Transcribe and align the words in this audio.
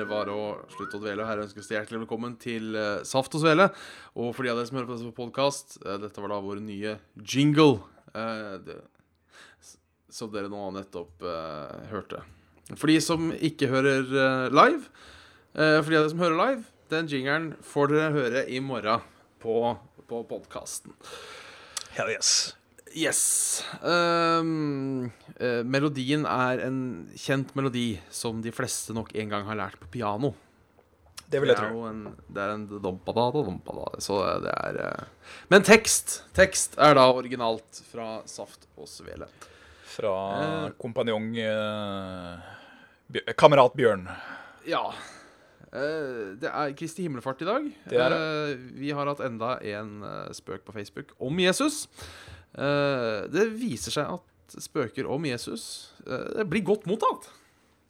Er 0.00 0.06
det 0.06 0.10
bare 0.10 0.34
å 0.34 0.46
slutte 0.72 0.96
å 0.98 1.02
dvele. 1.02 1.22
Og 1.22 1.28
Her 1.30 1.44
ønskes 1.44 1.68
det 1.68 1.76
hjertelig 1.78 2.02
velkommen 2.06 2.38
til 2.40 2.72
eh, 2.78 3.02
Saft 3.08 3.36
og 3.36 3.44
Svele. 3.44 3.68
Og 4.16 4.32
for 4.36 4.46
de 4.46 4.52
av 4.54 4.58
dere 4.60 4.70
som 4.70 4.80
hører 4.80 4.88
på 4.90 4.96
dette 4.96 5.12
på 5.12 5.20
podkast, 5.24 5.76
dette 5.84 6.24
var 6.24 6.32
da 6.34 6.40
vår 6.44 6.64
nye 6.64 6.96
jingle. 7.20 7.82
eh, 8.14 8.80
som 10.10 10.30
dere 10.32 10.50
nå 10.50 10.68
nettopp 10.74 11.22
eh, 11.22 11.88
hørte. 11.92 12.22
For 12.74 12.90
de 12.90 12.98
som 13.02 13.30
ikke 13.34 13.70
hører 13.70 14.06
eh, 14.10 14.46
live, 14.54 14.86
eh, 15.54 15.78
for 15.80 15.90
de 15.90 15.98
av 15.98 16.04
dere 16.04 16.12
som 16.14 16.22
hører 16.24 16.40
live, 16.40 16.64
den 16.90 17.10
jingeren 17.10 17.50
får 17.66 17.92
dere 17.94 18.14
høre 18.16 18.46
i 18.50 18.62
morgen 18.62 19.04
på, 19.42 19.58
på 20.10 20.24
podkasten. 20.30 20.94
Hell 21.94 22.10
yes. 22.14 22.59
Yes. 22.96 23.62
Um, 23.86 25.10
uh, 25.38 25.60
melodien 25.62 26.24
er 26.26 26.62
en 26.66 26.78
kjent 27.14 27.52
melodi 27.58 28.00
som 28.10 28.40
de 28.42 28.50
fleste 28.54 28.94
nok 28.96 29.12
en 29.14 29.30
gang 29.30 29.46
har 29.46 29.58
lært 29.60 29.78
på 29.78 29.90
piano. 29.94 30.32
Det 31.30 31.38
vil 31.38 31.52
jeg 31.52 31.60
det 31.60 31.62
er 31.68 31.70
tro. 31.70 31.84
en, 31.86 32.00
det 32.26 32.42
er 32.42 32.52
en 32.56 32.64
dompada, 32.82 33.28
dompada, 33.36 33.84
så 34.02 34.16
det 34.42 34.50
er 34.50 34.80
uh... 34.82 35.36
Men 35.52 35.62
tekst 35.62 36.24
Tekst 36.34 36.74
er 36.82 36.96
da 36.98 37.04
originalt 37.14 37.78
fra 37.92 38.16
Saft 38.26 38.66
og 38.74 38.90
Svele. 38.90 39.28
Fra 39.90 40.10
uh, 40.10 40.66
kompanjong 40.82 41.30
eh, 41.38 42.50
Bjør- 43.14 43.36
Kamerat 43.38 43.78
Bjørn. 43.78 44.04
Ja. 44.66 44.82
Eh, 45.70 46.34
det 46.42 46.50
er 46.50 46.74
Kristi 46.78 47.06
himmelfart 47.06 47.42
i 47.42 47.48
dag. 47.48 47.70
Det 47.90 47.98
er 48.02 48.10
det. 48.10 48.18
Eh, 48.18 48.66
vi 48.82 48.90
har 48.94 49.06
hatt 49.10 49.22
enda 49.22 49.54
en 49.62 50.00
eh, 50.02 50.32
spøk 50.34 50.64
på 50.66 50.74
Facebook 50.74 51.14
om 51.22 51.38
Jesus. 51.42 51.84
Eh, 52.58 53.20
det 53.30 53.46
viser 53.54 53.94
seg 53.94 54.16
at 54.18 54.56
spøker 54.58 55.06
om 55.06 55.28
Jesus 55.28 55.92
eh, 56.06 56.42
blir 56.48 56.64
godt 56.66 56.88
mottatt. 56.90 57.30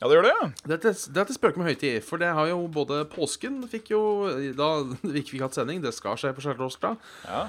Ja, 0.01 0.09
det 0.09 0.17
gjør 0.17 0.27
det, 0.29 0.37
ja. 0.37 0.77
er 0.81 1.27
til 1.29 1.37
spøker 1.37 1.61
med 1.61 1.73
høytid, 1.73 2.01
for 2.05 2.21
det 2.21 2.31
har 2.33 2.49
jo 2.49 2.63
både 2.73 3.03
påsken 3.13 3.59
fikk 3.69 3.91
jo 3.93 4.03
Da 4.57 4.71
vi 5.05 5.21
ikke 5.21 5.35
fikk 5.35 5.45
hatt 5.45 5.59
sending, 5.59 5.83
det 5.85 5.93
skal 5.97 6.17
skje 6.21 6.33
på 6.37 6.45
skjærtorsdag. 6.45 7.11
ja. 7.29 7.49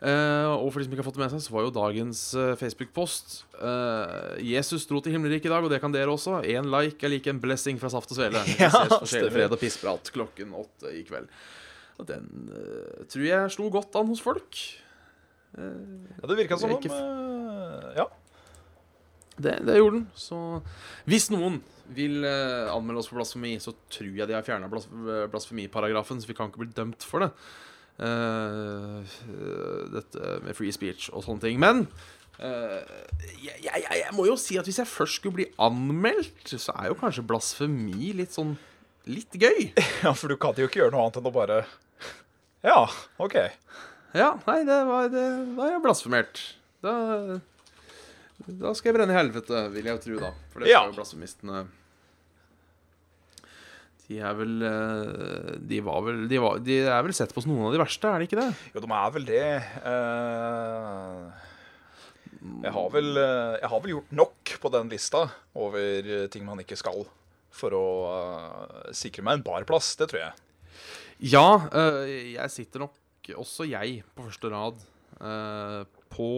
Uh, 0.00 0.56
og 0.56 0.70
for 0.72 0.80
de 0.80 0.86
som 0.86 0.94
ikke 0.94 1.02
har 1.02 1.06
fått 1.10 1.16
det 1.18 1.20
med 1.20 1.32
seg, 1.34 1.42
så 1.44 1.52
var 1.52 1.66
jo 1.66 1.72
dagens 1.76 2.20
uh, 2.32 2.54
Facebook-post 2.56 3.34
uh, 3.60 4.38
Jesus 4.40 4.86
dro 4.88 5.02
til 5.04 5.12
himmelriket 5.12 5.50
i 5.50 5.52
dag, 5.52 5.60
og 5.60 5.68
det 5.68 5.76
kan 5.82 5.92
dere 5.92 6.08
også. 6.08 6.38
Én 6.48 6.70
like 6.72 7.04
er 7.04 7.12
like 7.12 7.28
en 7.28 7.40
blessing 7.42 7.76
fra 7.76 7.90
Saft 7.92 8.14
og 8.14 8.16
Svele. 8.16 8.40
Ja, 8.62 8.70
ses 8.72 9.12
sjelefred 9.12 9.52
og 9.52 9.60
pissprat 9.60 10.08
klokken 10.14 10.56
åtte 10.56 10.94
i 10.96 11.02
kveld. 11.04 11.28
Og 12.00 12.08
den 12.08 12.48
tror 13.12 13.26
jeg 13.26 13.52
slo 13.52 13.68
godt 13.74 13.98
an 14.00 14.08
hos 14.08 14.24
folk. 14.24 14.56
Ja 15.58 16.28
det 16.28 16.36
virka 16.38 16.58
som 16.58 16.72
om 16.72 16.84
eh, 16.84 17.96
Ja. 17.96 18.06
Det, 19.40 19.56
det 19.64 19.78
gjorde 19.78 19.96
den. 19.96 20.06
Så 20.14 20.36
hvis 21.08 21.30
noen 21.32 21.62
vil 21.96 22.24
eh, 22.28 22.68
anmelde 22.70 23.00
oss 23.00 23.08
for 23.08 23.20
blasfemi, 23.20 23.54
så 23.62 23.72
tror 23.90 24.12
jeg 24.12 24.28
de 24.28 24.36
har 24.36 24.44
fjerna 24.46 24.68
blas 24.70 24.86
blasfemiparagrafen, 25.32 26.20
så 26.20 26.28
vi 26.28 26.36
kan 26.36 26.50
ikke 26.50 26.64
bli 26.66 26.74
dømt 26.76 27.06
for 27.06 27.24
det. 27.24 27.32
Uh, 28.00 29.04
dette 29.92 30.38
med 30.40 30.56
free 30.56 30.72
speech 30.72 31.10
og 31.12 31.24
sånne 31.26 31.42
ting. 31.42 31.58
Men 31.60 31.82
uh, 32.40 32.78
jeg, 33.42 33.58
jeg, 33.66 33.82
jeg 33.90 34.14
må 34.16 34.24
jo 34.24 34.38
si 34.40 34.56
at 34.60 34.68
hvis 34.68 34.80
jeg 34.80 34.88
først 34.88 35.20
skulle 35.20 35.40
bli 35.40 35.48
anmeldt, 35.60 36.54
så 36.54 36.72
er 36.80 36.88
jo 36.88 36.96
kanskje 37.00 37.26
blasfemi 37.28 38.14
litt 38.16 38.36
sånn 38.36 38.54
litt 39.10 39.36
gøy. 39.36 39.70
ja, 40.04 40.14
for 40.14 40.32
du 40.32 40.38
kan 40.40 40.56
jo 40.56 40.68
ikke 40.68 40.82
gjøre 40.82 40.94
noe 40.94 41.06
annet 41.06 41.20
enn 41.20 41.28
å 41.28 41.34
bare 41.34 41.62
Ja, 42.64 42.84
OK. 43.20 43.36
Ja, 44.16 44.32
nei, 44.46 44.60
det 44.66 44.78
var, 44.88 45.08
det, 45.12 45.24
da 45.56 45.66
er 45.68 45.74
jeg 45.76 45.82
blasfemert. 45.84 46.40
Da, 46.82 46.94
da 48.48 48.72
skal 48.74 48.90
jeg 48.90 48.96
brenne 48.96 49.14
i 49.14 49.18
helvete, 49.20 49.60
vil 49.74 49.86
jeg 49.86 49.98
jo 49.98 50.02
tro, 50.06 50.16
da. 50.24 50.30
For 50.50 50.64
det 50.64 50.72
Ja. 50.72 50.80
skal 50.82 50.92
jo 50.94 50.98
blasfemistene 50.98 51.60
De 54.10 54.16
er 54.18 54.34
vel 54.34 54.56
eh, 54.66 55.50
De 55.70 55.78
var 55.86 56.00
vel 56.02 56.24
De, 56.26 56.38
var, 56.42 56.56
de 56.66 56.78
er 56.82 57.04
vel 57.06 57.14
sett 57.14 57.30
på 57.36 57.44
som 57.44 57.52
noen 57.54 57.68
av 57.68 57.76
de 57.76 57.82
verste, 57.84 58.08
er 58.10 58.18
de 58.18 58.26
ikke 58.26 58.40
det? 58.40 58.48
Jo, 58.74 58.82
de 58.82 58.90
er 58.98 59.12
vel 59.14 59.28
det. 59.28 59.44
Eh, 59.92 61.46
jeg 62.64 62.72
har 62.74 62.88
vel 62.96 63.10
eh, 63.20 63.54
Jeg 63.60 63.70
har 63.70 63.84
vel 63.84 63.92
gjort 63.94 64.14
nok 64.24 64.54
på 64.64 64.72
den 64.74 64.90
lista 64.90 65.26
over 65.54 66.26
ting 66.32 66.42
man 66.48 66.58
ikke 66.64 66.78
skal, 66.80 67.04
for 67.54 67.74
å 67.76 67.84
sikre 68.96 69.22
meg 69.26 69.38
en 69.38 69.46
barplass. 69.46 69.92
Det 70.00 70.08
tror 70.10 70.22
jeg. 70.24 70.32
Ja, 71.30 71.46
jeg 72.00 72.48
sitter 72.54 72.86
nok 72.86 72.94
også 73.38 73.68
jeg 73.70 74.02
på 74.16 74.26
første 74.28 74.50
rad 74.52 74.80
uh, 75.20 75.84
på 76.10 76.30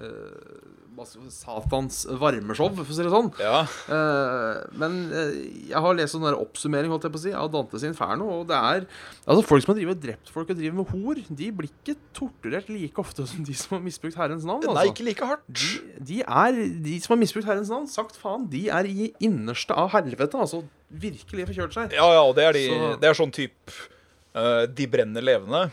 si, 0.00 1.18
Satans 1.32 2.02
varmeshow, 2.20 2.70
for 2.74 2.84
å 2.84 2.94
si 2.96 3.04
det 3.04 3.12
sånn. 3.12 3.28
Ja. 3.40 3.60
Uh, 3.88 4.64
men 4.80 4.96
uh, 5.12 5.32
jeg 5.70 5.82
har 5.84 5.96
lest 5.96 6.14
sånn 6.16 6.24
der 6.26 6.36
oppsummering 6.38 6.92
holdt 6.92 7.06
jeg 7.06 7.14
på 7.14 7.20
å 7.20 7.22
si, 7.22 7.32
av 7.36 7.50
Dantes 7.52 7.84
Inferno. 7.86 8.28
Og 8.40 8.46
det 8.50 8.56
er 8.58 8.86
Altså 9.24 9.44
folk 9.46 9.64
som 9.64 9.72
har 9.72 9.78
drivet 9.80 10.00
drept 10.02 10.32
folk 10.32 10.50
og 10.52 10.58
driver 10.60 10.80
med 10.80 10.90
hor, 10.94 11.20
de 11.40 11.50
blir 11.60 11.70
ikke 11.70 11.96
torturert 12.16 12.70
like 12.72 13.00
ofte 13.02 13.26
som 13.30 13.44
de 13.46 13.56
som 13.56 13.76
har 13.78 13.84
misbrukt 13.84 14.18
Herrens 14.20 14.46
navn. 14.48 14.64
Nei, 14.66 14.74
Altså. 14.74 14.94
ikke 14.94 15.06
like 15.08 15.30
hardt. 15.32 15.46
De, 15.52 15.70
de 16.12 16.20
er 16.24 16.60
De 16.88 16.96
som 17.04 17.14
har 17.16 17.22
misbrukt 17.22 17.48
Herrens 17.50 17.72
navn, 17.72 17.88
sagt 17.90 18.18
faen, 18.20 18.48
de 18.50 18.66
er 18.72 18.88
i 18.90 19.10
innerste 19.22 19.76
av 19.76 19.92
helvete. 19.94 20.40
Altså 20.40 20.64
virkelig 20.90 21.46
forkjørt 21.52 21.76
seg. 21.76 21.94
Ja, 21.94 22.08
ja, 22.16 22.24
og 22.26 22.34
det 22.38 22.48
er, 22.48 22.56
de, 22.58 22.66
Så- 22.72 22.96
det 23.04 23.10
er 23.12 23.18
sånn 23.20 23.30
type 23.34 23.76
uh, 24.34 24.64
De 24.66 24.88
brenner 24.90 25.22
levende, 25.22 25.68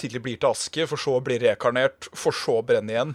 til 0.00 0.12
de 0.14 0.22
blir 0.22 0.38
til 0.40 0.50
aske, 0.52 0.86
for 0.90 1.00
så 1.00 1.18
å 1.18 1.22
bli 1.24 1.38
rekarnert, 1.42 2.08
for 2.16 2.34
så 2.36 2.58
å 2.60 2.66
brenne 2.66 2.94
igjen. 2.94 3.14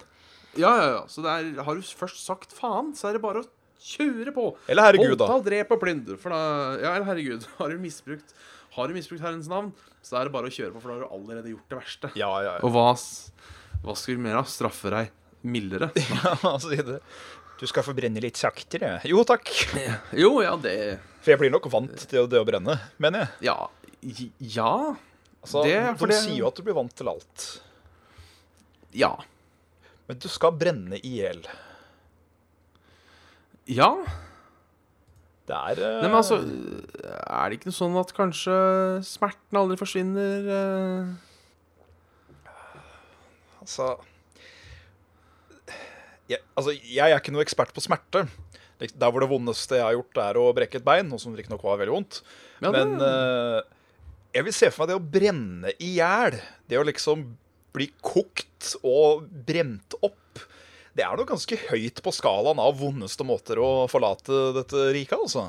Ja, 0.58 0.72
ja, 0.78 0.88
ja. 0.96 1.04
Så 1.12 1.24
det 1.26 1.34
er, 1.34 1.50
har 1.66 1.78
du 1.78 1.86
først 1.86 2.24
sagt 2.26 2.54
faen, 2.58 2.94
så 2.98 3.10
er 3.10 3.18
det 3.18 3.24
bare 3.24 3.44
å 3.44 3.50
kjøre 3.88 4.34
på. 4.36 4.48
Eller 4.70 4.90
herregud, 4.90 5.18
da. 5.20 5.28
Voldta, 5.30 5.46
drep 5.50 5.74
og 5.76 5.82
plyndre. 5.84 6.18
For 6.22 6.34
da 6.34 6.42
Ja, 6.82 6.96
eller 6.96 7.08
herregud. 7.12 7.46
Har 7.60 7.74
du 7.74 7.82
misbrukt 7.82 8.34
Har 8.78 8.90
du 8.90 8.98
misbrukt 8.98 9.24
Herrens 9.24 9.50
navn, 9.50 9.72
så 10.06 10.20
er 10.20 10.28
det 10.28 10.34
bare 10.36 10.50
å 10.50 10.54
kjøre 10.54 10.74
på, 10.76 10.82
for 10.84 10.92
da 10.92 10.98
har 10.98 11.06
du 11.08 11.14
allerede 11.16 11.50
gjort 11.50 11.72
det 11.72 11.78
verste. 11.80 12.10
Ja, 12.20 12.30
ja, 12.46 12.58
ja. 12.58 12.62
Og 12.66 12.74
hva, 12.76 12.92
hva 13.84 13.96
skal 13.98 14.16
vi 14.16 14.22
mer 14.22 14.38
av? 14.42 14.50
Straffe 14.52 14.92
deg 14.94 15.10
mildere? 15.48 15.90
altså, 16.52 16.76
det. 16.76 17.00
Du 17.58 17.66
skal 17.70 17.86
få 17.86 17.96
brenne 17.98 18.22
litt 18.22 18.38
saktere. 18.38 19.00
Jo 19.10 19.24
takk. 19.26 19.50
Jo, 20.24 20.36
ja, 20.46 20.54
det 20.62 20.76
For 21.24 21.34
jeg 21.34 21.42
blir 21.42 21.54
nok 21.56 21.66
vant 21.74 22.06
til 22.06 22.30
det 22.30 22.38
å 22.42 22.46
brenne, 22.48 22.78
mener 23.02 23.26
jeg. 23.26 23.50
Ja. 23.50 23.58
Ja. 24.38 24.72
Altså, 25.44 25.64
Det- 25.64 25.98
de 26.00 26.08
det- 26.12 26.22
sier 26.24 26.38
jo 26.42 26.48
at 26.48 26.56
du 26.56 26.64
blir 26.64 26.76
vant 26.76 26.94
til 26.96 27.08
alt. 27.08 27.48
Ja. 28.94 29.14
Men 30.08 30.18
du 30.20 30.28
skal 30.32 30.52
brenne 30.56 31.00
i 31.04 31.18
hjel. 31.22 31.44
Ja. 33.68 33.92
Det 35.48 35.56
er 35.56 35.80
uh... 35.80 36.02
Nei, 36.02 36.08
men 36.10 36.16
altså 36.18 36.38
Er 36.44 37.50
det 37.50 37.60
ikke 37.60 37.70
noe 37.70 37.76
sånn 37.78 37.96
at 38.00 38.10
kanskje 38.16 38.56
smerten 39.08 39.60
aldri 39.60 39.78
forsvinner? 39.80 40.48
Uh... 40.52 41.16
Altså 43.62 43.98
jeg, 46.28 46.42
altså, 46.60 46.74
jeg 46.84 47.08
er 47.12 47.22
ikke 47.22 47.32
noe 47.32 47.44
ekspert 47.46 47.70
på 47.76 47.80
smerte. 47.84 48.26
Der 48.84 49.12
hvor 49.12 49.24
det 49.24 49.30
vondeste 49.32 49.78
jeg 49.80 49.86
har 49.86 49.94
gjort, 49.96 50.18
er 50.20 50.36
å 50.42 50.50
brekke 50.54 50.76
et 50.82 50.84
bein, 50.86 51.08
noe 51.08 51.22
som 51.24 51.32
riktignok 51.38 51.64
var 51.64 51.80
veldig 51.80 51.94
vondt. 51.96 52.18
Ja, 52.60 52.68
det- 52.72 52.84
Men 52.84 53.00
eh, 53.00 53.62
jeg 54.36 54.44
vil 54.48 54.56
se 54.56 54.70
for 54.74 54.84
meg 54.86 54.92
det 54.92 54.98
å 55.00 55.10
brenne 55.18 55.74
i 55.84 55.94
hjel. 55.98 56.40
Det 56.70 56.80
å 56.80 56.86
liksom 56.88 57.24
bli 57.78 57.90
kokt 58.02 58.76
og 58.86 59.28
brent 59.48 59.94
opp. 60.02 60.16
Det 60.98 61.04
er 61.06 61.14
noe 61.20 61.30
ganske 61.30 61.54
høyt 61.68 62.00
på 62.02 62.10
skalaen 62.16 62.58
av 62.58 62.80
vondeste 62.80 63.22
måter 63.28 63.60
å 63.62 63.86
forlate 63.92 64.40
dette 64.56 64.88
riket, 64.96 65.14
altså. 65.20 65.44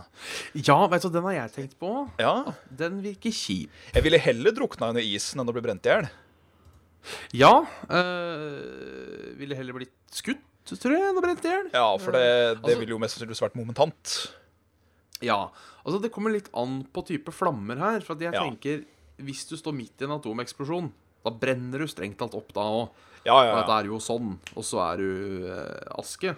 Ja, 0.52 0.76
vet 0.92 1.06
du, 1.06 1.08
den 1.14 1.24
har 1.24 1.38
jeg 1.38 1.54
tenkt 1.54 1.78
på. 1.80 1.92
Ja. 2.20 2.52
Den 2.68 2.98
virker 3.04 3.32
kjip. 3.32 3.72
Jeg 3.94 4.04
ville 4.04 4.20
heller 4.20 4.52
drukna 4.52 4.90
under 4.92 5.00
isen 5.04 5.40
enn 5.40 5.48
å 5.48 5.54
bli 5.56 5.64
brent 5.64 5.88
i 5.88 5.94
hjel. 5.94 6.10
Ja. 7.32 7.54
øh, 7.88 9.32
ville 9.40 9.56
heller 9.56 9.78
blitt 9.78 9.94
skutt, 10.12 10.44
tror 10.68 10.92
jeg, 10.98 11.06
enn 11.08 11.16
å 11.16 11.24
brent 11.24 11.46
i 11.48 11.54
hjel. 11.54 11.70
Ja, 11.72 11.86
for 11.96 12.12
det, 12.12 12.26
det 12.28 12.58
Altså- 12.60 12.78
ville 12.82 12.92
jo 12.92 12.98
mest 13.00 13.16
sannsynligvis 13.16 13.44
vært 13.46 13.56
momentant. 13.56 14.16
Ja. 15.24 15.50
Altså, 15.84 16.00
det 16.02 16.12
kommer 16.14 16.30
litt 16.34 16.48
an 16.54 16.84
på 16.94 17.02
type 17.08 17.32
flammer 17.34 17.76
her. 17.80 18.00
For 18.06 18.14
jeg 18.16 18.32
Ja. 18.34 18.42
tenker 18.44 18.84
Hvis 19.18 19.48
du 19.48 19.56
står 19.58 19.74
midt 19.74 19.98
i 20.00 20.04
en 20.06 20.12
atomeksplosjon, 20.14 20.92
da 21.24 21.30
brenner 21.34 21.78
du 21.82 21.86
strengt 21.90 22.18
tatt 22.18 22.34
opp 22.38 22.52
da 22.54 22.60
òg. 22.62 22.88
Ja, 23.26 23.34
ja, 23.44 23.50
Og 23.50 23.56
dette 23.66 23.74
er 23.80 23.84
jo 23.90 23.96
sånn, 23.98 24.38
og 24.54 24.62
så 24.62 24.78
er 24.92 24.96
du 25.02 25.48
eh, 25.50 25.98
aske. 25.98 26.36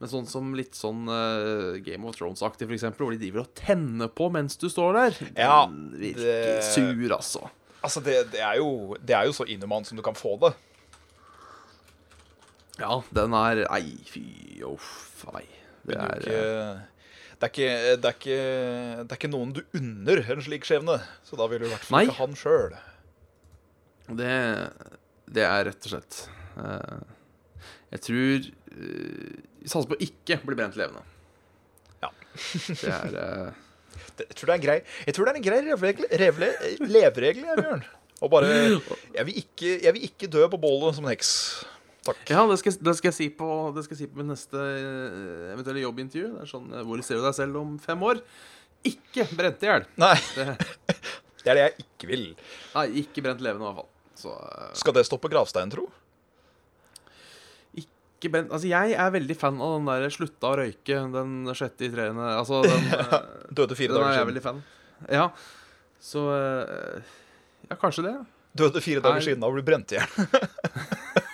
Men 0.00 0.08
sånn 0.08 0.26
som 0.26 0.52
litt 0.56 0.72
sånn 0.74 1.06
uh, 1.06 1.78
Game 1.78 2.04
of 2.08 2.16
Thrones-aktig, 2.16 2.66
eksempel, 2.72 3.04
hvor 3.06 3.12
de 3.14 3.20
driver 3.20 3.44
og 3.44 3.54
tenner 3.54 4.08
på 4.08 4.26
mens 4.32 4.56
du 4.56 4.66
står 4.68 4.92
der. 4.96 5.30
Ja, 5.36 5.66
Den 5.66 5.92
virker 6.00 6.56
det- 6.56 6.64
sur, 6.64 7.14
altså. 7.14 7.48
Altså, 7.84 8.02
det, 8.02 8.32
det, 8.32 8.40
er 8.40 8.56
jo, 8.58 8.96
det 8.98 9.14
er 9.14 9.26
jo 9.26 9.32
så 9.32 9.46
inhumant 9.46 9.86
som 9.86 9.96
du 9.96 10.02
kan 10.02 10.14
få 10.18 10.34
det. 10.40 10.54
Ja, 12.80 13.02
den 13.12 13.34
er 13.36 13.62
Nei, 13.70 13.82
fy 14.08 14.24
uff 14.66 15.24
a 15.28 15.34
meg. 15.36 15.48
Det 15.86 15.96
er 15.96 16.20
du 16.24 16.30
eh, 16.30 16.34
ikke, 16.34 16.86
det, 17.40 17.46
er 17.46 17.52
ikke, 17.54 17.68
det, 18.02 18.10
er 18.10 18.16
ikke, 18.18 18.38
det 19.00 19.14
er 19.14 19.16
ikke 19.16 19.30
noen 19.32 19.52
du 19.56 19.60
unner 19.78 20.20
en 20.34 20.42
slik 20.44 20.66
skjebne. 20.68 20.98
Så 21.24 21.38
da 21.40 21.46
vil 21.48 21.62
du 21.62 21.68
i 21.68 21.72
hvert 21.72 21.86
fall 21.86 21.96
Nei. 21.96 22.02
ikke 22.10 22.18
han 22.18 22.36
sjøl. 22.36 22.74
det, 24.20 24.34
det 25.32 25.46
er 25.46 25.64
rett 25.70 25.86
og 25.86 25.92
slett 25.94 26.18
uh, 26.58 27.00
Jeg 27.94 28.02
tror 28.06 28.48
uh, 28.74 29.30
Vi 29.62 29.70
satser 29.72 29.88
på 29.92 29.96
å 29.96 30.02
ikke 30.04 30.40
bli 30.44 30.58
brent 30.58 30.76
levende. 30.80 31.00
Ja. 32.02 32.10
Det 32.66 32.90
er 32.90 33.16
eh, 33.20 33.56
Jeg 34.26 34.36
tror 34.36 34.48
det 34.48 34.52
er 34.52 34.58
en 34.58 34.64
grei, 34.66 34.76
jeg 35.06 35.14
tror 35.16 35.26
det 35.28 35.32
er 35.32 35.38
en 35.40 35.44
grei 35.48 35.58
revregel, 35.66 36.06
revle- 36.20 36.88
leveregel, 36.88 37.48
Bjørn. 37.58 37.82
Og 38.20 38.30
bare 38.32 38.48
jeg 39.16 39.26
vil, 39.28 39.36
ikke, 39.42 39.74
jeg 39.84 39.96
vil 39.96 40.06
ikke 40.10 40.28
dø 40.32 40.44
på 40.52 40.60
bålet 40.60 40.96
som 40.96 41.04
en 41.08 41.12
heks. 41.14 41.30
Takk. 42.06 42.20
Ja, 42.32 42.46
det 42.48 42.56
skal, 42.62 42.72
det 42.80 42.94
skal 42.96 43.10
jeg 43.10 43.16
si 43.18 43.26
på 43.36 43.46
Det 43.76 43.82
skal 43.84 43.92
jeg 43.96 44.00
si 44.00 44.06
på 44.08 44.16
min 44.22 44.30
neste 44.32 44.56
eh, 44.56 45.50
eventuelle 45.52 45.82
jobbintervju. 45.84 46.30
Det 46.38 46.44
er 46.46 46.48
sånn 46.48 46.70
eh, 46.72 46.84
Hvor 46.88 47.02
ser 47.04 47.20
du 47.20 47.26
deg 47.26 47.34
selv 47.36 47.58
om 47.60 47.74
fem 47.82 48.00
år? 48.08 48.22
Ikke 48.88 49.26
brent 49.36 49.60
i 49.60 49.68
hjel. 49.68 49.84
Nei, 50.00 50.14
Det- 50.32 50.54
det 51.44 51.50
er 51.52 51.58
det 51.58 51.64
jeg 51.66 51.74
ikke 51.84 52.08
vil. 52.08 52.24
Nei, 52.74 52.86
ikke 53.02 53.24
brent 53.26 53.44
levende, 53.44 53.64
i 53.64 53.68
hvert 53.68 53.82
fall. 53.82 53.90
Så 54.20 54.32
uh... 54.32 54.70
Skal 54.80 54.96
det 54.96 55.04
stå 55.08 55.16
på 55.20 55.28
gravsteinen, 55.32 55.72
tro? 55.76 55.86
ikke 57.80 58.28
brent 58.34 58.50
Altså, 58.52 58.68
jeg 58.68 58.92
er 59.00 59.12
veldig 59.14 59.36
fan 59.40 59.60
av 59.64 59.78
den 59.78 59.86
der 59.88 60.10
'slutta 60.12 60.50
å 60.50 60.56
røyke' 60.60 60.98
den 61.14 61.30
sjette 61.56 61.86
i 61.86 61.92
treende 61.92 62.26
Altså, 62.36 62.58
den, 62.68 62.84
ja, 62.92 63.20
Døde 63.48 63.76
fire 63.78 63.94
den 63.94 63.96
er 63.96 64.04
dager 64.04 64.12
jeg 64.12 64.18
siden. 64.18 64.28
veldig 64.32 64.42
fan 64.44 64.58
Ja. 65.08 65.26
Så 66.00 66.24
uh... 66.28 67.00
Ja, 67.70 67.76
kanskje 67.80 68.04
det. 68.08 68.12
Døde 68.60 68.80
fire 68.84 69.00
dager 69.04 69.24
siden 69.24 69.44
av 69.44 69.52
å 69.52 69.56
bli 69.56 69.64
brent 69.64 69.92
i 69.94 70.00
hjel. 70.00 70.08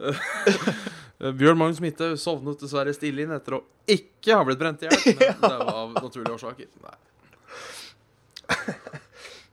Bjørn 1.40 1.58
Magnus 1.60 1.80
Midthaug 1.84 2.16
sovnet 2.20 2.62
dessverre 2.62 2.94
stille 2.96 3.26
inn 3.26 3.34
etter 3.36 3.58
å 3.58 3.64
ikke 3.90 4.38
ha 4.38 4.44
blitt 4.46 4.60
brent 4.60 4.82
i 4.84 4.88
hjel. 4.88 5.00
Men 5.18 5.18
det 5.44 5.50
var 5.60 5.74
av 5.74 5.92
naturlige 5.98 6.36
årsaker. 6.38 6.70
Nei. 6.84 6.96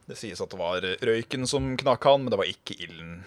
Det 0.07 0.15
sies 0.15 0.39
at 0.39 0.53
det 0.53 0.59
var 0.59 0.85
røyken 1.03 1.43
som 1.49 1.73
knakk 1.79 2.07
han, 2.07 2.23
men 2.23 2.31
det 2.31 2.39
var 2.39 2.47
ikke 2.47 2.77
ilden. 2.85 3.19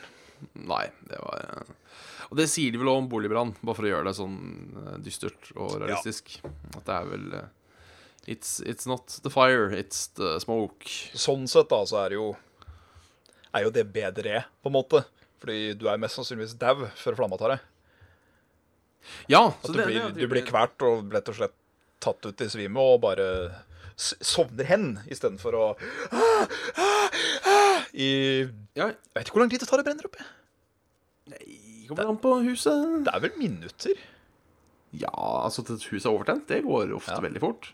Nei, 0.56 0.86
det 1.10 1.18
var 1.20 1.42
eh, 1.44 1.96
Og 2.30 2.38
det 2.38 2.46
sier 2.48 2.72
de 2.72 2.80
vel 2.80 2.88
også 2.88 3.02
om 3.02 3.08
boligbrann, 3.12 3.52
bare 3.60 3.76
for 3.76 3.84
å 3.84 3.90
gjøre 3.90 4.08
det 4.08 4.16
sånn 4.16 4.38
eh, 4.86 4.94
dystert 5.04 5.50
og 5.52 5.74
realistisk. 5.82 6.38
At 6.72 6.86
det 6.86 6.94
er 6.96 7.10
vel 7.10 7.26
eh, 7.36 7.50
it's, 8.24 8.54
it's 8.64 8.88
not 8.88 9.18
the 9.20 9.32
fire, 9.32 9.68
it's 9.76 10.06
the 10.16 10.38
smoke. 10.40 10.88
Sånn 11.12 11.44
sett 11.50 11.68
da, 11.68 11.82
så 11.84 12.00
er 12.06 12.14
det 12.14 12.22
jo 12.22 12.30
Er 13.50 13.66
jo 13.66 13.74
det 13.74 13.84
bedre, 13.92 14.44
på 14.62 14.70
en 14.70 14.78
måte. 14.78 15.04
Fordi 15.40 15.74
du 15.80 15.86
er 15.88 16.00
mest 16.02 16.18
sannsynligvis 16.18 16.56
dau 16.60 16.86
før 17.00 17.16
flamma 17.16 17.38
tar 17.40 17.54
deg. 17.56 17.66
Ja, 19.32 19.46
At 19.48 19.70
du 19.70 19.78
det, 19.78 19.86
blir, 19.88 20.02
det, 20.12 20.20
du 20.20 20.28
blir 20.28 20.44
kvert 20.44 20.82
og 20.84 21.08
rett 21.14 21.28
og 21.32 21.38
slett 21.38 21.54
tatt 22.04 22.26
ut 22.28 22.40
i 22.44 22.48
svime 22.52 22.80
og 22.80 23.00
bare 23.04 23.26
sovner 24.00 24.64
hen 24.68 24.84
istedenfor 25.12 25.56
å 25.56 25.64
I 27.96 28.10
Ja, 28.76 28.86
Jeg 28.92 28.96
vet 29.16 29.26
ikke 29.26 29.34
hvor 29.36 29.44
lang 29.44 29.50
tid 29.52 29.62
det 29.64 29.68
tar 29.70 29.82
å 29.82 29.86
brenne 29.86 30.04
opp. 30.06 30.16
jeg. 30.20 30.28
nei, 31.32 31.86
kommer 31.88 32.08
an 32.12 32.20
på 32.22 32.32
huset. 32.46 33.04
Det 33.06 33.12
er 33.14 33.22
vel 33.24 33.36
minutter? 33.40 33.98
Ja, 34.92 35.10
altså 35.44 35.62
at 35.64 35.72
et 35.76 35.84
hus 35.90 36.04
er 36.06 36.12
overtent, 36.14 36.46
det 36.50 36.62
går 36.66 36.92
ofte 36.96 37.16
Ja. 37.16 37.20
veldig 37.24 37.40
fort. 37.42 37.72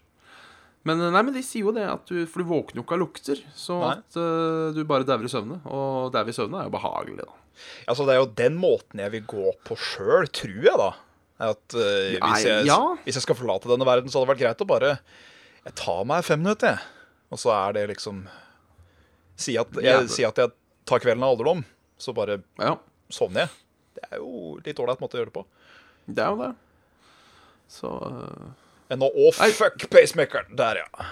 Men 0.86 0.98
nei, 1.02 1.22
men 1.22 1.34
de 1.34 1.42
sier 1.42 1.64
jo 1.66 1.72
det, 1.74 1.82
at 1.90 2.06
du, 2.06 2.26
for 2.30 2.42
du 2.42 2.48
våkner 2.48 2.78
jo 2.78 2.84
ikke 2.86 2.94
av 2.94 3.00
lukter. 3.02 3.40
Så 3.58 3.80
Nei. 3.80 3.96
at 3.98 4.16
uh, 4.20 4.70
du 4.76 4.84
bare 4.86 5.02
dauer 5.08 5.24
i 5.26 5.28
søvne. 5.32 5.58
Og 5.66 6.12
daue 6.14 6.30
i 6.30 6.36
søvne 6.36 6.60
er 6.60 6.68
jo 6.68 6.74
behagelig, 6.76 7.24
da. 7.26 7.32
Altså, 7.86 8.06
det 8.06 8.14
er 8.14 8.20
jo 8.22 8.30
den 8.38 8.56
måten 8.60 9.02
jeg 9.02 9.14
vil 9.14 9.26
gå 9.28 9.52
på 9.66 9.76
sjøl, 9.80 10.28
tror 10.34 10.56
jeg, 10.68 10.80
da. 10.80 10.90
At 11.46 11.76
uh, 11.76 12.16
hvis, 12.16 12.46
jeg, 12.46 12.64
ja. 12.68 12.80
hvis 13.04 13.18
jeg 13.18 13.26
skal 13.26 13.36
forlate 13.36 13.68
denne 13.68 13.86
verden, 13.88 14.08
så 14.08 14.18
hadde 14.18 14.28
det 14.28 14.32
vært 14.34 14.44
greit 14.44 14.62
å 14.64 14.68
bare 14.70 14.92
Jeg 15.66 15.74
tar 15.76 16.06
meg 16.08 16.24
fem 16.24 16.40
minutter, 16.40 16.78
jeg. 16.78 17.12
Og 17.34 17.42
så 17.42 17.52
er 17.52 17.76
det 17.76 17.82
liksom 17.92 18.22
Si 19.36 19.56
at 19.60 19.74
jeg, 19.76 19.84
ja, 19.84 20.04
si 20.08 20.24
at 20.24 20.38
jeg 20.40 20.54
tar 20.88 21.02
kvelden 21.02 21.26
av 21.26 21.34
alderdom, 21.34 21.60
så 22.00 22.14
bare 22.16 22.38
Ja, 22.56 22.78
sovner 23.12 23.44
jeg. 23.44 23.52
Det 23.98 24.06
er 24.08 24.22
jo 24.22 24.56
litt 24.64 24.80
ålreit 24.80 25.02
måte 25.02 25.18
å 25.18 25.20
gjøre 25.20 25.32
det 25.32 25.36
på. 25.36 25.44
det 26.06 26.24
er 26.24 26.32
jo 26.32 26.40
det. 26.40 26.52
Så 27.72 27.92
uh... 27.92 28.96
Nå, 28.96 29.08
å 29.10 29.30
fuck 29.34 29.88
pacemakeren! 29.90 30.52
Der, 30.56 30.84
ja. 30.84 31.06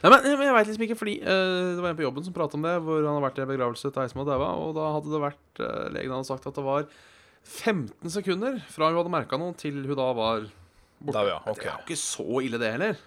Nei, 0.00 0.10
men 0.14 0.46
jeg 0.46 0.54
veit 0.56 0.68
liksom 0.70 0.84
ikke, 0.86 0.96
fordi 0.96 1.18
uh, 1.20 1.76
det 1.76 1.82
var 1.84 1.92
en 1.92 1.98
på 1.98 2.06
jobben 2.06 2.24
som 2.24 2.34
pratet 2.36 2.56
om 2.56 2.64
det, 2.64 2.72
hvor 2.86 3.02
han 3.04 3.18
har 3.18 3.24
vært 3.26 3.40
i 3.42 3.48
begravelse 3.50 3.90
til 3.92 4.02
ei 4.02 4.08
som 4.12 4.22
har 4.22 4.30
daua, 4.30 4.50
og 4.62 4.72
da 4.78 4.86
hadde 4.96 5.12
det 5.12 5.20
vært 5.26 5.60
uh, 5.60 5.88
Legen 5.92 6.14
hadde 6.14 6.28
sagt 6.30 6.48
at 6.48 6.56
det 6.56 6.64
var 6.64 6.86
15 7.44 8.14
sekunder 8.14 8.56
fra 8.72 8.88
hun 8.88 8.96
hadde 9.00 9.12
merka 9.12 9.40
noe, 9.40 9.52
til 9.60 9.82
hun 9.84 9.98
da 9.98 10.08
var 10.16 10.48
borte. 11.00 11.16
Da, 11.18 11.24
ja. 11.28 11.38
okay. 11.44 11.66
Det 11.66 11.68
er 11.68 11.76
jo 11.76 11.86
ikke 11.88 12.00
så 12.00 12.42
ille, 12.46 12.60
det 12.62 12.72
heller. 12.76 13.00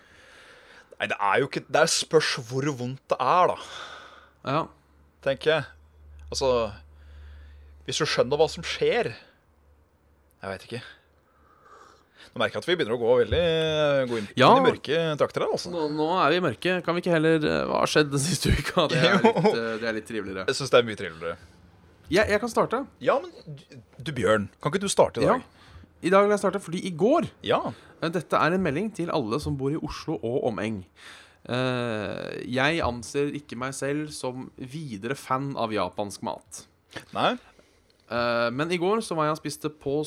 Nei, 1.00 1.10
det 1.10 1.18
er 1.18 1.42
jo 1.42 1.50
ikke 1.50 1.64
Det 1.66 1.82
er 1.82 1.90
spørs 1.92 2.36
hvor 2.48 2.70
vondt 2.80 3.02
det 3.12 3.18
er, 3.20 3.54
da. 3.54 3.58
Ja. 4.54 4.64
Tenker 5.24 5.52
jeg. 5.54 5.64
Altså 6.30 6.50
Hvis 7.86 8.00
du 8.02 8.08
skjønner 8.10 8.40
hva 8.40 8.48
som 8.52 8.66
skjer 8.68 9.14
Jeg 9.14 10.44
veit 10.44 10.66
ikke. 10.68 10.82
Nå 12.34 12.40
merker 12.42 12.58
jeg 12.58 12.64
at 12.64 12.68
vi 12.70 12.76
begynner 12.80 12.96
å 12.96 13.02
gå 13.02 13.16
veldig 13.24 13.42
gå 14.10 14.18
inn, 14.22 14.28
Ja. 14.40 14.50
inn 14.56 14.64
i 14.66 14.72
mørke 14.72 15.00
trakter 15.20 15.44
her, 15.46 15.52
altså. 15.58 15.72
Nå, 15.74 15.88
nå 15.94 16.08
er 16.24 16.30
vi 16.34 16.38
i 16.40 16.44
mørke. 16.48 16.76
Kan 16.86 16.96
vi 16.96 17.02
ikke 17.04 17.14
heller 17.16 17.36
eh, 17.46 17.64
Hva 17.70 17.80
har 17.84 17.92
skjedd 17.92 18.12
den 18.14 18.24
siste 18.24 18.54
uka? 18.56 18.88
Det 18.90 19.02
er 19.02 19.18
litt, 19.24 19.50
eh, 19.54 19.74
det 19.84 19.90
er 19.92 19.98
litt 20.00 20.08
triveligere. 20.10 20.46
Jeg 20.48 20.56
syns 20.60 20.74
det 20.74 20.80
er 20.82 20.88
mye 20.88 21.00
triveligere. 21.00 21.38
Jeg, 22.14 22.30
jeg 22.30 22.40
kan 22.44 22.50
starte. 22.52 22.84
Ja, 23.00 23.16
men 23.24 23.32
du, 23.98 24.12
Bjørn, 24.14 24.50
kan 24.62 24.72
ikke 24.74 24.82
du 24.84 24.90
starte 24.92 25.22
i 25.22 25.26
Ja. 25.28 25.38
dag? 25.38 25.44
I 26.04 26.10
dag 26.12 26.26
vil 26.26 26.34
jeg 26.36 26.42
starte 26.44 26.60
fordi 26.60 26.82
i 26.86 26.92
går 27.00 27.30
Ja. 27.48 27.62
eh, 28.02 28.10
Dette 28.12 28.36
er 28.36 28.54
en 28.58 28.64
melding 28.64 28.90
til 28.94 29.10
alle 29.10 29.40
som 29.40 29.56
bor 29.58 29.72
i 29.72 29.80
Oslo 29.80 30.18
og 30.22 30.44
omeng. 30.52 30.84
Eh, 31.50 32.44
jeg 32.48 32.80
anser 32.84 33.34
ikke 33.36 33.58
meg 33.60 33.74
selv 33.76 34.12
som 34.16 34.46
videre 34.58 35.16
fan 35.20 35.54
av 35.60 35.72
japansk 35.76 36.24
mat. 36.24 36.66
Nei? 37.16 37.34
Eh, 38.14 38.50
men 38.54 38.72
i 38.72 38.78
går 38.80 39.02
så 39.04 39.16
var 39.18 39.26
jeg 39.28 39.36
og 39.38 39.42
spiste 39.42 39.72
på 39.72 40.02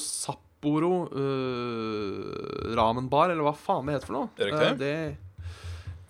Sapporo 0.66 1.08
uh, 1.14 2.74
ramenbar, 2.74 3.30
eller 3.30 3.46
hva 3.46 3.54
faen 3.54 3.86
det 3.86 3.96
heter 3.96 4.10
for 4.10 4.18
noe. 4.18 4.28
Det 4.36 4.50
Eh, 4.56 4.76
det, 4.80 5.16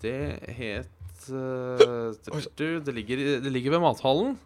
det 0.02 0.54
het 0.56 1.28
uh, 1.30 2.12
det, 2.56 2.92
ligger, 2.94 3.40
det 3.42 3.50
ligger 3.52 3.76
ved 3.76 3.82
mathallen. 3.84 4.36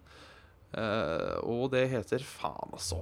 Eh, 0.70 1.36
og 1.42 1.70
det 1.72 1.88
heter 1.90 2.22
Faen, 2.22 2.70
altså. 2.72 3.00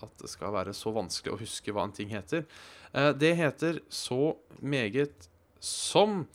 At 0.00 0.12
det 0.20 0.28
skal 0.28 0.52
være 0.52 0.74
så 0.76 0.92
vanskelig 0.92 1.32
å 1.32 1.40
huske 1.40 1.72
hva 1.72 1.86
en 1.86 1.94
ting 1.96 2.12
heter. 2.12 2.44
Eh, 2.92 3.10
det 3.16 3.34
heter 3.40 3.80
så 3.88 4.36
meget 4.60 5.28
som 5.60 6.26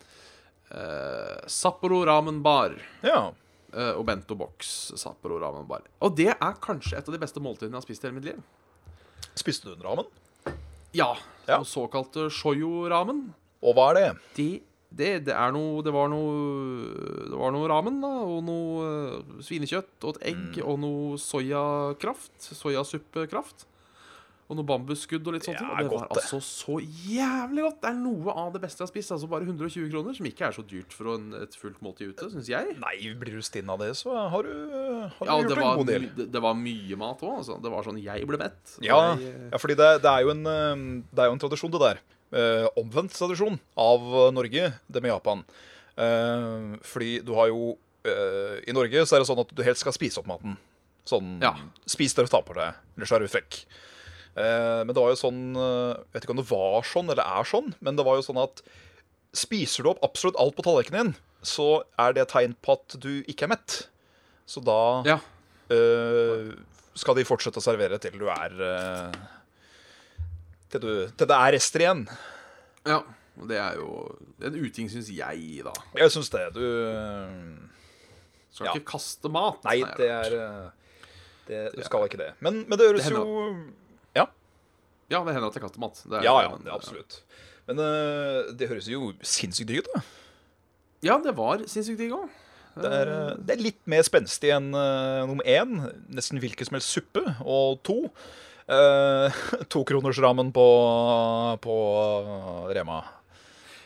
eh, 0.72 1.38
Sapporo 1.48 2.04
ramen 2.10 2.42
bar. 2.46 2.78
Ja. 3.06 3.32
Eh, 3.74 3.94
og 3.94 4.06
bento 4.10 4.38
box 4.38 4.92
Sapporo 4.98 5.40
ramen 5.42 5.70
bar. 5.70 5.86
Og 6.02 6.18
det 6.18 6.32
er 6.34 6.62
kanskje 6.62 6.98
et 6.98 7.10
av 7.10 7.14
de 7.14 7.22
beste 7.22 7.42
måltidene 7.44 7.76
jeg 7.76 7.84
har 7.84 7.88
spist 7.88 8.06
i 8.06 8.10
hele 8.10 8.20
mitt 8.20 8.30
liv. 8.34 8.44
Spiste 9.36 9.68
du 9.70 9.74
en 9.76 9.84
ramen? 9.86 10.08
Ja. 10.96 11.14
Ja. 11.48 11.60
Og 11.60 11.68
såkalte 11.70 12.30
shoyo-ramen. 12.34 13.28
Og 13.66 13.76
hva 13.78 13.90
er 13.92 13.98
det? 14.00 14.08
Det, 14.38 14.48
det, 14.96 15.10
det 15.28 15.34
er 15.36 15.52
noe 15.54 15.82
Det 15.86 15.92
var 15.94 16.08
noe 16.10 16.88
Det 17.30 17.38
var 17.38 17.52
noe 17.54 17.68
ramen, 17.70 18.00
da. 18.02 18.12
Og 18.26 18.40
noe 18.48 18.88
eh, 18.88 19.40
svinekjøtt 19.46 20.08
og 20.08 20.16
et 20.18 20.30
egg 20.32 20.44
Mm. 20.58 20.66
og 20.72 20.80
noe 20.82 21.18
soyakraft. 21.22 22.36
Soyasuppekraft. 22.56 23.66
Og 24.46 24.60
noe 24.60 24.68
bambusskudd 24.70 25.26
og 25.26 25.34
litt 25.34 25.46
sånt. 25.48 25.58
Ja, 25.58 25.72
Og 25.72 25.78
det 25.80 25.86
var 25.90 26.04
godt, 26.06 26.12
det. 26.14 26.22
altså 26.22 26.38
så 26.46 26.76
jævlig 27.10 27.64
godt. 27.66 27.80
Det 27.82 27.90
er 27.90 27.96
noe 27.98 28.34
av 28.38 28.52
det 28.54 28.60
beste 28.62 28.84
jeg 28.84 28.86
har 28.86 28.92
spist. 28.92 29.14
Altså 29.16 29.30
bare 29.32 29.48
120 29.48 29.88
kroner, 29.90 30.14
som 30.14 30.28
ikke 30.30 30.46
er 30.46 30.54
så 30.54 30.66
dyrt 30.70 30.94
for 30.94 31.16
en, 31.16 31.32
et 31.40 31.56
fullt 31.58 31.80
måltid 31.82 32.12
ute, 32.14 32.28
syns 32.30 32.50
jeg. 32.52 32.76
Nei, 32.78 32.94
blir 33.18 33.40
du 33.40 33.46
stinn 33.46 33.72
av 33.74 33.82
det, 33.82 33.90
så 33.98 34.14
har 34.14 34.46
du, 34.46 34.52
har 34.52 35.10
du 35.26 35.32
Ja, 35.32 35.38
gjort 35.42 35.58
en 35.58 35.80
god 35.82 35.90
del. 35.90 36.06
Det, 36.20 36.28
det 36.36 36.42
var 36.46 36.54
mye 36.60 37.00
mat 37.02 37.24
òg. 37.26 37.40
Altså. 37.40 37.58
Det 37.64 37.72
var 37.74 37.88
sånn 37.90 37.98
Jeg 38.04 38.28
ble 38.30 38.38
mett. 38.44 38.76
Ja, 38.86 39.00
jeg, 39.16 39.32
eh, 39.34 39.48
ja 39.56 39.62
fordi 39.64 39.80
det, 39.82 39.90
det, 40.06 40.12
er 40.14 40.28
jo 40.28 40.36
en, 40.36 40.46
eh, 40.54 40.86
det 41.10 41.26
er 41.26 41.32
jo 41.32 41.38
en 41.40 41.42
tradisjon, 41.48 41.74
det 41.74 41.82
der. 41.88 42.04
Eh, 42.36 42.68
omvendt 42.84 43.18
tradisjon 43.18 43.58
av 43.80 44.06
Norge, 44.36 44.70
det 44.86 45.02
med 45.02 45.10
Japan. 45.16 45.42
Eh, 45.98 46.78
fordi 46.86 47.18
du 47.26 47.34
har 47.38 47.50
jo 47.50 47.74
eh, 48.06 48.62
I 48.68 48.74
Norge 48.76 49.06
så 49.08 49.16
er 49.18 49.24
det 49.24 49.30
sånn 49.30 49.42
at 49.42 49.54
du 49.56 49.62
helst 49.66 49.82
skal 49.86 49.96
spise 49.96 50.22
opp 50.22 50.30
maten. 50.30 50.58
Sånn 51.08 51.38
Ja. 51.42 51.54
Spis 51.90 52.14
det 52.18 52.26
du 52.28 52.32
tar 52.34 52.46
på 52.46 52.54
deg, 52.58 52.78
ellers 52.98 53.14
er 53.16 53.26
du 53.26 53.30
frekk. 53.32 53.64
Eh, 54.36 54.82
men 54.84 54.92
det 54.92 55.00
var 55.00 55.14
jo 55.14 55.20
sånn 55.20 55.44
eh, 55.56 55.92
Jeg 55.96 56.12
vet 56.12 56.26
ikke 56.26 56.34
om 56.34 56.40
det 56.42 56.50
var 56.50 56.88
sånn 56.90 57.12
eller 57.14 57.24
er 57.24 57.48
sånn, 57.48 57.70
men 57.80 57.96
det 57.96 58.04
var 58.04 58.18
jo 58.20 58.26
sånn 58.26 58.42
at 58.42 58.60
spiser 59.36 59.86
du 59.86 59.92
opp 59.94 60.02
absolutt 60.04 60.36
alt 60.40 60.58
på 60.58 60.64
tallerkenen 60.66 61.14
din, 61.14 61.14
så 61.46 61.68
er 62.00 62.16
det 62.16 62.26
tegn 62.32 62.56
på 62.64 62.76
at 62.76 62.96
du 63.04 63.24
ikke 63.32 63.48
er 63.48 63.52
mett. 63.54 63.78
Så 64.48 64.64
da 64.64 64.78
ja. 65.08 65.18
eh, 65.72 66.52
skal 66.96 67.16
de 67.20 67.26
fortsette 67.28 67.60
å 67.60 67.64
servere 67.64 68.00
til 68.04 68.16
du 68.20 68.28
er 68.32 68.56
til, 70.72 70.84
du, 70.84 70.92
til 71.16 71.30
det 71.32 71.38
er 71.38 71.56
rester 71.56 71.84
igjen. 71.84 72.04
Ja. 72.88 73.00
Og 73.36 73.50
det 73.52 73.58
er 73.60 73.80
jo 73.80 73.90
en 74.48 74.56
uting, 74.56 74.88
syns 74.92 75.10
jeg, 75.12 75.64
da. 75.68 75.74
Jeg 76.00 76.12
syns 76.14 76.32
det. 76.32 76.46
Du 76.56 76.64
Skal 78.56 78.70
Ja. 78.70 78.76
ikke 78.76 78.94
kaste 78.96 79.32
mat. 79.32 79.60
Nei, 79.68 79.82
det 80.00 80.08
er 80.08 80.38
det, 81.48 81.60
Du 81.76 81.84
skal 81.84 82.08
ikke 82.08 82.22
det. 82.22 82.30
Men, 82.40 82.64
men 82.70 82.80
det 82.80 82.88
høres 82.88 83.10
jo. 83.12 83.26
Ja, 85.12 85.22
det 85.24 85.36
hender 85.36 85.52
at 85.52 85.58
jeg 85.58 85.64
kaster 85.66 85.82
mat. 85.84 86.00
Det 86.06 86.20
er- 86.20 86.26
ja, 86.26 86.36
ja 86.48 86.56
det, 86.58 86.72
absolutt. 86.74 87.20
Men 87.70 87.82
uh, 87.82 88.52
det 88.58 88.70
høres 88.70 88.88
jo 88.90 89.12
sinnssykt 89.26 89.70
digg 89.70 89.84
ut. 89.86 89.92
da. 89.94 90.02
Ja, 91.06 91.20
det 91.22 91.36
var 91.38 91.62
sinnssykt 91.70 92.02
digg 92.02 92.14
òg. 92.16 92.30
Det 92.76 92.90
er, 92.92 93.08
eh, 93.08 93.36
det 93.40 93.54
er 93.56 93.62
litt 93.64 93.78
mer 93.88 94.04
spenstig 94.04 94.50
enn 94.52 94.74
uh, 94.76 95.24
nummer 95.30 95.46
én. 95.48 95.78
Nesten 96.12 96.42
hvilken 96.44 96.68
som 96.68 96.76
helst 96.76 96.92
suppe. 96.92 97.22
Og 97.48 97.78
to 97.88 97.96
uh, 98.10 99.38
Tokronersrammen 99.72 100.52
på, 100.56 100.66
på 101.64 101.76
Rema. 102.76 103.00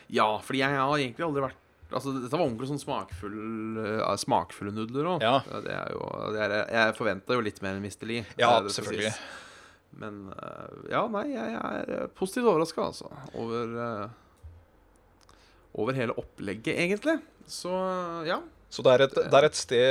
Ja, 0.10 0.32
fordi 0.42 0.64
jeg 0.64 0.74
har 0.80 0.96
egentlig 0.98 1.28
aldri 1.28 1.46
vært 1.50 1.66
Altså, 1.90 2.12
Dette 2.22 2.38
var 2.38 2.44
ordentlig 2.46 2.68
sånn 2.70 2.82
smakfull, 2.84 3.38
uh, 3.82 4.10
smakfulle 4.22 4.70
nudler 4.76 5.08
òg. 5.16 5.24
Ja. 5.26 5.40
Det 5.66 5.72
er 5.74 5.94
jo, 5.96 6.04
det 6.36 6.44
er, 6.46 6.52
jeg 6.76 6.98
forventa 7.00 7.34
jo 7.34 7.42
litt 7.42 7.58
mer 7.66 7.80
enn 7.80 7.82
Mr. 7.86 8.06
Lee. 8.06 8.26
Ja, 8.38 8.52
selvfølgelig. 8.70 9.10
sies. 9.16 9.48
Men 10.00 10.34
eh, 10.34 10.70
ja, 10.94 11.08
nei, 11.12 11.26
jeg 11.34 11.56
er 11.60 11.94
eh, 11.96 12.08
positivt 12.16 12.48
overraska, 12.52 12.82
altså. 12.92 13.10
Over 13.40 13.66
eh, 13.86 14.08
Over 15.80 15.94
hele 15.98 16.14
opplegget, 16.18 16.76
egentlig. 16.76 17.20
Så 17.50 17.74
ja. 18.28 18.42
Så 18.70 18.82
det 18.86 18.92
er 18.94 19.02
et, 19.08 19.16
det 19.18 19.38
er 19.38 19.46
et 19.48 19.58
sted 19.58 19.90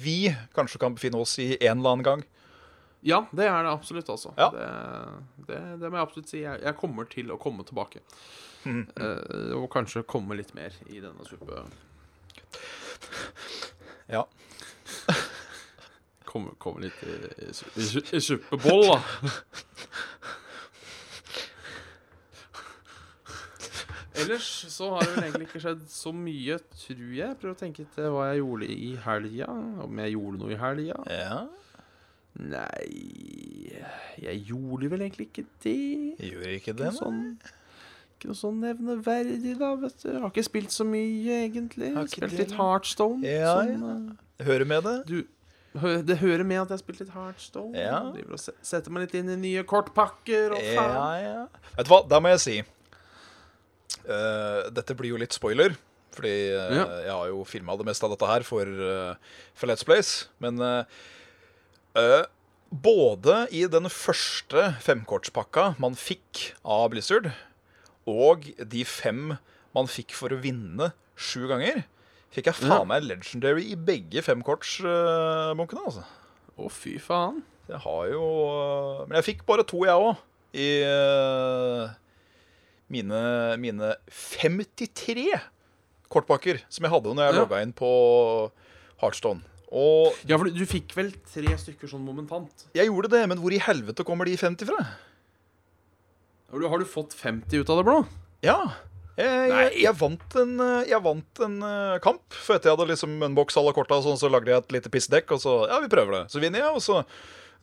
vi 0.00 0.34
kanskje 0.56 0.80
kan 0.80 0.94
befinne 0.96 1.20
oss 1.20 1.38
i 1.38 1.52
en 1.60 1.78
eller 1.78 1.90
annen 1.92 2.06
gang. 2.06 2.22
Ja, 3.06 3.20
det 3.30 3.46
er 3.46 3.62
det 3.62 3.70
absolutt, 3.70 4.08
altså. 4.10 4.32
Ja. 4.36 4.48
Det, 4.50 4.66
det, 5.46 5.60
det 5.82 5.90
må 5.90 5.98
jeg 5.98 6.06
absolutt 6.08 6.32
si. 6.32 6.40
Jeg, 6.42 6.62
jeg 6.64 6.78
kommer 6.80 7.04
til 7.12 7.30
å 7.30 7.36
komme 7.40 7.62
tilbake. 7.68 8.00
Mm. 8.66 8.82
Uh, 8.98 9.52
og 9.60 9.68
kanskje 9.70 10.02
komme 10.08 10.34
litt 10.38 10.54
mer 10.56 10.74
i 10.90 10.98
denne 11.04 11.28
suppe... 11.28 11.62
Ja. 14.10 14.24
Komme, 16.36 16.54
komme 16.60 16.86
litt 16.86 17.02
i, 17.02 17.16
i, 17.48 17.50
i, 17.80 18.04
i 18.20 18.20
suppeboll, 18.20 18.90
da. 18.92 19.00
Ellers 24.16 24.46
så 24.72 24.88
har 24.94 25.04
det 25.04 25.12
vel 25.12 25.26
egentlig 25.26 25.46
ikke 25.50 25.60
skjedd 25.60 25.82
så 25.92 26.12
mye, 26.16 26.56
tror 26.80 27.10
jeg. 27.18 27.36
Prøv 27.40 27.52
å 27.52 27.58
tenke 27.60 27.84
til 27.92 28.08
hva 28.14 28.30
jeg 28.30 28.40
gjorde 28.40 28.68
i 28.72 28.88
helga. 29.04 29.48
Om 29.84 30.00
jeg 30.02 30.14
gjorde 30.14 30.40
noe 30.42 30.54
i 30.54 30.60
helga. 30.60 30.98
ja. 31.12 31.44
Nei 32.36 33.78
Jeg 34.20 34.42
gjorde 34.44 34.90
vel 34.92 35.06
egentlig 35.06 35.30
ikke 35.30 35.44
det. 35.64 36.16
Jeg 36.20 36.34
ikke 36.34 36.50
Ikke 36.56 36.74
det, 36.76 36.90
sånn, 36.98 37.22
ikke 38.16 38.28
noe 38.28 38.36
sånn 38.36 38.58
nevneverdig, 38.60 39.54
da, 39.60 39.70
vet 39.80 39.96
du. 40.02 40.10
Jeg 40.10 40.20
har 40.20 40.32
ikke 40.34 40.44
spilt 40.44 40.74
så 40.74 40.84
mye, 40.84 41.38
egentlig. 41.46 41.94
Spilt 42.12 42.36
litt? 42.36 42.52
Heartstone. 42.58 43.24
Ja, 43.24 43.54
sånn, 43.62 43.88
ja. 43.88 44.44
Hører 44.50 44.68
med 44.68 44.84
det? 44.84 44.94
du, 45.08 45.16
det 46.08 46.16
hører 46.22 46.44
med 46.46 46.60
at 46.62 46.68
jeg 46.70 46.76
har 46.76 46.82
spilt 46.82 47.00
litt 47.02 47.12
Heartstone. 47.14 47.76
Ja. 47.78 47.98
Driver 48.14 48.36
og 48.38 48.42
setter 48.66 48.90
meg 48.94 49.06
litt 49.06 49.14
inn 49.20 49.30
i 49.34 49.36
nye 49.42 49.64
kortpakker 49.68 50.54
og 50.56 50.62
Ja, 50.62 50.76
faen. 50.80 51.24
ja. 51.24 51.42
Vet 51.76 51.86
du 51.88 51.92
hva, 51.92 52.00
da 52.08 52.20
må 52.24 52.32
jeg 52.34 52.42
si 52.44 52.56
uh, 54.08 54.70
Dette 54.72 54.96
blir 54.96 55.12
jo 55.14 55.20
litt 55.20 55.36
spoiler. 55.36 55.76
Fordi 56.16 56.34
uh, 56.54 56.72
Ja. 56.78 56.84
jeg 57.04 57.12
har 57.12 57.28
jo 57.32 57.42
filma 57.44 57.76
det 57.76 57.86
meste 57.88 58.06
av 58.08 58.14
dette 58.14 58.30
her 58.30 58.46
for, 58.48 58.64
uh, 58.66 59.14
for 59.54 59.68
Let's 59.68 59.84
Place. 59.84 60.26
Men 60.40 60.60
både 62.70 63.34
i 63.54 63.62
den 63.70 63.86
første 63.92 64.72
femkortspakka 64.84 65.74
man 65.80 65.94
fikk 65.96 66.50
av 66.64 66.90
Blizzard, 66.92 67.30
og 68.06 68.48
de 68.58 68.82
fem 68.84 69.36
man 69.76 69.88
fikk 69.90 70.12
for 70.16 70.32
å 70.34 70.40
vinne 70.40 70.90
sju 71.16 71.46
ganger, 71.50 71.84
fikk 72.34 72.50
jeg 72.50 72.58
faen 72.62 72.88
meg 72.90 73.04
legendary 73.06 73.68
i 73.72 73.76
begge 73.76 74.22
femkortsbunkene. 74.24 75.84
altså. 75.86 76.04
Å, 76.56 76.70
fy 76.72 76.96
faen. 77.02 77.42
Jeg 77.68 77.80
har 77.82 78.06
jo 78.12 78.24
Men 79.08 79.16
jeg 79.18 79.26
fikk 79.34 79.46
bare 79.48 79.64
to, 79.66 79.82
jeg 79.84 79.94
òg. 79.98 80.16
I 80.56 80.68
eh, 80.86 81.88
mine, 82.88 83.20
mine 83.60 83.90
53 84.08 85.26
kortpakker 86.08 86.60
som 86.70 86.86
jeg 86.86 86.92
hadde 86.94 87.12
når 87.16 87.26
jeg 87.26 87.34
Ja. 87.34 87.40
logga 87.42 87.62
inn 87.66 87.72
på 87.76 87.90
Heartstone. 89.02 89.42
Og 89.74 90.14
Ja, 90.24 90.38
for 90.38 90.46
du 90.48 90.64
fikk 90.64 90.94
vel 90.94 91.10
tre 91.26 91.56
stykker 91.58 91.90
sånn 91.90 92.04
momentant? 92.06 92.64
jeg 92.72 92.86
gjorde 92.86 93.10
det, 93.10 93.28
men 93.28 93.38
hvor 93.42 93.52
i 93.52 93.58
helvete 93.58 94.04
kommer 94.06 94.24
de 94.24 94.36
50 94.38 94.64
fra? 94.64 94.78
Har 96.52 96.60
du, 96.62 96.68
har 96.70 96.78
du 96.78 96.84
fått 96.86 97.12
50 97.12 97.58
ut 97.60 97.68
av 97.74 97.76
det 97.82 97.84
blå? 97.84 98.06
Ja. 98.46 98.60
Jeg, 99.16 99.48
jeg, 99.48 99.70
jeg 99.80 99.96
vant 99.96 100.36
en, 100.42 100.52
eh, 100.60 100.88
jeg 100.90 101.00
vant 101.04 101.42
en 101.46 101.56
eh, 101.64 101.96
kamp. 102.04 102.24
For 102.36 102.56
etter 102.56 102.70
jeg 102.70 102.76
hadde 102.76 102.90
liksom 102.90 103.16
unboxa 103.30 103.62
alle 103.62 103.72
korta, 103.76 104.02
sånn, 104.04 104.18
så 104.20 104.30
lagde 104.32 104.52
jeg 104.52 104.60
et 104.60 104.76
lite 104.76 104.92
pissdekk. 104.92 105.32
Og 105.36 105.42
så 105.42 105.56
ja, 105.70 105.80
vi 105.84 105.90
prøver 105.92 106.18
det. 106.18 106.22
Så 106.34 106.42
vinner 106.42 106.64
jeg, 106.64 106.76
og 106.76 106.84
så 106.84 107.02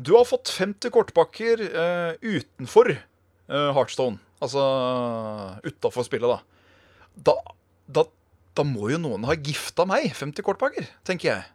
Du 0.02 0.16
har 0.18 0.26
fått 0.26 0.50
50 0.50 0.90
kortpakker 0.90 1.62
uh, 1.70 2.12
utenfor 2.26 2.96
uh, 2.96 3.70
Heartstone. 3.78 4.18
Altså 4.44 4.64
utafor 5.64 6.08
spillet, 6.08 6.34
da. 6.34 6.42
da. 7.30 7.38
Da 7.94 8.08
da 8.54 8.66
må 8.68 8.92
jo 8.92 9.00
noen 9.02 9.26
ha 9.26 9.34
gifta 9.34 9.86
meg 9.90 10.12
50 10.14 10.46
kortpakker, 10.46 10.86
tenker 11.08 11.30
jeg. 11.32 11.46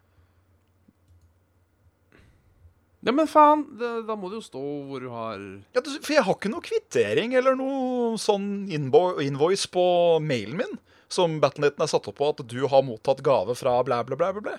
Ja, 3.05 3.13
men 3.15 3.29
faen, 3.31 3.61
det, 3.79 3.89
da 4.09 4.15
må 4.19 4.27
det 4.27 4.41
jo 4.41 4.43
stå 4.43 4.61
hvor 4.89 4.99
du 4.99 5.07
har 5.13 5.39
Ja, 5.71 5.81
For 5.85 6.11
jeg 6.17 6.25
har 6.27 6.35
ikke 6.35 6.51
noe 6.51 6.65
kvittering 6.65 7.35
eller 7.39 7.55
noe 7.55 8.17
sånn 8.19 8.67
invo 8.75 9.21
invoice 9.23 9.69
på 9.71 9.83
mailen 10.19 10.59
min 10.59 10.79
som 11.09 11.39
Battleneten 11.41 11.81
er 11.81 11.89
satt 11.89 12.05
opp 12.11 12.19
på 12.19 12.27
at 12.29 12.43
du 12.45 12.59
har 12.69 12.83
mottatt 12.85 13.23
gave 13.25 13.55
fra 13.57 13.79
blæ, 13.85 14.03
blæ, 14.05 14.17
blæ, 14.19 14.29
blæ. 14.45 14.57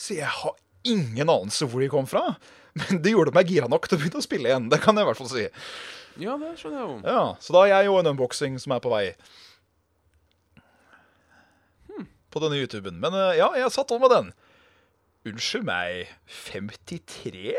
Så 0.00 0.16
jeg 0.16 0.30
har 0.32 0.54
ingen 0.88 1.28
anelse 1.28 1.68
hvor 1.68 1.82
de 1.84 1.90
kom 1.92 2.08
fra. 2.08 2.22
Men 2.78 3.02
det 3.04 3.12
gjorde 3.12 3.34
meg 3.36 3.50
gira 3.50 3.68
nok 3.68 3.88
til 3.88 3.98
å 3.98 4.00
begynne 4.00 4.22
å 4.22 4.24
spille 4.24 4.48
igjen. 4.48 4.70
Det 4.72 4.80
kan 4.80 4.96
jeg 4.96 5.04
i 5.04 5.10
hvert 5.10 5.20
fall 5.20 5.32
si. 5.32 5.44
Ja, 6.20 6.38
det 6.40 6.54
skjønner 6.56 6.80
jeg 6.80 6.88
jo. 6.88 6.96
Ja, 7.04 7.24
Så 7.42 7.52
da 7.54 7.64
har 7.66 7.72
jeg 7.74 7.90
jo 7.90 7.98
en 8.00 8.10
unboxing 8.14 8.56
som 8.62 8.72
er 8.74 8.80
på 8.82 8.92
vei. 8.92 9.04
På 12.30 12.42
denne 12.42 12.60
YouTuben. 12.62 12.96
Men 13.02 13.16
eh, 13.18 13.36
ja, 13.40 13.50
jeg 13.58 13.74
satt 13.74 13.90
over 13.92 14.06
med 14.06 14.14
den. 14.16 14.32
Unnskyld 15.28 15.66
meg 15.68 16.08
53? 16.46 17.56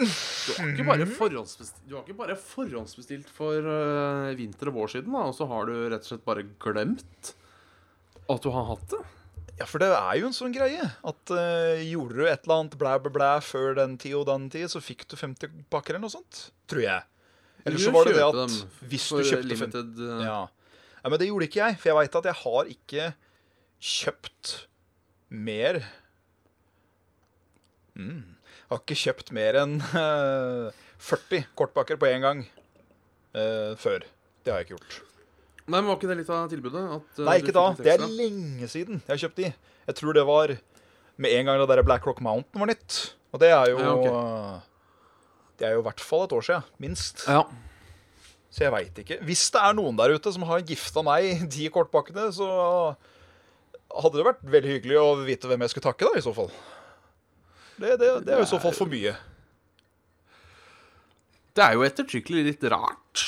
Du 0.00 0.04
har 0.56 0.68
ikke 0.70 0.84
bare 0.88 1.06
forhåndsbestilt, 1.08 1.94
ikke 2.02 2.16
bare 2.16 2.36
forhåndsbestilt 2.40 3.30
for 3.32 3.64
uh, 3.64 4.30
vinter 4.36 4.70
og 4.70 4.76
vår 4.78 4.92
siden, 4.94 5.12
da, 5.12 5.26
og 5.28 5.36
så 5.36 5.48
har 5.48 5.68
du 5.68 5.74
rett 5.92 6.04
og 6.04 6.10
slett 6.12 6.26
bare 6.28 6.44
glemt 6.62 7.32
at 8.30 8.44
du 8.44 8.52
har 8.54 8.68
hatt 8.70 8.86
det? 8.94 9.00
Ja, 9.60 9.66
for 9.68 9.82
det 9.82 9.90
er 9.92 10.14
jo 10.16 10.28
en 10.30 10.36
sånn 10.36 10.54
greie 10.56 10.86
at 10.86 11.32
uh, 11.34 11.82
gjorde 11.84 12.16
du 12.16 12.24
et 12.24 12.46
eller 12.46 12.56
annet 12.62 12.78
blæ, 12.80 12.94
blæ, 13.04 13.12
blæ 13.16 13.32
før 13.44 13.76
den 13.80 13.98
tid 14.00 14.16
og 14.20 14.28
den 14.30 14.48
tid, 14.52 14.68
så 14.72 14.80
fikk 14.84 15.04
du 15.10 15.18
50 15.20 15.66
pakker 15.72 15.96
eller 15.96 16.06
noe 16.06 16.16
sånt. 16.16 16.46
Tror 16.70 16.84
jeg. 16.84 17.04
Eller 17.64 17.80
så 17.80 17.92
var 17.92 18.08
det 18.08 18.16
det 18.16 18.24
at 18.24 18.56
hvis 18.88 19.08
du 19.08 19.20
kjøpte 19.20 19.44
50 19.44 19.52
limited 19.52 20.00
50 20.00 20.24
ja. 20.24 20.40
ja, 20.48 21.12
men 21.12 21.20
det 21.20 21.28
gjorde 21.28 21.48
ikke 21.48 21.60
jeg, 21.60 21.80
for 21.80 21.92
jeg 21.92 21.98
veit 21.98 22.18
at 22.22 22.28
jeg 22.30 22.40
har 22.44 22.74
ikke 22.76 23.12
kjøpt 23.80 24.54
mer 25.30 25.80
mm. 27.98 28.22
Har 28.70 28.80
ikke 28.82 28.98
kjøpt 28.98 29.32
mer 29.34 29.58
enn 29.62 29.78
uh, 29.82 30.70
40 31.02 31.46
kortpakker 31.58 31.98
på 31.98 32.08
én 32.10 32.22
gang 32.22 32.42
uh, 33.34 33.72
før. 33.80 34.04
Det 34.44 34.52
har 34.52 34.60
jeg 34.60 34.68
ikke 34.68 34.76
gjort. 34.78 34.98
Nei, 35.70 35.78
men 35.78 35.88
Var 35.90 35.98
ikke 35.98 36.10
det 36.10 36.18
litt 36.20 36.30
av 36.34 36.50
tilbudet? 36.50 36.82
At, 36.98 37.08
uh, 37.18 37.24
Nei, 37.26 37.36
ikke 37.42 37.54
da. 37.56 37.64
Det 37.78 37.94
er 37.96 38.04
lenge 38.06 38.68
siden 38.70 39.00
jeg 39.02 39.10
har 39.14 39.22
kjøpt 39.24 39.40
de. 39.42 39.50
Jeg 39.90 39.98
tror 39.98 40.16
det 40.16 40.26
var 40.28 40.54
med 41.20 41.34
en 41.36 41.50
gang 41.50 41.60
det 41.60 41.68
der 41.72 41.82
Black 41.86 42.06
Rock 42.08 42.22
Mountain 42.24 42.62
var 42.62 42.70
nytt. 42.70 43.00
Og 43.34 43.42
det 43.42 43.50
er 43.54 43.70
jo 43.70 43.78
Ja, 43.78 43.90
ok. 43.94 44.06
eh, 44.06 44.60
Det 45.60 45.66
er 45.68 45.74
jo 45.76 45.82
i 45.82 45.86
hvert 45.86 46.00
fall 46.00 46.24
et 46.24 46.32
år 46.32 46.46
siden. 46.46 46.64
Minst. 46.82 47.26
Ja. 47.28 47.42
Så 48.50 48.64
jeg 48.64 48.72
veit 48.72 48.96
ikke. 48.98 49.18
Hvis 49.28 49.44
det 49.54 49.60
er 49.62 49.74
noen 49.76 49.98
der 49.98 50.14
ute 50.16 50.32
som 50.34 50.42
har 50.48 50.62
gifta 50.66 51.04
meg 51.06 51.44
de 51.52 51.68
kortpakkene, 51.70 52.30
så 52.34 52.48
hadde 53.90 54.20
det 54.20 54.26
vært 54.26 54.42
veldig 54.54 54.74
hyggelig 54.76 54.98
å 55.00 55.08
vite 55.26 55.50
hvem 55.50 55.64
jeg 55.64 55.74
skulle 55.74 55.88
takke, 55.90 56.08
da, 56.08 56.20
i 56.20 56.24
så 56.24 56.34
fall. 56.36 56.50
Det, 57.80 57.94
det, 58.00 58.10
det 58.26 58.34
er 58.34 58.42
jo 58.42 58.46
i 58.46 58.50
så 58.50 58.60
fall 58.62 58.76
for 58.76 58.90
mye. 58.90 59.14
Det 61.56 61.64
er 61.64 61.76
jo 61.76 61.86
ettertrykkelig 61.86 62.44
litt 62.46 62.66
rart. 62.70 63.24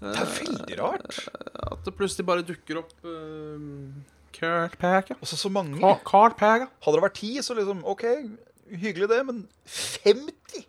Det 0.00 0.12
er 0.12 0.32
veldig 0.38 0.80
rart. 0.80 1.20
At 1.64 1.86
det 1.86 1.94
plutselig 1.96 2.26
bare 2.28 2.44
dukker 2.46 2.82
opp 2.82 2.92
uh, 3.06 3.88
Kartpaga. 4.34 5.16
Også 5.22 5.38
så 5.38 5.50
mange. 5.52 5.80
Kartpaga. 6.06 6.68
Hadde 6.84 6.98
det 6.98 7.06
vært 7.06 7.18
ti, 7.18 7.32
så 7.42 7.56
liksom 7.56 7.82
OK, 7.88 8.04
hyggelig 8.82 9.08
det, 9.10 9.20
men 9.26 9.44
50? 9.64 10.66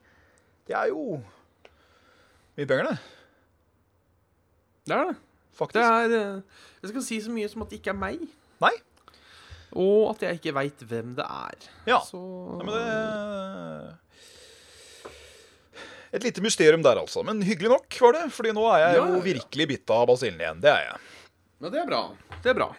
Det 0.66 0.78
er 0.78 0.90
jo 0.94 1.20
mye 2.56 2.70
penger, 2.70 2.90
det. 2.90 2.98
Det 4.86 4.96
er 4.96 5.10
det. 5.12 5.16
Faktisk. 5.56 5.80
Det 5.80 5.86
er 5.86 6.18
eh, 6.20 6.42
Jeg 6.82 6.90
skal 6.90 7.04
si 7.04 7.22
så 7.22 7.32
mye 7.32 7.50
som 7.50 7.64
at 7.64 7.72
det 7.72 7.80
ikke 7.82 7.94
er 7.94 8.00
meg. 8.00 8.26
Nei. 8.64 8.74
Og 9.76 10.12
at 10.14 10.22
jeg 10.24 10.40
ikke 10.40 10.54
veit 10.56 10.80
hvem 10.88 11.16
det 11.18 11.26
er. 11.28 11.70
Ja. 11.90 12.00
Så 12.08 12.20
Ja, 12.60 12.64
men 12.64 12.74
det 12.76 13.94
Et 16.16 16.24
lite 16.24 16.40
mysterium 16.44 16.84
der, 16.86 16.96
altså. 17.02 17.24
Men 17.28 17.42
hyggelig 17.44 17.70
nok 17.74 17.98
var 18.00 18.14
det, 18.16 18.26
Fordi 18.32 18.54
nå 18.56 18.64
er 18.72 18.80
jeg 18.86 18.94
Ja, 18.96 19.00
jo 19.02 19.08
ja, 19.10 19.16
ja. 19.18 19.24
virkelig 19.26 19.68
bitt 19.74 19.92
av 19.92 20.06
basillen 20.08 20.40
igjen. 20.40 20.62
Det 20.64 20.72
er 20.72 20.86
jeg. 20.86 21.00
Men 21.60 21.72
det 21.74 21.82
er 21.82 21.90
bra. 21.90 22.02
Det 22.44 22.52
er 22.54 22.58
bra. 22.60 22.70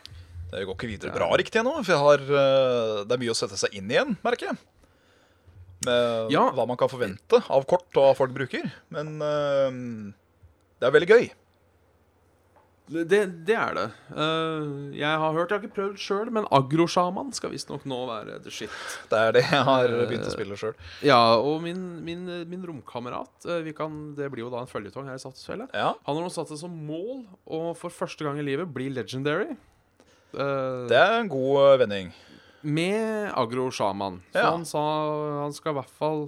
Det 0.52 0.62
går 0.64 0.76
ikke 0.78 0.88
videre 0.88 1.12
bra 1.12 1.28
riktig 1.36 1.58
ennå, 1.60 1.74
for 1.82 1.92
jeg 1.92 2.00
har, 2.00 2.22
eh, 2.22 3.04
det 3.04 3.12
er 3.16 3.20
mye 3.20 3.32
å 3.34 3.36
sette 3.36 3.58
seg 3.58 3.74
inn 3.76 3.90
igjen, 3.90 4.16
merker 4.24 4.46
jeg. 4.52 4.56
Med 5.84 6.30
Ja. 6.32 6.50
hva 6.54 6.66
man 6.70 6.76
kan 6.78 6.88
forvente 6.88 7.42
av 7.50 7.66
kort 7.66 7.90
og 7.98 8.04
av 8.12 8.16
folk 8.16 8.32
bruker. 8.32 8.70
Men 8.94 9.20
eh, 9.20 10.14
det 10.80 10.86
er 10.86 10.94
veldig 10.94 11.08
gøy. 11.10 11.30
Det, 12.86 13.20
det 13.48 13.54
er 13.58 13.72
det. 13.74 13.84
Uh, 14.14 14.92
jeg 14.94 15.18
har 15.18 15.32
hørt, 15.34 15.50
jeg 15.50 15.58
har 15.58 15.64
ikke 15.66 15.74
prøvd 15.74 15.96
sjøl, 15.98 16.28
men 16.30 16.44
agrosjaman 16.54 17.32
skal 17.34 17.50
visstnok 17.50 17.82
nå 17.90 17.96
være 18.06 18.36
the 18.44 18.52
shit. 18.54 18.70
Det 19.10 19.18
er 19.18 19.32
det 19.34 19.42
jeg 19.42 19.64
har 19.66 19.90
begynt 19.90 20.28
å 20.28 20.30
spille 20.30 20.54
sjøl. 20.60 20.76
Ja, 21.02 21.18
og 21.40 21.64
min, 21.64 21.80
min, 22.06 22.22
min 22.46 22.62
romkamerat 22.68 23.48
uh, 23.50 23.56
vi 23.66 23.74
kan, 23.74 24.14
Det 24.14 24.28
blir 24.30 24.44
jo 24.46 24.52
da 24.54 24.62
en 24.62 24.70
føljetong 24.70 25.10
her 25.10 25.18
i 25.18 25.24
Saftesfjellet. 25.24 25.74
Ja, 25.74 25.96
Han 26.06 26.20
har 26.20 26.22
nå 26.28 26.30
satt 26.30 26.52
seg 26.54 26.62
som 26.62 26.78
mål 26.86 27.24
å 27.50 27.64
for 27.74 27.90
første 27.90 28.22
gang 28.28 28.38
i 28.38 28.46
livet 28.46 28.70
bli 28.70 28.86
legendary. 28.94 29.56
Eh, 30.36 30.80
det 30.90 30.96
er 30.98 31.18
en 31.20 31.28
god 31.32 31.58
eh, 31.64 31.76
vending. 31.82 32.08
med 32.66 33.30
agrosjaman. 33.38 34.20
Så 34.34 34.38
Ja. 34.42 34.50
han 34.52 34.64
sa 34.68 34.82
han 35.42 35.52
skal 35.54 35.72
i 35.72 35.78
hvert 35.80 35.90
fall 35.98 36.26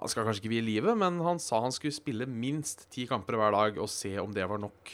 Han 0.00 0.08
skal 0.10 0.24
kanskje 0.26 0.42
ikke 0.42 0.52
vie 0.56 0.64
livet, 0.66 0.96
men 0.98 1.20
han 1.22 1.38
sa 1.38 1.60
han 1.62 1.72
skulle 1.72 1.94
spille 1.94 2.26
minst 2.26 2.88
ti 2.90 3.04
kamper 3.06 3.36
hver 3.38 3.52
dag 3.54 3.76
og 3.78 3.88
se 3.88 4.16
om 4.18 4.32
det 4.34 4.48
var 4.50 4.58
nok. 4.58 4.90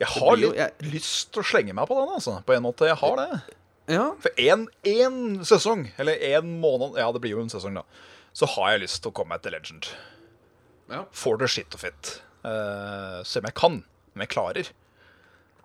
Jeg 0.00 0.08
har 0.08 0.36
jo- 0.36 0.50
litt 0.50 0.56
jeg- 0.56 0.92
lyst 0.92 1.32
til 1.32 1.42
å 1.42 1.46
slenge 1.46 1.74
meg 1.74 1.88
på 1.88 1.94
den, 1.98 2.14
altså. 2.16 2.44
På 2.44 2.54
en 2.56 2.62
måte. 2.62 2.86
Jeg 2.86 2.96
har 2.96 3.16
det. 3.16 3.42
Ja, 3.90 4.12
For 4.20 4.30
én 4.38 5.40
sesong, 5.44 5.90
eller 5.98 6.14
én 6.14 6.60
måned 6.60 6.96
Ja, 6.96 7.10
det 7.10 7.20
blir 7.20 7.30
jo 7.34 7.40
en 7.42 7.48
sesong, 7.50 7.74
da. 7.74 7.82
Så 8.32 8.46
har 8.46 8.70
jeg 8.72 8.82
lyst 8.82 9.02
til 9.02 9.10
å 9.10 9.14
komme 9.14 9.28
meg 9.34 9.42
til 9.42 9.52
Legend. 9.52 9.88
ja. 10.90 11.04
For 11.10 11.36
the 11.36 11.46
shit 11.48 11.74
of 11.74 11.84
it. 11.84 12.20
Uh, 12.44 13.22
se 13.24 13.38
om 13.40 13.44
jeg 13.44 13.54
kan. 13.54 13.84
Om 14.14 14.20
jeg 14.20 14.28
klarer. 14.28 14.70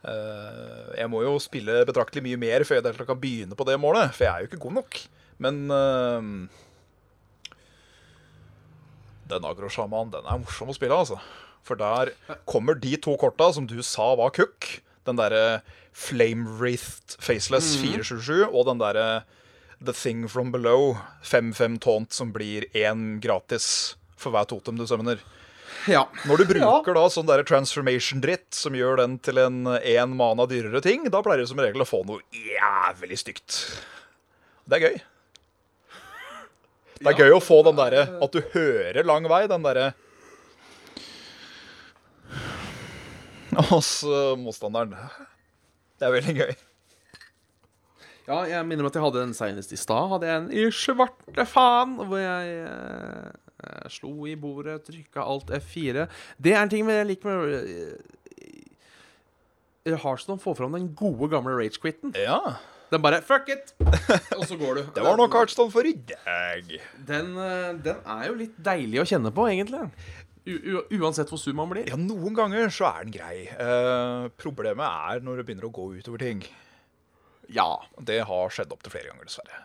Uh, 0.04 0.94
jeg 0.98 1.08
må 1.10 1.22
jo 1.24 1.38
spille 1.40 1.86
betraktelig 1.86 2.22
mye 2.24 2.38
mer 2.38 2.60
før 2.64 2.82
jeg 2.84 3.08
kan 3.08 3.20
begynne 3.20 3.56
på 3.56 3.66
det 3.66 3.80
målet. 3.80 4.12
For 4.14 4.26
jeg 4.26 4.34
er 4.34 4.40
jo 4.46 4.48
ikke 4.52 4.60
god 4.66 4.74
nok. 4.74 5.00
Men 5.40 5.72
uh, 5.72 6.22
den 9.30 9.46
agrosjamanen, 9.46 10.12
den 10.14 10.26
er 10.30 10.38
morsom 10.42 10.70
å 10.70 10.76
spille, 10.78 10.94
altså. 10.98 11.18
For 11.66 11.80
der 11.80 12.14
kommer 12.46 12.78
de 12.78 12.94
to 13.02 13.16
korta 13.18 13.52
som 13.56 13.66
du 13.70 13.80
sa 13.84 14.12
var 14.20 14.34
cook. 14.36 14.68
Den 15.06 15.18
derre 15.18 15.62
Flame 15.96 16.46
Wreathed 16.60 17.18
Faceless 17.24 17.76
477 17.82 18.50
og 18.52 18.68
den 18.70 18.82
derre 18.82 19.08
The 19.84 19.94
Thing 19.94 20.26
From 20.32 20.52
Below 20.54 20.96
5-5 21.24 21.80
Taunt 21.84 22.14
som 22.16 22.32
blir 22.36 22.66
én 22.74 23.18
gratis 23.24 23.96
for 24.18 24.34
hver 24.34 24.48
totem 24.50 24.78
du 24.80 24.86
summoner. 24.88 25.20
ja. 25.92 26.06
Når 26.26 26.42
du 26.42 26.46
bruker 26.54 26.96
da 26.98 27.04
sånn 27.12 27.28
der 27.30 27.44
transformation-dritt 27.46 28.56
som 28.56 28.78
gjør 28.78 29.02
den 29.04 29.18
til 29.26 29.42
en 29.42 29.66
én 29.82 30.16
mana 30.16 30.48
dyrere 30.50 30.82
ting, 30.86 31.10
da 31.12 31.22
pleier 31.26 31.44
du 31.44 31.50
som 31.52 31.60
regel 31.62 31.84
å 31.84 31.90
få 31.90 32.02
noe 32.08 32.24
jævlig 32.32 33.20
stygt. 33.22 33.60
Det 34.66 34.80
er 34.80 34.86
gøy. 34.88 34.98
Det 37.04 37.12
er 37.12 37.20
gøy 37.26 37.36
å 37.36 37.44
få 37.44 37.60
den 37.68 37.78
derre 37.78 38.08
at 38.24 38.34
du 38.34 38.42
hører 38.56 39.06
lang 39.06 39.28
vei, 39.30 39.44
den 39.52 39.66
derre 39.66 39.92
Hos 43.72 43.98
uh, 44.04 44.34
motstanderen. 44.40 44.96
Det 46.00 46.08
er 46.08 46.16
veldig 46.16 46.36
gøy. 46.40 46.56
Ja, 48.26 48.40
jeg 48.50 48.66
minner 48.66 48.86
om 48.86 48.90
at 48.90 48.96
jeg 48.98 49.06
hadde 49.06 49.24
en 49.28 49.36
senest 49.38 49.74
i 49.76 49.78
stad. 49.78 50.10
Hadde 50.10 50.30
jeg 50.30 50.42
en 50.42 50.48
i 50.50 50.66
svarte 50.74 51.46
faen, 51.46 51.94
hvor 52.10 52.18
jeg 52.18 52.56
eh, 52.66 53.28
eh, 53.62 53.90
slo 53.94 54.26
i 54.26 54.34
bordet, 54.40 54.80
trykka 54.88 55.22
alt 55.22 55.54
F4. 55.60 56.08
Det 56.42 56.56
er 56.56 56.64
en 56.64 56.72
ting 56.72 56.90
jeg 56.90 57.10
liker 57.12 57.30
med 57.30 57.54
eh, 59.86 60.00
Hearthstone 60.02 60.42
får 60.42 60.58
fram 60.58 60.74
den 60.74 60.90
gode, 60.98 61.30
gamle 61.30 61.54
rage-quitten. 61.60 62.16
Ja. 62.18 62.58
Den 62.90 63.02
bare 63.02 63.22
Fuck 63.26 63.50
it! 63.54 63.74
Og 64.38 64.48
så 64.50 64.58
går 64.58 64.74
du. 64.80 64.82
Det 64.96 65.06
var 65.06 65.18
nok 65.22 65.38
Heartstone 65.38 65.74
for 65.74 65.86
i 65.86 65.94
dag. 65.94 66.76
Den, 67.06 67.34
eh, 67.38 67.72
den 67.86 68.02
er 68.02 68.28
jo 68.32 68.40
litt 68.42 68.58
deilig 68.58 69.04
å 69.04 69.10
kjenne 69.14 69.30
på, 69.36 69.46
egentlig. 69.54 69.86
Uansett 70.46 71.32
hvor 71.32 71.40
sur 71.42 71.56
man 71.58 71.72
blir. 71.72 71.88
Ja, 71.90 71.98
noen 71.98 72.36
ganger 72.38 72.70
så 72.74 72.86
er 72.92 73.06
den 73.08 73.14
grei. 73.16 73.46
Uh, 73.58 74.28
problemet 74.38 74.86
er 74.86 75.24
når 75.26 75.42
det 75.42 75.46
begynner 75.48 75.70
å 75.70 75.74
gå 75.74 75.88
utover 75.98 76.22
ting. 76.22 76.44
Ja. 77.54 77.70
Det 78.02 78.20
har 78.30 78.54
skjedd 78.54 78.74
opptil 78.74 78.94
flere 78.94 79.10
ganger, 79.12 79.26
dessverre. 79.30 79.62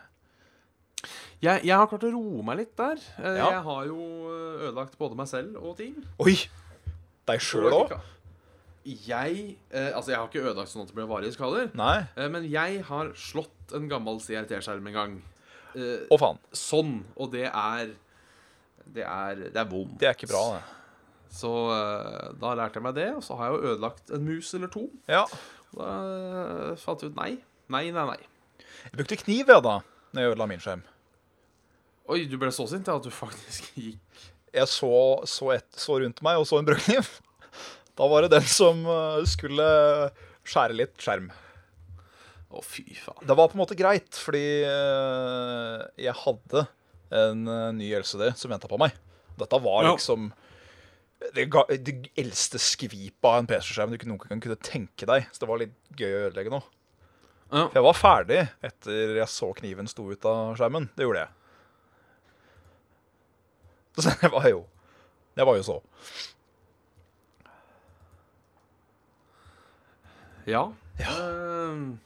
Jeg, 1.41 1.63
jeg 1.65 1.73
har 1.73 1.87
klart 1.89 2.03
å 2.05 2.11
roe 2.13 2.43
meg 2.45 2.59
litt 2.63 2.73
der. 2.77 2.99
Uh, 3.17 3.29
Ja. 3.37 3.47
Jeg 3.57 3.61
har 3.65 3.85
jo 3.89 3.99
eh, 4.29 4.65
ødelagt 4.67 4.97
både 5.01 5.17
meg 5.17 5.29
selv 5.29 5.57
og 5.61 5.77
ting. 5.79 5.95
Oi! 6.21 6.35
Deg 7.29 7.41
sjøl 7.45 7.69
òg? 7.73 7.95
Jeg 8.81 9.41
eh, 9.69 9.91
Altså, 9.93 10.11
jeg 10.11 10.17
har 10.17 10.27
ikke 10.29 10.41
ødelagt 10.43 10.71
sånn 10.73 10.83
at 10.85 10.89
det 10.89 10.97
ble 10.97 11.05
varige 11.09 11.33
skader. 11.37 11.69
Men 11.77 12.45
jeg 12.49 12.81
har 12.89 13.11
slått 13.17 13.73
en 13.77 13.85
gammel 13.89 14.17
CRT-skjerm 14.21 14.89
en 14.89 14.97
gang. 14.97 15.17
Eh, 15.77 16.07
Å, 16.09 16.17
faen. 16.21 16.39
sånn. 16.57 16.95
Og 17.21 17.29
det 17.33 17.45
er 17.49 17.93
Det 18.91 19.03
er, 19.07 19.47
det 19.47 19.59
er 19.59 19.67
vondt. 19.69 19.97
Det 19.99 20.09
er 20.09 20.17
ikke 20.17 20.31
bra, 20.31 20.43
det. 20.57 20.61
Så 21.31 21.49
eh, 21.71 22.31
da 22.41 22.51
lærte 22.59 22.79
jeg 22.79 22.85
meg 22.85 22.97
det, 22.97 23.07
og 23.15 23.23
så 23.23 23.37
har 23.39 23.49
jeg 23.49 23.55
jo 23.55 23.71
ødelagt 23.71 24.11
en 24.15 24.25
mus 24.27 24.51
eller 24.57 24.71
to. 24.71 24.83
Ja. 25.09 25.23
Da 25.71 25.91
eh, 26.11 26.71
fant 26.81 27.03
jeg 27.03 27.13
ut 27.13 27.19
nei. 27.19 27.31
Nei, 27.71 27.85
nei, 27.95 28.03
nei. 28.09 28.65
Jeg 28.83 28.97
brukte 28.97 29.19
kniv, 29.21 29.47
ja, 29.47 29.61
da. 29.63 29.77
Når 30.11 30.25
jeg 30.25 30.33
ødela 30.33 30.47
min 30.51 30.63
skjerm. 30.63 30.83
Oi, 32.11 32.25
du 32.27 32.35
ble 32.41 32.51
så 32.51 32.65
sint 32.67 32.89
ja, 32.89 32.97
at 32.99 33.05
du 33.05 33.13
faktisk 33.13 33.69
gikk 33.77 34.23
Jeg 34.51 34.67
så, 34.67 34.91
så, 35.29 35.53
et, 35.55 35.69
så 35.79 36.01
rundt 36.01 36.19
meg 36.25 36.41
og 36.41 36.47
så 36.49 36.59
en 36.59 36.67
brødkniv. 36.67 37.07
Da 37.95 38.07
var 38.11 38.25
det 38.25 38.33
den 38.35 38.49
som 38.51 38.83
eh, 38.83 39.21
skulle 39.29 39.69
skjære 40.43 40.75
litt 40.75 40.99
skjerm. 40.99 41.31
Å, 42.51 42.59
fy 42.65 42.83
faen. 42.99 43.23
Det 43.23 43.37
var 43.39 43.47
på 43.47 43.55
en 43.55 43.63
måte 43.63 43.79
greit, 43.79 44.11
fordi 44.19 44.43
jeg 44.67 46.15
hadde 46.25 46.65
en 47.11 47.47
eh, 47.47 47.71
ny 47.77 47.91
LCD 47.99 48.31
som 48.39 48.51
venta 48.53 48.69
på 48.71 48.79
meg. 48.81 48.95
Dette 49.39 49.59
var 49.63 49.83
Ja. 49.85 49.93
liksom 49.95 50.31
det, 51.35 51.45
ga, 51.53 51.63
det 51.69 52.09
eldste 52.17 52.57
skvipet 52.57 53.27
av 53.29 53.37
en 53.39 53.47
PC-skjerm 53.49 53.91
du 53.93 54.05
noen 54.09 54.17
gang 54.25 54.41
kunne 54.41 54.57
tenke 54.57 55.05
deg. 55.05 55.27
Så 55.31 55.43
det 55.43 55.49
var 55.51 55.61
litt 55.61 55.75
gøy 55.99 56.09
å 56.15 56.23
ødelegge 56.29 56.53
nå. 56.53 56.61
Ja. 57.51 57.65
For 57.67 57.75
jeg 57.77 57.83
var 57.85 57.97
ferdig 57.99 58.39
etter 58.63 59.15
jeg 59.19 59.27
så 59.29 59.51
kniven 59.57 59.87
sto 59.91 60.05
ut 60.09 60.25
av 60.25 60.55
skjermen. 60.57 60.89
Det 60.95 61.03
gjorde 61.05 61.25
jeg. 61.25 61.37
Så 64.01 64.13
det 64.21 64.29
var 64.31 64.45
jo 64.47 64.61
Det 65.35 65.43
var 65.45 65.57
jo 65.59 65.63
så. 65.67 65.75
Ja. 70.47 70.63
Ehm. 70.99 71.99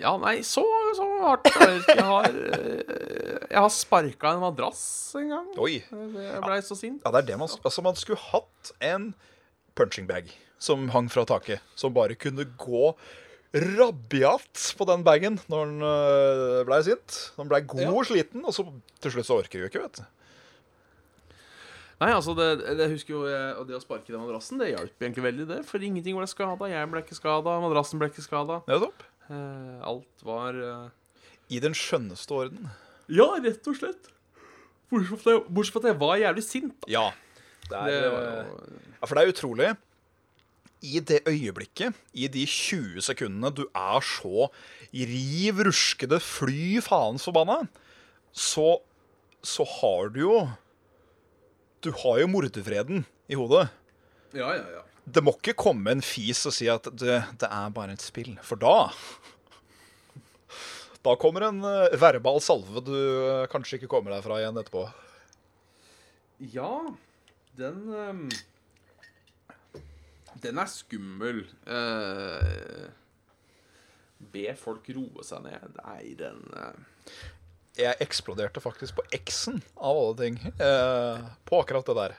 Ja, 0.00 0.12
nei, 0.22 0.36
så, 0.46 0.64
så 0.96 1.06
hardt 1.22 1.48
er 1.52 1.60
det 1.66 1.78
ikke. 1.80 1.96
Jeg 2.00 2.06
har, 2.08 2.28
eh, 2.56 3.46
jeg 3.50 3.58
har 3.60 3.72
sparka 3.74 4.34
en 4.34 4.42
madrass 4.44 4.82
en 5.20 5.32
gang. 5.34 5.48
Oi. 5.60 5.78
Jeg 5.84 6.44
blei 6.44 6.60
så 6.66 6.76
sint. 6.78 7.02
Ja, 7.04 7.12
det 7.14 7.24
er 7.24 7.28
det 7.32 7.40
man 7.42 7.50
Altså, 7.60 7.84
man 7.84 7.98
skulle 8.00 8.20
hatt 8.30 8.72
en 8.92 9.10
punching 9.78 10.08
bag 10.10 10.30
som 10.60 10.88
hang 10.94 11.08
fra 11.12 11.24
taket. 11.28 11.60
Som 11.78 11.94
bare 11.96 12.16
kunne 12.20 12.44
gå 12.60 12.94
rabiat 13.50 14.64
på 14.78 14.86
den 14.86 15.02
bagen 15.02 15.40
når 15.50 15.66
den 15.72 15.82
øh, 15.82 16.60
blei 16.68 16.80
sint. 16.86 17.16
Den 17.38 17.48
blei 17.50 17.60
god 17.66 17.80
Ja. 17.82 17.90
og 17.92 18.06
sliten, 18.06 18.44
og 18.46 18.54
så 18.54 18.66
til 19.02 19.14
slutt 19.16 19.26
så 19.26 19.38
orker 19.42 19.58
du 19.64 19.66
ikke, 19.70 19.82
vet 19.82 20.00
du. 20.00 20.08
Nei, 22.00 22.12
altså, 22.16 22.32
det, 22.38 22.76
det 22.78 22.86
husker 22.94 23.12
jo 23.12 23.26
jeg, 23.28 23.48
og 23.60 23.66
det 23.68 23.74
å 23.76 23.82
sparke 23.82 24.08
den 24.08 24.22
madrassen, 24.22 24.56
det 24.62 24.70
hjalp 24.70 25.02
egentlig 25.04 25.24
veldig, 25.26 25.46
det. 25.50 25.58
For 25.68 25.82
ingenting 25.84 26.16
ble 26.16 26.24
skada. 26.30 26.68
Jeg 26.70 26.88
ble 26.88 27.02
ikke 27.04 27.18
skada, 27.18 27.58
madrassen 27.60 28.00
ble 28.00 28.08
ikke 28.08 28.24
skada. 28.24 28.62
Nettopp. 28.70 29.02
Eh, 29.30 29.82
alt 29.86 30.24
var 30.26 30.56
eh, 30.58 30.86
I 31.54 31.60
den 31.62 31.76
skjønneste 31.76 32.34
orden. 32.34 32.70
Ja, 33.10 33.28
rett 33.42 33.66
og 33.70 33.78
slett. 33.78 34.10
Bortsett 34.90 35.22
fra 35.22 35.36
at 35.38 35.46
jeg, 35.54 35.68
at 35.78 35.86
jeg 35.92 35.98
var 36.00 36.16
jævlig 36.18 36.44
sint. 36.46 36.74
da. 36.82 36.90
Ja. 36.90 37.06
Det 37.70 37.78
er, 37.78 37.86
det, 37.86 37.98
jo 38.02 38.80
ja, 38.98 39.06
for 39.06 39.14
det 39.14 39.22
er 39.22 39.32
utrolig. 39.34 39.70
I 40.80 41.00
det 41.04 41.20
øyeblikket, 41.28 41.94
i 42.16 42.26
de 42.32 42.46
20 42.48 43.04
sekundene 43.04 43.52
du 43.54 43.66
er 43.68 44.00
så 44.02 44.48
riv 44.90 45.60
ruskede 45.68 46.18
fly 46.24 46.80
faens 46.82 47.26
forbanna, 47.28 47.60
så, 48.32 48.80
så 49.44 49.66
har 49.76 50.10
du 50.14 50.22
jo 50.24 50.40
Du 51.84 51.92
har 51.96 52.18
jo 52.20 52.26
mordefreden 52.28 53.04
i 53.28 53.36
hodet. 53.38 53.68
Ja, 54.34 54.50
ja, 54.56 54.64
ja. 54.74 54.82
Det 55.10 55.22
må 55.24 55.32
ikke 55.38 55.56
komme 55.58 55.94
en 55.94 56.02
fis 56.04 56.42
og 56.46 56.52
si 56.54 56.68
at 56.70 56.84
det, 57.00 57.16
det 57.40 57.48
er 57.48 57.72
bare 57.74 57.96
et 57.96 58.04
spill, 58.04 58.36
for 58.46 58.60
da 58.60 58.90
Da 61.04 61.14
kommer 61.16 61.46
en 61.46 61.62
uh, 61.64 61.94
verbal 61.96 62.42
salve 62.44 62.82
du 62.84 62.92
eh, 62.92 63.46
kanskje 63.48 63.78
ikke 63.78 63.88
kommer 63.88 64.12
deg 64.12 64.20
fra 64.26 64.36
igjen 64.42 64.58
etterpå. 64.60 64.82
Ja, 66.52 66.92
den 67.56 67.88
ehm, 67.92 68.28
Den 70.40 70.60
er 70.60 70.70
skummel. 70.72 71.42
Eh, 71.68 72.86
be 74.32 74.46
folk 74.56 74.88
roe 74.96 75.24
seg 75.26 75.44
ned. 75.44 75.76
Nei, 75.82 76.14
den 76.20 76.40
eh, 76.56 77.18
Jeg 77.80 78.00
eksploderte 78.04 78.62
faktisk 78.64 79.00
på 79.00 79.04
X-en, 79.20 79.60
av 79.76 80.00
alle 80.00 80.16
ting, 80.20 80.40
eh, 80.60 81.28
på 81.48 81.60
akkurat 81.60 81.88
det 81.88 81.96
der. 81.98 82.16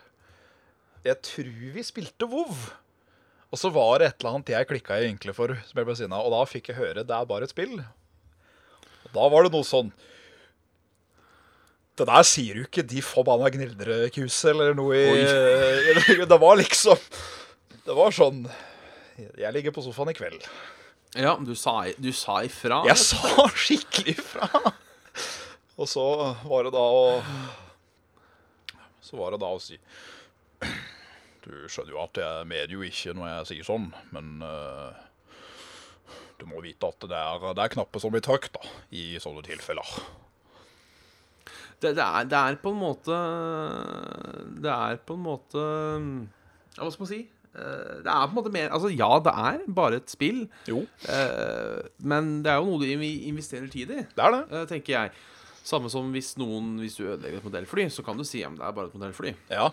Jeg 1.06 1.18
tror 1.26 1.52
vi 1.78 1.86
spilte 1.86 2.30
WoW. 2.30 2.58
Og 3.52 3.60
så 3.60 3.72
var 3.76 4.00
det 4.00 4.08
et 4.08 4.22
eller 4.22 4.38
annet 4.38 4.54
jeg 4.54 4.68
klikka 4.70 4.98
i 5.00 5.10
egentlig 5.10 5.36
for, 5.36 5.52
som 5.68 5.80
jeg 5.82 5.88
ble 5.88 5.96
sinna, 6.00 6.22
og 6.24 6.32
da 6.32 6.46
fikk 6.48 6.72
jeg 6.72 6.80
høre 6.80 7.04
det 7.04 7.16
er 7.18 7.28
bare 7.28 7.48
et 7.48 7.52
spill. 7.52 7.74
Og 7.82 9.14
da 9.18 9.28
var 9.34 9.44
det 9.46 9.52
noe 9.56 9.68
sånn 9.68 9.92
Det 12.00 12.06
der 12.08 12.24
sier 12.26 12.56
du 12.56 12.62
ikke, 12.64 12.86
de 12.88 13.02
forbanna 13.04 13.50
gnildrekuse, 13.52 14.54
eller 14.54 14.78
noe 14.78 14.96
i 14.96 15.26
Det 16.32 16.38
var 16.40 16.62
liksom 16.62 17.02
Det 17.84 17.98
var 17.98 18.16
sånn 18.16 18.46
Jeg 19.20 19.52
ligger 19.58 19.76
på 19.76 19.84
sofaen 19.84 20.14
i 20.14 20.16
kveld. 20.18 20.48
Ja, 21.20 21.36
du 21.36 21.52
sa, 21.60 21.84
du 22.00 22.08
sa 22.16 22.38
ifra. 22.48 22.80
Jeg 22.88 22.98
sa 23.04 23.44
skikkelig 23.52 24.14
ifra. 24.16 24.48
Og 25.76 25.90
så 25.92 26.06
var 26.48 26.64
det 26.64 26.72
da 26.72 26.86
å 26.88 27.20
Så 29.04 29.20
var 29.20 29.36
det 29.36 29.42
da 29.44 29.52
å 29.52 29.60
si 29.60 29.76
Du 31.42 31.52
skjønner 31.72 31.96
jo 31.96 32.02
at 32.04 32.20
jeg 32.22 32.48
mener 32.50 32.74
jo 32.76 32.84
ikke 32.86 33.14
når 33.18 33.30
jeg 33.32 33.48
sier 33.52 33.66
sånn, 33.68 33.88
men 34.14 34.44
uh, 34.46 34.92
du 36.38 36.46
må 36.50 36.62
vite 36.62 36.86
at 36.90 37.08
det 37.10 37.18
er, 37.18 37.46
det 37.58 37.64
er 37.66 37.74
knappe 37.76 38.02
som 38.02 38.14
blir 38.14 38.22
trykt 38.26 38.54
da, 38.58 38.62
i 38.94 39.16
sånne 39.22 39.42
tilfeller. 39.46 39.90
Det, 41.82 41.96
det, 41.98 42.06
er, 42.06 42.28
det 42.30 42.38
er 42.38 42.58
på 42.62 42.70
en 42.70 42.78
måte 42.78 43.16
Det 44.62 44.70
er 44.70 45.00
på 45.02 45.16
en 45.18 45.24
måte 45.26 45.62
hva 46.78 46.90
skal 46.94 47.02
man 47.02 47.10
si? 47.10 47.18
Eh, 47.58 47.96
Det 48.06 48.12
er 48.14 48.28
på 48.28 48.30
en 48.30 48.38
måte 48.38 48.52
mer 48.54 48.70
Altså, 48.76 48.92
ja, 48.94 49.10
det 49.26 49.34
er 49.34 49.64
bare 49.82 49.98
et 49.98 50.14
spill, 50.14 50.44
Jo, 50.70 50.84
eh, 51.10 51.82
men 52.06 52.30
det 52.46 52.54
er 52.54 52.62
jo 52.62 52.70
noe 52.70 52.86
du 52.86 53.02
investerer 53.02 53.66
tid 53.74 53.92
i, 53.98 54.04
det 54.06 54.24
er 54.28 54.38
det. 54.38 54.62
tenker 54.70 54.94
jeg. 54.94 55.16
Samme 55.66 55.90
som 55.94 56.14
hvis 56.14 56.36
noen 56.42 56.76
Hvis 56.82 57.00
du 57.00 57.08
ødelegger 57.08 57.42
et 57.42 57.50
modellfly, 57.50 57.90
så 57.90 58.06
kan 58.06 58.18
du 58.22 58.24
si 58.30 58.46
at 58.46 58.54
det 58.58 58.66
er 58.70 58.78
bare 58.78 58.90
et 58.94 58.96
modellfly. 58.98 59.34
Ja. 59.50 59.72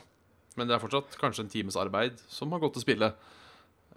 Men 0.59 0.69
det 0.69 0.75
er 0.77 0.83
fortsatt 0.83 1.15
kanskje 1.21 1.45
en 1.47 1.53
times 1.53 1.79
arbeid 1.79 2.19
som 2.31 2.51
har 2.55 2.61
gått 2.63 2.75
til 2.79 2.85
spille. 2.85 3.13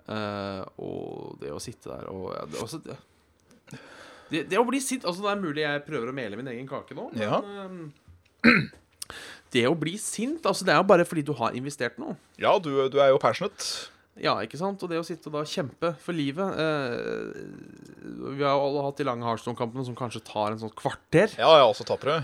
Uh, 0.08 0.62
og 0.82 1.36
det 1.42 1.52
å 1.54 1.60
sitte 1.62 1.92
der 1.92 2.08
og 2.10 2.32
ja, 2.34 2.42
det, 2.50 2.58
også, 2.64 2.80
det, 2.82 2.96
det, 4.32 4.40
det 4.50 4.58
å 4.58 4.64
bli 4.66 4.80
sint 4.82 5.04
Altså, 5.06 5.22
det 5.22 5.30
er 5.30 5.44
mulig 5.44 5.62
jeg 5.62 5.84
prøver 5.86 6.10
å 6.10 6.16
mele 6.18 6.40
min 6.40 6.50
egen 6.50 6.66
kake 6.68 6.96
nå, 6.98 7.06
men 7.14 7.22
Ja. 7.22 7.38
eh, 7.38 8.50
Det 9.54 9.66
å 9.70 9.76
bli 9.78 9.94
sint, 10.02 10.46
altså 10.48 10.64
det 10.66 10.72
er 10.74 10.80
jo 10.80 10.88
bare 10.90 11.04
fordi 11.06 11.26
du 11.28 11.34
har 11.36 11.52
investert 11.60 11.98
noe. 12.02 12.16
Ja, 12.40 12.54
du, 12.64 12.72
du 12.90 12.98
er 13.04 13.10
jo 13.12 13.20
passionate. 13.22 13.68
Ja, 14.20 14.38
ikke 14.44 14.58
sant? 14.60 14.82
Og 14.84 14.90
det 14.92 15.00
å 15.02 15.04
sitte 15.08 15.28
og 15.30 15.36
da 15.38 15.42
kjempe 15.48 15.92
for 16.04 16.16
livet 16.16 16.56
uh, 16.56 17.32
Vi 18.32 18.44
har 18.44 18.56
jo 18.56 18.64
alle 18.70 18.86
hatt 18.88 19.00
de 19.00 19.06
lange 19.08 19.28
hardstone-kampene 19.28 19.86
som 19.88 19.96
kanskje 20.00 20.24
tar 20.28 20.56
en 20.56 20.62
sånn 20.64 20.74
kvarter. 20.80 21.36
Ja, 21.36 21.52
jeg 21.58 21.66
er 21.66 21.68
også 21.70 21.86
tappere. 21.88 22.22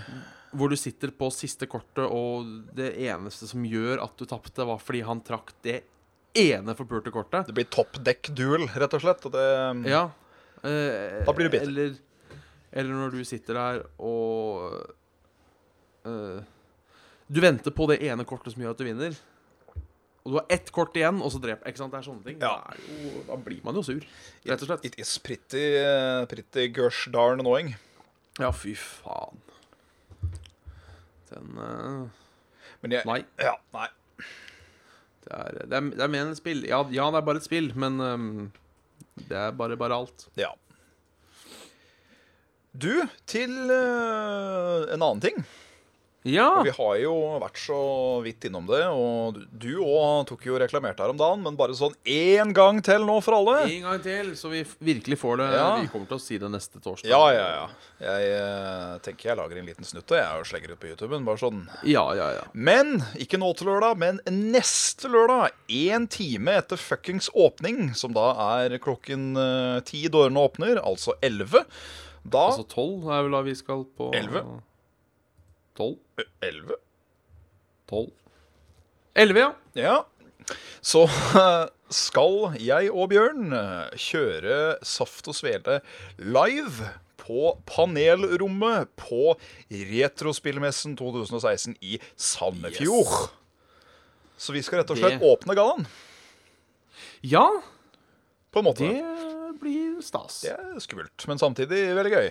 Hvor 0.56 0.70
du 0.72 0.76
sitter 0.80 1.10
på 1.12 1.28
siste 1.34 1.66
kortet, 1.68 2.06
og 2.08 2.46
det 2.76 2.94
eneste 3.04 3.46
som 3.50 3.64
gjør 3.68 4.00
at 4.06 4.14
du 4.16 4.24
tapte, 4.30 4.64
var 4.64 4.78
fordi 4.80 5.02
han 5.04 5.20
trakk 5.26 5.52
det 5.66 5.82
ene 6.38 6.74
forpulte 6.78 7.12
kortet. 7.12 7.46
Det 7.50 7.54
blir 7.56 7.68
top 7.72 7.98
deck 8.04 8.30
duel, 8.36 8.64
rett 8.72 8.94
og 8.96 9.02
slett. 9.04 9.26
Og 9.28 9.32
det, 9.34 9.46
Ja. 9.90 10.06
Eh, 10.64 11.24
Da 11.26 11.32
blir 11.36 11.48
du 11.48 11.52
bitter. 11.52 11.68
Eller, 11.68 11.96
eller 12.72 12.94
når 12.94 13.10
du 13.18 13.24
sitter 13.24 13.54
der 13.54 13.82
og 14.00 14.86
eh, 16.04 16.40
Du 17.28 17.40
venter 17.44 17.70
på 17.70 17.86
det 17.90 18.00
ene 18.08 18.24
kortet 18.24 18.54
som 18.54 18.62
gjør 18.64 18.72
at 18.72 18.78
du 18.80 18.84
vinner. 18.88 19.18
Og 20.24 20.32
du 20.32 20.36
har 20.40 20.46
ett 20.52 20.70
kort 20.72 20.96
igjen, 20.96 21.20
og 21.24 21.30
så 21.32 21.40
dreper 21.40 21.68
Ikke 21.70 21.78
sant? 21.80 21.92
Det 21.92 22.00
er 22.00 22.08
sånne 22.08 22.24
ting. 22.24 22.40
Ja. 22.40 22.54
Da, 22.64 22.76
jo, 23.04 23.22
da 23.28 23.36
blir 23.40 23.60
man 23.64 23.76
jo 23.78 23.82
sur, 23.86 24.00
rett 24.44 24.64
og 24.64 24.68
slett. 24.70 24.84
It 24.88 24.98
is 25.00 25.12
pretty, 25.24 25.62
eh, 25.76 26.24
pretty 26.28 26.68
gosh 26.68 27.06
darn 27.12 27.40
annoying. 27.40 27.74
Ja, 28.38 28.50
fy 28.52 28.74
faen. 28.78 29.40
Den 31.32 31.58
uh, 31.58 32.24
Men 32.82 32.94
jeg, 32.94 33.06
Nei. 33.08 33.20
Ja, 33.42 33.56
nei. 33.74 33.88
Det 35.24 35.34
er, 35.34 35.58
det, 35.58 35.76
er, 35.76 35.90
det 35.92 36.04
er 36.04 36.12
mer 36.12 36.24
enn 36.24 36.32
et 36.32 36.40
spill. 36.40 36.64
Ja, 36.68 36.80
ja, 36.94 37.08
det 37.12 37.20
er 37.20 37.26
bare 37.26 37.42
et 37.42 37.46
spill, 37.46 37.72
men 37.76 38.00
um, 38.00 38.28
det 39.28 39.36
er 39.36 39.52
bare, 39.56 39.76
bare 39.80 39.98
alt. 39.98 40.28
Ja. 40.38 40.52
Du, 42.72 42.92
til 43.28 43.54
uh, 43.68 44.86
en 44.88 45.02
annen 45.02 45.24
ting. 45.24 45.42
Ja! 46.28 46.48
Og 46.60 46.66
vi 46.68 46.74
har 46.76 46.94
jo 47.02 47.14
vært 47.42 47.60
så 47.62 47.78
vidt 48.24 48.46
innom 48.48 48.66
det, 48.68 48.82
og 48.92 49.38
du 49.50 49.70
òg 49.82 50.26
tok 50.28 50.44
jo 50.48 50.58
reklamert 50.60 51.00
her 51.00 51.12
om 51.12 51.18
dagen, 51.20 51.42
men 51.44 51.56
bare 51.58 51.76
sånn 51.78 51.94
én 52.08 52.52
gang 52.56 52.80
til 52.84 53.06
nå 53.08 53.18
for 53.24 53.38
alle. 53.38 53.56
En 53.68 53.86
gang 53.88 54.02
til, 54.04 54.32
så 54.38 54.50
vi 54.52 54.62
virkelig 54.90 55.18
får 55.20 55.40
det. 55.42 55.48
Ja. 55.56 55.68
Vi 55.82 55.90
kommer 55.92 56.10
til 56.10 56.18
å 56.18 56.22
si 56.22 56.40
det 56.40 56.50
neste 56.52 56.82
torsdag. 56.84 57.10
Ja, 57.10 57.22
ja, 57.34 57.46
ja. 57.56 57.66
Jeg 57.98 58.32
eh, 58.38 58.96
tenker 59.04 59.32
jeg 59.32 59.38
lager 59.40 59.58
en 59.60 59.68
liten 59.68 59.88
snutt 59.88 60.12
og 60.14 60.20
jeg 60.20 60.42
og 60.42 60.48
slenger 60.48 60.74
ut 60.74 60.82
på 60.82 60.90
YouTuben. 60.92 61.24
Bare 61.26 61.42
sånn. 61.42 61.64
Ja, 61.88 62.04
ja, 62.18 62.28
ja. 62.36 62.44
Men 62.54 62.98
ikke 63.18 63.40
nå 63.40 63.50
til 63.58 63.70
lørdag, 63.72 63.98
men 64.00 64.20
neste 64.28 65.10
lørdag. 65.12 65.56
Én 65.72 66.06
time 66.12 66.58
etter 66.60 66.80
fuckings 66.80 67.30
åpning, 67.34 67.92
som 67.98 68.14
da 68.16 68.30
er 68.58 68.78
klokken 68.82 69.32
eh, 69.38 69.80
ti 69.88 70.04
dørene 70.12 70.44
åpner, 70.48 70.82
altså 70.84 71.16
elleve. 71.24 71.64
Da 72.28 72.48
Altså 72.50 72.66
tolv 72.68 73.06
er 73.12 73.24
vel 73.24 73.36
da 73.36 73.44
vi 73.46 73.54
skal 73.56 73.84
på 73.96 74.10
Elleve. 74.16 74.42
Tolv? 75.78 75.98
Elleve? 76.42 76.76
Tolv? 77.88 78.10
Elleve, 79.18 79.44
ja. 79.44 79.50
Ja. 79.78 79.96
Så 80.82 81.04
eh, 81.38 81.66
skal 81.92 82.54
jeg 82.62 82.90
og 82.92 83.10
Bjørn 83.12 83.52
eh, 83.54 83.96
kjøre 84.00 84.58
Saft 84.86 85.28
og 85.30 85.36
Svele 85.38 85.78
live 86.18 86.90
på 87.20 87.50
panelrommet 87.68 88.88
på 88.98 89.34
Retrospillmessen 89.70 90.94
2016 90.98 91.76
i 91.84 91.98
Sandefjord. 92.16 93.28
Så 94.38 94.54
vi 94.54 94.62
skal 94.64 94.80
rett 94.82 94.92
og 94.94 95.00
slett 95.00 95.18
Det- 95.18 95.26
åpne 95.28 95.56
gallaen, 95.58 95.86
Ja, 97.26 97.44
på 98.54 98.60
en 98.60 98.64
måte. 98.68 98.86
det 98.86 99.60
blir 99.60 99.98
stas. 100.02 100.40
Det 100.46 100.52
er 100.54 100.78
skummelt, 100.80 101.26
men 101.28 101.38
samtidig 101.38 101.82
veldig 101.98 102.12
gøy. 102.14 102.28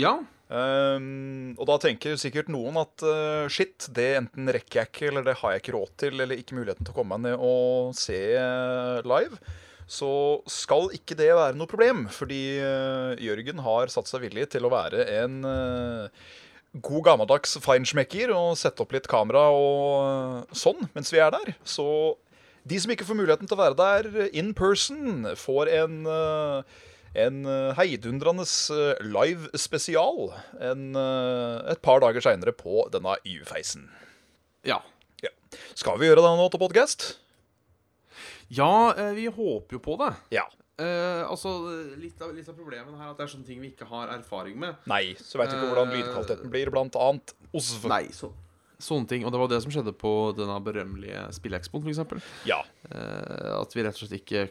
Ja. 0.00 0.14
Ehm, 0.52 1.54
og 1.56 1.66
da 1.70 1.78
tenker 1.80 2.18
sikkert 2.20 2.50
noen 2.52 2.76
at 2.82 3.04
uh, 3.06 3.50
shit, 3.52 3.88
det 3.96 4.10
enten 4.18 4.50
rekker 4.52 4.82
jeg 4.82 4.90
ikke, 4.90 5.10
eller 5.10 5.26
det 5.26 5.38
har 5.40 5.54
jeg 5.54 5.64
ikke 5.64 5.76
råd 5.76 5.92
til, 6.02 6.16
eller 6.20 6.40
ikke 6.40 6.58
muligheten 6.58 6.84
til 6.84 6.94
å 6.94 6.98
komme 6.98 7.16
meg 7.16 7.30
ned 7.30 7.44
og 7.44 7.94
se 7.98 8.20
uh, 8.36 9.00
live. 9.08 9.40
Så 9.88 10.10
skal 10.48 10.88
ikke 10.96 11.16
det 11.16 11.32
være 11.36 11.56
noe 11.58 11.68
problem, 11.68 12.06
fordi 12.12 12.42
uh, 12.60 13.12
Jørgen 13.20 13.60
har 13.64 13.92
satt 13.92 14.08
seg 14.10 14.24
villig 14.26 14.48
til 14.54 14.68
å 14.68 14.72
være 14.72 15.04
en 15.20 15.38
god 16.82 17.04
gammeldags 17.06 17.54
feinschmecker 17.62 18.32
og 18.34 18.56
sette 18.58 18.82
opp 18.82 18.94
litt 18.96 19.06
kamera 19.06 19.44
og 19.54 20.56
sånn 20.56 20.88
mens 20.96 21.12
vi 21.14 21.20
er 21.22 21.30
der. 21.30 21.52
Så 21.62 21.86
de 22.64 22.80
som 22.80 22.92
ikke 22.92 23.06
får 23.06 23.18
muligheten 23.18 23.48
til 23.48 23.56
å 23.58 23.60
være 23.60 23.78
der 23.78 24.30
in 24.36 24.54
person, 24.56 25.28
får 25.36 25.70
en 25.76 25.96
eh, 26.08 26.82
en 27.14 27.44
eh, 27.46 27.74
heidundrende 27.78 28.46
eh, 28.74 29.04
live 29.06 29.50
spesial 29.58 30.32
en, 30.58 30.88
eh, 30.98 31.72
et 31.72 31.82
par 31.84 32.02
dager 32.02 32.24
seinere 32.24 32.54
på 32.56 32.88
denne 32.94 33.16
U-feisen. 33.22 33.86
Ja. 34.66 34.80
Ja. 35.22 35.30
Skal 35.78 36.00
vi 36.00 36.10
gjøre 36.10 36.24
det 36.24 36.34
nå 36.38 36.48
til 36.50 36.62
podcast? 36.62 37.06
Ja, 38.52 38.94
eh, 38.98 39.14
vi 39.16 39.28
håper 39.30 39.78
jo 39.78 39.82
på 39.82 39.96
det. 40.02 40.12
Ja. 40.34 40.44
Eh, 40.74 41.22
altså, 41.30 41.52
litt 42.00 42.18
av, 42.22 42.32
litt 42.34 42.48
av 42.50 42.56
problemet 42.58 42.96
her 42.98 43.06
er 43.06 43.12
at 43.12 43.20
det 43.20 43.28
er 43.28 43.30
sånne 43.36 43.46
ting 43.46 43.60
vi 43.62 43.70
ikke 43.70 43.86
har 43.88 44.10
erfaring 44.16 44.58
med. 44.58 44.80
Nei, 44.90 45.14
så 45.20 45.38
veit 45.38 45.52
ikke 45.54 45.70
hvordan 45.70 45.92
Eh, 45.92 46.00
lydkvaliteten 46.00 46.50
blir, 46.50 46.72
blant 46.74 46.98
annet. 46.98 47.34
Osv. 47.54 47.86
Nei, 47.92 48.08
så, 48.10 48.32
sånne 48.82 49.06
ting. 49.10 49.22
Og 49.24 49.30
det 49.30 49.38
var 49.38 49.52
det 49.52 49.62
som 49.62 49.70
skjedde 49.70 49.94
på 49.94 50.34
denne 50.34 50.58
berømmelige 50.66 51.28
Spillekspoen, 51.38 51.86
f.eks. 51.86 52.26
Ja. 52.48 52.58
Uh, 52.90 53.60
at 53.60 53.76
vi 53.76 53.86
rett 53.86 53.94
og 53.94 54.02
slett 54.02 54.18
ikke 54.18 54.48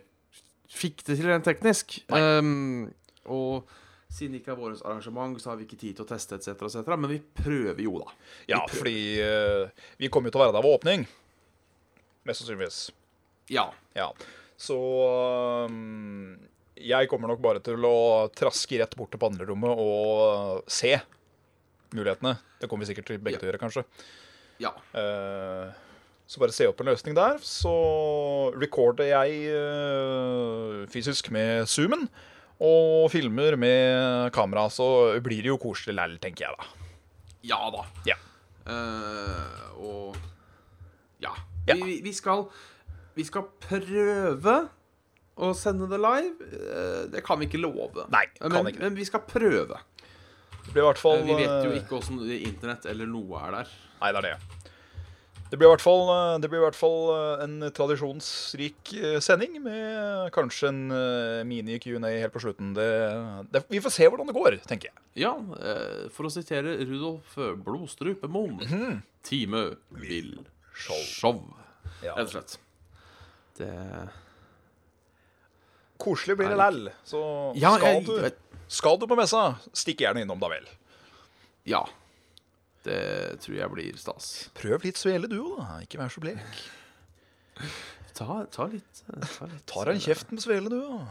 fikk 0.74 1.04
det 1.08 1.18
til 1.20 1.30
rent 1.30 1.46
teknisk. 1.48 2.00
Um, 2.14 2.92
og 3.32 3.70
siden 4.14 4.36
det 4.36 4.42
ikke 4.44 4.54
er 4.54 4.60
vårt 4.60 4.82
arrangement, 4.86 5.38
så 5.42 5.52
har 5.52 5.60
vi 5.60 5.66
ikke 5.68 5.80
tid 5.82 5.98
til 5.98 6.06
å 6.06 6.10
teste 6.10 6.38
etc., 6.38 6.54
etc. 6.68 6.94
Men 6.98 7.10
vi 7.14 7.20
prøver 7.40 7.82
jo, 7.86 7.96
da. 8.04 8.14
ja, 8.52 8.62
fordi 8.70 8.98
uh, 9.24 9.86
vi 10.02 10.10
kommer 10.14 10.30
jo 10.30 10.36
til 10.36 10.42
å 10.42 10.46
være 10.46 10.56
der 10.58 10.66
ved 10.68 10.78
åpning. 10.80 11.06
Mest 12.28 12.44
sannsynligvis. 12.44 12.82
Ja. 13.52 13.68
Ja. 13.98 14.10
Så 14.64 14.78
um, 15.68 16.36
jeg 16.80 17.10
kommer 17.12 17.32
nok 17.32 17.42
bare 17.44 17.62
til 17.64 17.84
å 17.88 17.96
traske 18.36 18.80
rett 18.82 18.94
bort 19.00 19.12
til 19.14 19.22
panelerommet 19.22 19.82
og 19.82 20.70
se 20.72 20.94
mulighetene. 21.94 22.38
Det 22.62 22.70
kommer 22.70 22.86
vi 22.86 22.94
sikkert 22.94 23.10
til 23.12 23.20
begge 23.22 23.38
Ja. 23.38 23.42
til 23.42 23.50
å 23.50 23.52
gjøre, 23.52 23.62
kanskje. 23.62 23.84
Ja. 24.64 24.72
Eh, 24.98 25.74
så 26.28 26.42
bare 26.42 26.56
se 26.56 26.68
opp 26.70 26.80
en 26.82 26.90
løsning 26.92 27.16
der. 27.18 27.40
Så 27.44 27.74
recorder 28.58 29.10
jeg 29.12 29.42
eh, 29.54 30.84
fysisk 30.92 31.32
med 31.36 31.68
zoomen. 31.70 32.08
Og 32.64 33.10
filmer 33.12 33.58
med 33.60 34.32
kamera. 34.36 34.70
Så 34.72 34.86
blir 35.24 35.44
det 35.44 35.52
jo 35.52 35.60
koselig 35.62 35.98
læll, 35.98 36.16
tenker 36.24 36.48
jeg 36.48 36.60
da. 36.60 36.70
Ja 37.44 37.60
da. 37.74 37.84
Ja. 38.08 38.16
Uh, 38.64 39.84
og 39.84 40.22
ja. 41.20 41.34
Ja. 41.68 41.76
Vi, 41.76 41.98
vi, 42.04 42.14
skal 42.16 42.46
Vi 43.16 43.26
skal 43.28 43.50
prøve 43.60 44.56
å 45.34 45.50
sende 45.58 45.88
det 45.90 45.98
live, 45.98 46.46
eh, 46.46 47.06
det 47.10 47.24
kan 47.26 47.40
vi 47.42 47.48
ikke 47.50 47.62
love. 47.62 48.06
Nei, 48.14 48.28
kan 48.38 48.54
men, 48.54 48.68
ikke 48.70 48.84
men 48.84 48.98
vi 48.98 49.06
skal 49.08 49.24
prøve. 49.26 49.80
Det 50.54 50.72
blir 50.72 50.84
i 50.84 50.86
hvert 50.86 51.02
fall 51.02 51.24
Vi 51.26 51.38
vet 51.40 51.66
jo 51.66 51.72
ikke 51.74 51.98
åssen 51.98 52.22
internett 52.38 52.86
eller 52.90 53.10
noe 53.10 53.42
er 53.42 53.56
der. 53.58 53.72
Nei, 53.98 54.12
det 54.14 54.22
er 54.22 54.28
det. 54.28 54.70
Det 55.54 55.58
blir 55.62 55.68
i 55.70 55.74
hvert 55.76 55.84
fall, 55.86 56.08
eh, 56.10 56.40
det 56.42 56.50
blir 56.50 56.64
i 56.64 56.66
hvert 56.66 56.78
fall 56.78 57.12
eh, 57.14 57.42
en 57.44 57.52
tradisjonsrik 57.78 58.90
eh, 58.98 59.20
sending 59.22 59.60
med 59.62 60.32
kanskje 60.34 60.72
en 60.72 60.80
mini-Q&A 61.46 62.10
helt 62.10 62.34
på 62.34 62.42
slutten. 62.42 62.72
Det, 62.74 62.88
det, 63.54 63.62
vi 63.70 63.82
får 63.86 63.94
se 63.94 64.08
hvordan 64.10 64.32
det 64.32 64.34
går, 64.34 64.58
tenker 64.66 64.90
jeg. 64.90 64.98
Ja, 65.22 65.36
for 66.16 66.26
å 66.26 66.32
sitere 66.34 66.74
Rudolf 66.82 67.36
Blodstrupemoen 67.62 68.58
Mhm. 68.66 68.98
Time 69.30 69.62
vil 70.02 70.34
Show. 70.74 70.98
show. 71.06 71.38
Ja. 72.02 72.16
Rett 72.18 72.32
og 72.32 72.34
slett. 72.34 72.58
Det 73.62 73.70
Koselig 76.02 76.36
blir 76.42 76.50
det 76.50 76.58
lell. 76.60 76.88
Så 77.06 77.22
Ja, 77.62 77.76
skal, 77.78 78.02
jeg, 78.02 78.06
du, 78.10 78.66
skal 78.74 78.98
du 79.00 79.06
på 79.08 79.16
messa, 79.22 79.44
stikk 79.72 80.02
gjerne 80.02 80.26
innom, 80.26 80.42
da 80.42 80.50
vel. 80.52 80.66
ja. 81.70 81.86
Det 82.84 83.40
tror 83.44 83.58
jeg 83.58 83.72
blir 83.72 84.00
stas. 84.00 84.32
Prøv 84.58 84.84
litt 84.88 85.00
svele, 85.00 85.30
du 85.32 85.40
òg, 85.40 85.60
da. 85.62 85.68
Ikke 85.86 86.02
vær 86.02 86.12
så 86.12 86.24
blek. 86.24 86.64
Ta, 88.18 88.44
ta 88.54 88.68
litt 88.70 89.00
Ta, 89.08 89.48
litt, 89.50 89.64
Tar 89.72 89.90
en 89.90 90.02
kjeft 90.02 90.34
med 90.34 90.44
svele, 90.44 90.70
du 90.70 90.82
òg. 90.82 91.08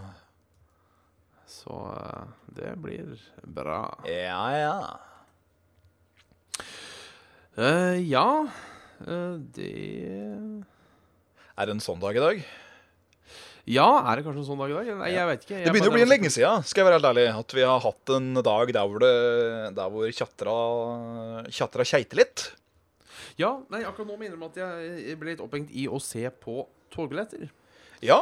Så 1.51 1.79
eh, 1.93 2.29
det 2.57 2.75
blir 2.83 3.17
bra. 3.43 3.85
Ja, 4.09 4.45
ja. 4.57 4.77
Uh, 7.53 7.99
ja, 8.01 8.49
uh, 9.05 9.35
det 9.53 9.73
Er 11.53 11.69
det 11.69 11.75
en 11.75 11.83
sånn 11.85 12.01
dag 12.01 12.17
i 12.17 12.23
dag? 12.23 12.47
Ja, 13.71 13.87
er 14.11 14.19
det 14.19 14.25
kanskje 14.27 14.41
en 14.43 14.47
sånn 14.49 14.59
dag 14.59 14.73
i 14.73 14.75
dag? 14.75 14.89
Nei, 14.99 15.11
jeg 15.15 15.27
vet 15.29 15.45
ikke. 15.47 15.59
Det 15.63 15.73
begynner 15.75 15.93
å 15.93 15.95
bli 15.95 16.03
en 16.03 16.11
lenge 16.11 16.31
siden, 16.35 16.65
skal 16.67 16.83
jeg 16.83 16.89
være 16.89 16.97
helt 16.99 17.11
ærlig, 17.13 17.27
at 17.39 17.55
vi 17.55 17.63
har 17.69 17.85
hatt 17.85 18.13
en 18.17 18.33
dag 18.43 18.73
der 18.75 18.89
hvor, 18.91 19.05
det, 19.05 19.13
der 19.77 19.93
hvor 19.95 20.09
tjatra, 20.19 20.57
tjatra 21.47 21.87
keiter 21.87 22.19
litt. 22.25 22.49
Ja, 23.39 23.53
nei, 23.73 23.85
akkurat 23.87 24.09
nå 24.11 24.17
må 24.17 24.27
jeg 24.27 24.33
innrømme 24.33 24.51
at 24.51 24.59
jeg 24.59 25.15
ble 25.21 25.31
litt 25.33 25.45
opphengt 25.45 25.71
i 25.79 25.87
å 25.89 26.01
se 26.03 26.27
på 26.43 26.65
togbilletter. 26.93 27.47
Ja, 28.05 28.19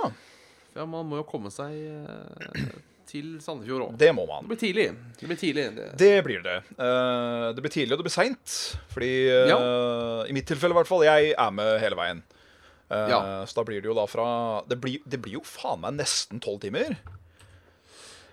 Ja, 0.76 0.84
man 0.86 1.08
må 1.08 1.18
jo 1.18 1.24
komme 1.26 1.50
seg 1.50 1.72
eh, 1.74 2.68
til 3.10 3.40
Sandefjord 3.42 3.88
òg. 3.88 3.94
det 3.98 4.12
må 4.14 4.22
man. 4.28 4.44
Det 4.44 4.52
blir 4.52 4.60
tidlig. 4.60 4.84
Det 5.18 5.26
blir 5.26 5.40
tidlig. 5.40 5.64
Det. 5.74 5.86
Det 5.98 6.12
blir 6.22 6.44
det. 6.44 6.58
Uh, 6.78 7.48
det 7.56 7.64
blir 7.64 7.72
tidlig, 7.74 7.96
og 7.96 7.98
det 7.98 8.06
blir 8.06 8.14
seint. 8.14 8.54
Fordi 8.92 9.10
eh, 9.32 10.28
i 10.30 10.36
mitt 10.36 10.46
tilfelle, 10.46 10.76
i 10.76 10.78
hvert 10.78 10.86
fall, 10.92 11.02
jeg 11.08 11.32
er 11.34 11.50
med 11.56 11.72
hele 11.82 11.98
veien. 11.98 12.22
Eh, 12.90 13.08
Ja. 13.12 13.20
Så 13.46 13.54
da 13.60 13.62
blir 13.64 13.80
det 13.80 13.86
jo 13.90 13.94
da 13.94 14.04
fra 14.10 14.62
Det 14.68 14.80
blir, 14.80 14.98
det 15.06 15.20
blir 15.22 15.38
jo 15.38 15.44
faen 15.46 15.80
meg 15.80 15.94
nesten 16.00 16.40
tolv 16.42 16.60
timer. 16.60 16.96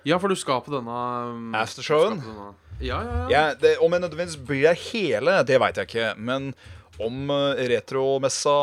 Ja, 0.08 0.18
for 0.22 0.30
du 0.32 0.36
skal 0.40 0.62
på 0.64 0.72
denne 0.72 0.94
um, 1.34 1.52
Aftershowen? 1.58 2.22
denne- 2.22 2.54
Ja, 2.80 3.02
ja, 3.02 3.14
ja. 3.18 3.28
Jeg, 3.34 3.60
det, 3.62 3.72
om 3.82 3.92
jeg 3.92 4.02
nødvendigvis 4.04 4.38
blir 4.48 4.62
jeg 4.70 4.78
hele, 4.94 5.44
det 5.44 5.58
veit 5.60 5.76
jeg 5.82 5.88
ikke. 5.90 6.12
Men 6.18 6.54
om 7.02 7.30
eh, 7.34 7.64
retromessa 7.74 8.54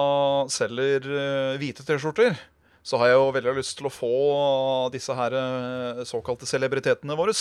selger 0.54 1.02
eh, 1.10 1.58
hvite 1.58 1.84
T-skjorter, 1.86 2.36
så 2.84 2.98
har 3.00 3.08
jeg 3.10 3.18
jo 3.18 3.32
veldig 3.34 3.54
lyst 3.58 3.76
til 3.78 3.88
å 3.88 3.92
få 3.92 4.12
disse 4.94 5.14
her 5.18 5.34
eh, 5.34 6.04
såkalte 6.06 6.46
celebritetene 6.46 7.16
våre. 7.18 7.34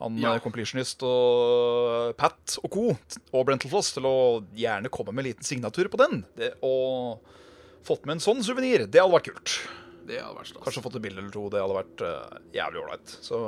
Han 0.00 0.16
Ja. 0.18 0.34
eh, 0.34 0.40
Completionist 0.42 1.02
og 1.06 2.16
Pat 2.16 2.56
og 2.64 2.70
co. 2.72 2.86
og 3.32 3.46
Brentelfloss 3.46 3.92
til 3.94 4.08
å 4.08 4.16
gjerne 4.56 4.88
komme 4.90 5.12
med 5.12 5.24
en 5.24 5.30
liten 5.32 5.44
signatur 5.46 5.88
på 5.92 6.00
den. 6.00 6.24
Det, 6.36 6.54
og 6.64 7.20
fått 7.86 8.06
med 8.08 8.16
en 8.16 8.24
sånn 8.24 8.42
suvenir. 8.44 8.86
Det 8.88 9.02
hadde 9.02 9.14
vært 9.14 9.30
kult. 9.30 9.58
Det 10.04 10.20
hadde 10.20 10.38
vært 10.38 10.50
stas. 10.52 10.62
Kanskje 10.64 10.84
fått 10.84 10.98
et 10.98 11.04
bilde 11.04 11.22
eller 11.22 11.34
to. 11.34 11.44
Det 11.52 11.62
hadde 11.62 11.78
vært 11.78 12.04
uh, 12.04 12.40
jævlig 12.54 12.82
ålreit. 12.82 13.14
Så 13.24 13.38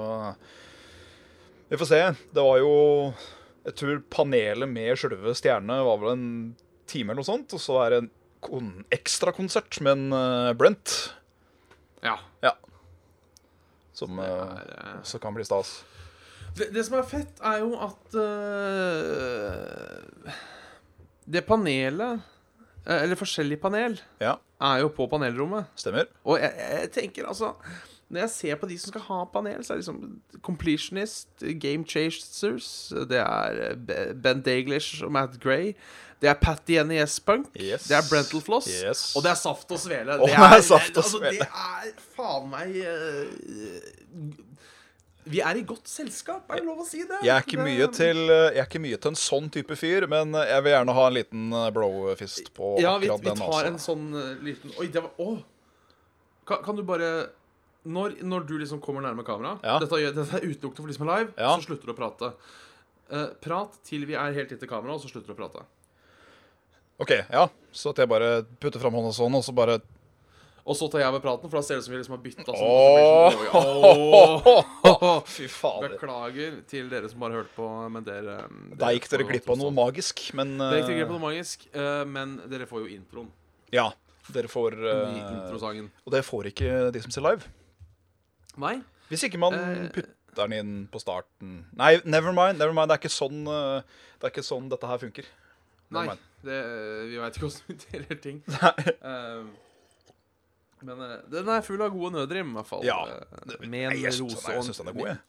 vi 1.68 1.80
får 1.80 1.90
se. 1.90 2.02
Det 2.30 2.44
var 2.44 2.60
jo 2.62 2.76
Jeg 3.66 3.74
tror 3.80 4.04
panelet 4.14 4.70
med 4.70 4.94
sjølve 5.00 5.34
stjernene 5.34 5.82
var 5.88 5.98
vel 5.98 6.12
en 6.12 6.28
time 6.86 7.10
eller 7.10 7.24
noe 7.24 7.28
sånt. 7.28 7.56
Og 7.56 7.62
så 7.62 7.80
er 7.82 7.92
det 7.92 8.00
en 8.04 8.12
kon 8.46 8.70
ekstrakonsert 8.94 9.80
med 9.82 9.96
en 9.96 10.06
uh, 10.14 10.54
Brent. 10.56 10.94
Ja. 12.04 12.18
Ja. 12.44 12.54
Som 13.96 14.18
uh, 14.20 14.26
eh, 14.26 15.00
også 15.00 15.18
kan 15.22 15.34
bli 15.34 15.44
stas. 15.46 15.80
Det, 16.56 16.70
det 16.72 16.84
som 16.86 16.96
er 16.98 17.08
fett, 17.08 17.40
er 17.44 17.58
jo 17.60 17.74
at 17.84 18.16
uh, 18.16 18.22
Det 21.26 21.42
panelet, 21.48 22.20
eh, 22.20 22.35
eller 22.86 23.16
forskjellig 23.18 23.58
panel, 23.60 23.98
Ja, 24.20 24.36
er 24.62 24.78
jo 24.84 24.88
på 24.94 25.06
panelrommet. 25.10 25.66
stemmer. 25.76 26.04
Og 26.24 26.38
jeg, 26.40 26.52
jeg 26.82 26.90
tenker 26.92 27.26
altså 27.28 27.52
Når 28.08 28.20
jeg 28.20 28.30
ser 28.30 28.54
på 28.60 28.68
de 28.70 28.78
som 28.78 28.88
skal 28.92 29.02
ha 29.08 29.24
panel, 29.32 29.64
så 29.66 29.72
er 29.72 29.76
det 29.80 29.84
liksom 29.86 30.20
Completionist, 30.46 31.28
Game 31.60 31.84
Chasers 31.84 32.92
Det 33.10 33.18
er 33.18 33.62
eh, 33.72 34.12
Ben 34.14 34.42
Daglish 34.46 35.02
og 35.04 35.10
Matt 35.12 35.40
Gray. 35.42 35.72
Det 36.22 36.30
er 36.30 36.34
Patty 36.40 36.78
NES 36.86 37.18
Punk. 37.20 37.46
Yes. 37.60 37.88
Det 37.90 37.96
er 37.98 38.06
Brental 38.08 38.40
Floss. 38.40 38.68
Yes. 38.70 39.16
Og 39.16 39.22
det 39.26 39.30
er 39.30 39.34
Saft 39.34 39.70
og 39.74 39.78
Svele. 39.82 40.12
Det, 40.16 40.30
det 40.30 40.38
er 40.38 40.60
Saft 40.72 40.96
og 40.96 41.04
svele. 41.04 41.26
altså, 41.26 41.42
Det 41.42 41.48
er 41.50 41.90
faen 42.16 42.46
meg 42.54 42.78
eh, 42.80 44.32
Vi 45.26 45.40
er 45.42 45.58
i 45.58 45.62
godt 45.66 45.88
selskap, 45.90 46.44
er 46.54 46.60
det 46.60 46.66
lov 46.68 46.84
å 46.84 46.86
si 46.86 47.00
det? 47.02 47.18
Jeg 47.26 47.32
er, 47.34 47.42
ikke 47.42 47.58
mye 47.66 47.86
til, 47.94 48.20
eh, 48.30 48.58
ikke 48.62 48.78
mye 48.82 48.98
til 49.02 49.10
en 49.10 49.18
sånn 49.18 49.48
type 49.50 49.74
fyr, 49.78 50.06
men 50.10 50.36
jeg 50.38 50.62
vil 50.62 50.72
gjerne 50.76 50.94
ha 50.94 51.06
en 51.08 51.16
liten 51.16 51.48
eh, 51.52 51.70
blowfist 51.74 52.52
på 52.54 52.76
Ja, 52.82 52.92
vi, 53.02 53.08
akkurat 53.10 53.24
vi 53.24 53.30
den. 53.32 53.40
tar 53.42 53.56
altså. 53.56 53.72
en 53.72 53.80
sånn 53.82 54.04
eh, 54.20 54.28
liten 54.46 54.76
Oi, 54.78 54.86
det 54.94 55.02
var 55.02 55.18
Å! 55.18 55.32
Kan, 56.46 56.62
kan 56.68 56.78
du 56.78 56.84
bare 56.86 57.10
når, 57.86 58.16
når 58.22 58.46
du 58.46 58.54
liksom 58.58 58.78
kommer 58.82 59.02
nærme 59.02 59.24
kamera 59.26 59.56
Ja. 59.66 59.80
dette, 59.82 59.98
dette 60.14 60.38
er 60.38 60.46
utelukkende 60.46 60.84
for 60.84 60.90
de 60.94 60.98
som 60.98 61.08
er 61.08 61.12
live, 61.16 61.34
Ja. 61.38 61.52
så 61.56 61.66
slutter 61.66 61.90
du 61.90 61.94
å 61.94 61.98
prate. 61.98 62.32
Uh, 63.10 63.26
prat 63.42 63.76
til 63.86 64.06
vi 64.06 64.14
er 64.18 64.32
helt 64.34 64.50
inntil 64.54 64.70
kamera, 64.70 64.94
og 64.94 65.02
så 65.02 65.10
slutter 65.10 65.30
du 65.30 65.34
å 65.36 65.38
prate. 65.38 65.62
OK, 66.98 67.12
ja. 67.30 67.44
Så 67.76 67.90
at 67.92 68.00
jeg 68.02 68.08
bare 68.10 68.30
putter 68.62 68.82
fram 68.82 68.94
hånda 68.98 69.12
sånn, 69.14 69.34
og 69.38 69.44
så 69.46 69.54
bare 69.54 69.78
Og 70.66 70.74
så 70.74 70.88
tar 70.90 70.98
jeg 71.04 71.08
over 71.12 71.20
praten, 71.22 71.46
for 71.50 71.60
da 71.60 71.62
ser 71.62 71.76
det 71.78 71.84
ut 71.84 71.86
som 71.86 71.92
vi 71.94 71.98
liksom 72.00 72.14
har 72.16 72.22
bytta. 72.24 72.42
Sånn, 72.50 72.62
Åh. 73.54 75.20
Fy 75.30 75.46
fader. 75.52 75.92
Beklager 75.94 76.56
til 76.70 76.88
dere 76.90 77.10
som 77.12 77.20
bare 77.22 77.38
hørte 77.38 77.52
på, 77.54 77.68
men 77.94 78.02
dere, 78.06 78.34
Der 78.80 78.96
gikk 78.96 79.06
dere 79.12 79.26
glipp 79.28 79.46
av 79.54 79.60
noe 79.60 79.70
magisk, 79.74 80.24
men 80.34 80.56
uh... 80.58 80.66
Dere 80.72 80.80
gikk 80.82 80.90
eh, 80.90 80.98
glipp 81.00 81.12
av 81.12 81.14
noe 81.20 81.24
magisk, 81.28 81.68
uh, 81.76 82.02
men 82.10 82.34
dere 82.50 82.66
får 82.66 82.82
jo 82.82 82.90
introen. 82.96 83.30
Ja. 83.74 83.88
Dere 84.34 84.50
får 84.50 84.74
eh, 84.82 85.18
introsangen. 85.20 85.86
Og 86.02 86.10
det 86.16 86.24
får 86.26 86.48
ikke 86.50 86.70
de 86.94 87.02
som 87.04 87.12
ser 87.14 87.22
live. 87.28 87.46
Nei? 88.58 88.80
Hvis 89.10 89.22
ikke 89.28 89.38
man 89.38 89.54
Eh. 89.54 89.84
putter 89.94 90.10
den 90.36 90.52
inn 90.52 90.72
på 90.92 90.98
starten 91.00 91.60
Nei, 91.78 91.92
never 92.04 92.32
mind. 92.34 92.58
Never 92.58 92.74
mind. 92.74 92.90
Det 92.90 92.96
er 92.96 93.02
ikke 93.04 93.12
sånn, 93.14 93.44
eh, 93.46 93.86
det 94.18 94.26
er 94.26 94.34
ikke 94.34 94.42
sånn 94.44 94.66
dette 94.72 94.90
her 94.90 94.98
funker. 94.98 95.28
Nei, 95.94 96.02
Never 96.02 96.10
mind. 96.10 96.26
det, 96.42 96.58
vi 97.12 97.20
veit 97.22 97.38
ikke 97.38 97.46
åssen 97.52 97.70
vi 97.70 97.78
deler 97.86 98.18
ting. 98.26 98.42
Nei. 98.58 98.74
Eh, 100.80 100.86
men 100.86 101.04
eh, 101.06 101.18
den 101.32 101.48
er 101.52 101.64
full 101.66 101.82
av 101.84 101.92
gode 101.94 102.14
nødrim, 102.18 102.50
i 102.52 102.58
hvert 102.58 102.70
fall. 102.70 102.84
Ja. 102.86 102.98
Eh, 103.08 103.54
med 103.66 103.90
en 103.90 104.00
jeg 104.00 104.16
syns 104.16 104.42
den 104.42 104.82
den 104.82 104.92
er 104.92 104.98
god, 104.98 105.12
jeg. 105.12 105.20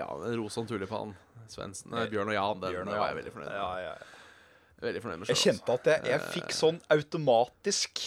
Ja, 0.00 0.10
og 0.10 0.68
tulipan. 0.68 1.14
Svendsen. 1.50 1.92
Nei, 1.94 2.06
Bjørn 2.10 2.30
og 2.32 2.34
Jan. 2.34 2.60
Den 2.62 2.74
Bjørn 2.74 2.88
og 2.90 2.98
var 2.98 3.10
jeg 3.12 3.18
veldig 3.20 3.32
fornøyd 3.34 3.48
med. 3.48 3.58
Ja, 3.58 3.72
ja, 3.78 3.90
ja. 3.94 4.12
Veldig 4.82 5.02
fornøyd 5.04 5.20
med 5.20 5.30
Jeg 5.30 5.40
kjente 5.40 5.76
at 5.78 5.90
jeg, 5.90 6.02
jeg 6.10 6.30
fikk 6.34 6.54
sånn 6.56 6.80
automatisk 6.92 8.02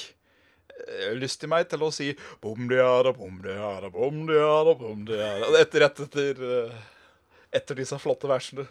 eh, 0.76 1.13
lyst 1.18 1.46
i 1.48 1.50
meg 1.50 1.70
til 1.72 1.86
å 1.88 1.89
si 1.96 2.10
bomdiara, 2.44 3.13
bomdiara, 3.15 3.89
bomdiara, 3.94 4.76
bomdiara 4.78 5.50
Etter, 5.62 5.86
rett 5.86 6.04
etter 6.06 6.34
etter, 6.36 6.76
Etter 7.50 7.80
disse 7.80 7.98
flotte 7.98 8.30
versene. 8.30 8.68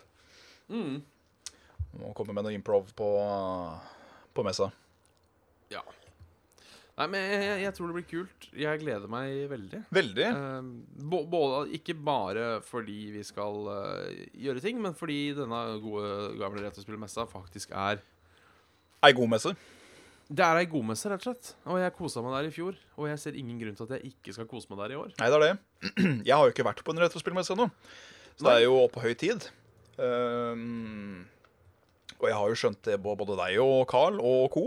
Mm. 0.71 1.01
Må 1.99 2.12
komme 2.14 2.37
med 2.37 2.47
noe 2.47 2.55
improv 2.55 2.92
på, 2.94 3.09
på 4.37 4.44
messa. 4.47 4.68
Ja. 5.73 5.83
Nei, 6.98 7.06
men 7.12 7.22
jeg, 7.30 7.58
jeg 7.62 7.74
tror 7.76 7.90
det 7.90 7.94
blir 7.94 8.06
kult. 8.11 8.46
Jeg 8.58 8.80
gleder 8.82 9.11
meg 9.11 9.44
veldig. 9.52 9.80
Veldig. 9.94 10.28
Eh, 10.34 10.70
både, 11.30 11.61
ikke 11.78 11.94
bare 11.94 12.46
fordi 12.66 12.98
vi 13.14 13.22
skal 13.26 13.70
uh, 13.70 14.08
gjøre 14.34 14.62
ting, 14.64 14.80
men 14.82 14.96
fordi 14.98 15.20
denne 15.38 15.61
gode 15.84 16.32
gamle 16.40 16.64
retrospillmessa 16.66 17.28
faktisk 17.30 17.74
er 17.78 18.02
Ei 19.06 19.12
god 19.14 19.30
messe. 19.30 19.52
Det 20.28 20.42
er 20.42 20.58
ei 20.61 20.66
godmesse, 20.68 21.08
rett 21.08 21.22
og 21.22 21.30
slett. 21.30 21.52
Og 21.70 21.78
jeg 21.78 21.94
kosa 21.96 22.20
meg 22.24 22.34
der 22.34 22.48
i 22.50 22.52
fjor. 22.52 22.74
Og 22.98 23.06
jeg 23.08 23.20
ser 23.22 23.38
ingen 23.38 23.61
grunn 23.62 23.78
til 23.78 23.87
at 23.87 23.94
jeg 23.96 24.11
ikke 24.11 24.34
skal 24.34 24.48
kose 24.50 24.68
meg 24.72 24.82
der 24.82 24.96
i 24.96 24.98
år. 24.98 25.12
Nei, 25.20 25.28
det 25.30 25.38
er 25.38 25.44
det. 25.44 25.52
Jeg 26.28 26.34
har 26.34 26.42
jo 26.42 26.52
ikke 26.52 26.66
vært 26.66 26.82
på 26.84 26.92
en 26.92 27.00
retrospillmesse 27.00 27.54
ennå. 27.54 27.68
Så 28.34 28.44
det 28.44 28.56
er 28.56 28.64
jo 28.66 28.82
på 28.92 29.04
høy 29.06 29.14
tid. 29.18 29.46
Ehm, 30.02 31.24
og 32.18 32.26
jeg 32.28 32.37
har 32.37 32.50
jo 32.50 32.58
skjønt 32.58 32.80
det, 32.87 32.98
både 33.02 33.38
deg 33.38 33.56
og 33.62 33.80
Carl 33.90 34.18
og 34.18 34.50
co. 34.54 34.64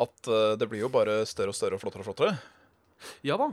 At 0.00 0.30
uh, 0.30 0.54
det 0.58 0.68
blir 0.70 0.84
jo 0.84 0.92
bare 0.92 1.20
større 1.28 1.52
og 1.52 1.58
større 1.58 1.76
og 1.76 1.82
flottere 1.82 2.04
og 2.04 2.10
flottere. 2.10 2.38
Ja 3.26 3.36
da. 3.40 3.50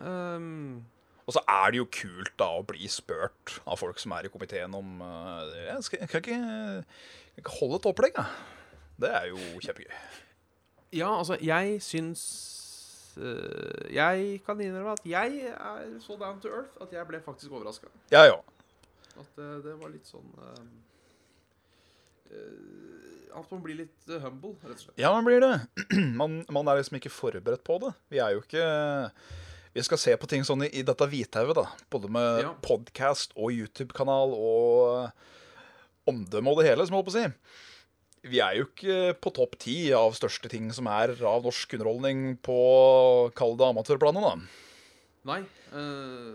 Um... 0.00 0.80
Og 1.28 1.34
så 1.36 1.42
er 1.46 1.70
det 1.70 1.78
jo 1.78 1.86
kult 1.94 2.32
da 2.40 2.48
å 2.58 2.64
bli 2.66 2.88
spurt 2.90 3.60
av 3.62 3.78
folk 3.78 4.00
som 4.02 4.16
er 4.16 4.26
i 4.26 4.30
komiteen 4.32 4.72
om 4.74 5.02
uh, 5.04 5.44
Jeg, 5.54 5.84
skal, 5.86 6.00
jeg 6.02 6.10
kan 6.10 6.24
ikke, 6.24 6.38
jeg 6.40 7.36
kan 7.36 7.44
ikke 7.44 7.58
holde 7.60 7.78
et 7.78 7.90
opplegg, 7.92 8.18
jeg. 8.18 8.48
Det 9.00 9.10
er 9.16 9.28
jo 9.30 9.38
kjempegøy. 9.62 9.92
ja, 10.92 11.10
altså, 11.18 11.36
jeg 11.40 11.78
syns 11.82 12.22
uh, 13.16 13.92
Jeg 13.94 14.40
kan 14.46 14.60
innrømme 14.60 14.96
at 14.98 15.06
jeg 15.06 15.52
er 15.54 15.94
så 16.02 16.18
down 16.20 16.40
to 16.42 16.50
earth 16.50 16.82
at 16.82 16.92
jeg 16.92 17.06
ble 17.06 17.20
faktisk 17.24 17.52
overraska. 17.52 17.92
Ja, 18.12 18.24
ja. 18.26 18.40
At 19.20 19.38
uh, 19.38 19.56
det 19.64 19.76
var 19.80 19.92
litt 19.92 20.08
sånn 20.08 20.28
eh, 20.38 20.58
eh, 20.58 20.89
At 23.30 23.46
man 23.52 23.60
blir 23.62 23.76
litt 23.84 24.08
eh, 24.10 24.18
humble, 24.24 24.56
rett 24.66 24.74
og 24.74 24.82
slett. 24.82 24.96
Ja, 24.98 25.12
man 25.14 25.24
blir 25.28 25.40
det. 25.42 25.52
Man, 26.20 26.40
man 26.50 26.68
er 26.68 26.80
liksom 26.80 26.98
ikke 26.98 27.12
forberedt 27.14 27.62
på 27.66 27.76
det. 27.82 27.92
Vi 28.10 28.18
er 28.22 28.34
jo 28.34 28.42
ikke 28.42 28.64
Vi 29.76 29.84
skal 29.86 30.00
se 30.02 30.16
på 30.18 30.26
ting 30.30 30.42
sånn 30.46 30.64
i, 30.66 30.70
i 30.80 30.82
dette 30.86 31.06
hvithauget, 31.06 31.54
da. 31.60 31.66
Både 31.94 32.10
med 32.10 32.40
Ja. 32.42 32.52
podcast 32.66 33.30
og 33.38 33.52
YouTube-kanal 33.54 34.34
og 34.34 35.12
omdømme 36.10 36.50
og 36.50 36.58
det 36.58 36.70
hele, 36.72 36.82
som 36.86 36.96
jeg 36.96 37.04
holdt 37.04 37.10
på 37.12 37.14
å 37.14 37.20
si. 37.20 38.26
Vi 38.34 38.40
er 38.42 38.58
jo 38.58 38.66
ikke 38.66 38.96
på 39.22 39.30
topp 39.38 39.54
ti 39.62 39.76
av 39.96 40.12
største 40.18 40.50
ting 40.52 40.66
som 40.76 40.90
er 40.90 41.14
av 41.24 41.46
norsk 41.46 41.78
underholdning 41.78 42.34
på 42.44 42.56
kall 43.38 43.54
det 43.56 43.68
amatørplanet, 43.70 44.26
da. 44.26 44.34
Nei. 45.30 45.38
eh, 45.70 46.34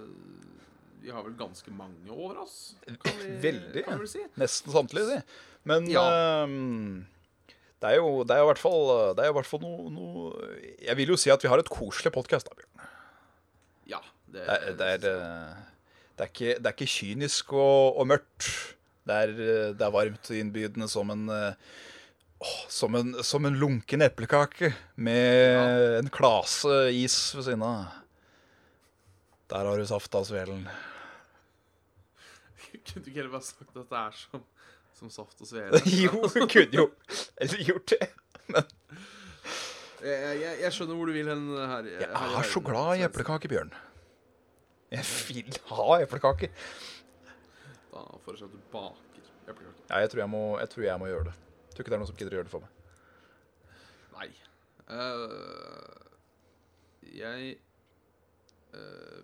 vi 1.05 1.13
har 1.13 1.23
vel 1.25 1.35
ganske 1.37 1.71
mange 1.75 2.09
over 2.11 2.39
oss, 2.43 2.73
kan 3.05 3.19
vi, 3.21 3.35
Veldig. 3.43 3.83
kan 3.85 3.99
vi 4.01 4.07
si. 4.09 4.23
Nesten 4.41 4.73
samtlige, 4.73 5.05
si. 5.19 5.43
Men 5.69 5.85
Ja. 5.91 6.03
ehm, 6.43 7.05
det 7.81 7.91
er 7.93 7.99
jo, 7.99 8.23
det 8.25 8.33
er 8.35 8.41
jo 8.41 8.47
i 8.47 8.51
hvert 8.53 8.61
fall, 8.63 8.81
det 9.17 9.21
er 9.23 9.29
jo 9.29 9.35
i 9.35 9.37
hvert 9.39 9.49
fall 9.49 9.61
noe, 9.61 9.89
noe 9.93 10.49
Jeg 10.81 10.95
vil 10.97 11.11
jo 11.13 11.17
si 11.21 11.29
at 11.33 11.43
vi 11.45 11.49
har 11.51 11.61
et 11.61 11.69
koselig 11.69 12.11
podkast, 12.15 12.49
da, 12.49 12.57
Bjørn. 12.57 12.89
Ja. 13.95 14.01
Det, 14.25 14.41
Det 14.41 14.53
er, 14.55 14.77
det 14.79 14.87
er, 14.93 15.09
eh, 15.11 15.65
det 16.15 16.23
er, 16.25 16.31
ikke, 16.31 16.53
det 16.59 16.69
er 16.69 16.73
ikke 16.77 16.89
kynisk 16.95 17.53
og, 17.53 17.99
og 18.01 18.07
mørkt. 18.09 18.47
Det 19.05 19.15
er, 19.25 19.33
eh, 19.35 19.67
det 19.77 19.85
er 19.85 19.93
varmt 19.93 20.31
og 20.31 20.39
innbydende 20.41 20.89
som 20.91 21.13
en 21.13 21.27
Oh, 22.45 22.55
som, 22.67 22.93
en, 22.99 23.13
som 23.23 23.45
en 23.47 23.55
lunken 23.55 24.03
eplekake 24.03 24.73
med 24.99 26.01
en 26.01 26.09
klase 26.11 26.89
is 26.91 27.15
ved 27.33 27.45
siden 27.47 27.63
av. 27.63 27.85
Der 29.53 29.63
har 29.69 29.79
du 29.79 29.85
safta 29.87 30.19
svelen. 30.27 30.65
Kunne 32.85 33.03
du 33.03 33.09
ikke 33.09 33.19
heller 33.21 33.33
bare 33.33 33.47
sagt 33.47 33.71
at 33.75 33.89
det 33.89 33.99
er 34.01 34.17
som, 34.19 34.43
som 34.99 35.11
saft 35.13 35.41
og 35.41 35.47
svele? 35.51 35.81
jo, 36.03 36.21
kunne 36.31 36.67
jo 36.69 36.87
gjort 37.69 37.95
det. 37.95 38.09
Jeg, 40.05 40.41
jeg, 40.41 40.57
jeg 40.61 40.73
skjønner 40.75 40.99
hvor 40.99 41.09
du 41.09 41.15
vil 41.15 41.29
hen 41.31 41.47
her. 41.57 41.87
Jeg 41.89 42.09
er 42.11 42.49
så 42.51 42.61
glad 42.61 42.99
i 42.99 43.05
eplekake, 43.07 43.49
Bjørn. 43.49 43.73
Jeg 44.93 45.05
vil 45.27 45.57
ha 45.71 45.97
eplekake. 46.03 46.51
Da 47.91 48.03
foreslår 48.25 48.47
jeg 48.47 48.51
at 48.51 48.53
du 48.53 48.71
baker 48.71 49.31
eplekake. 49.49 49.81
Ja, 49.89 49.97
jeg 50.03 50.11
tror 50.13 50.21
jeg 50.21 50.29
må, 50.29 50.43
jeg 50.59 50.69
tror 50.69 50.83
jeg 50.83 51.01
må 51.01 51.09
gjøre 51.09 51.27
det. 51.29 51.35
Jeg 51.65 51.75
tror 51.75 51.83
ikke 51.83 51.91
det 51.91 51.97
er 51.97 52.03
noen 52.03 52.11
som 52.11 52.19
gidder 52.19 52.35
å 52.35 52.39
gjøre 52.39 52.47
det 52.47 52.53
for 52.53 52.65
meg. 52.65 52.71
Nei. 54.15 54.29
Uh, 54.85 56.05
jeg 57.15 57.55
eh, 58.75 59.21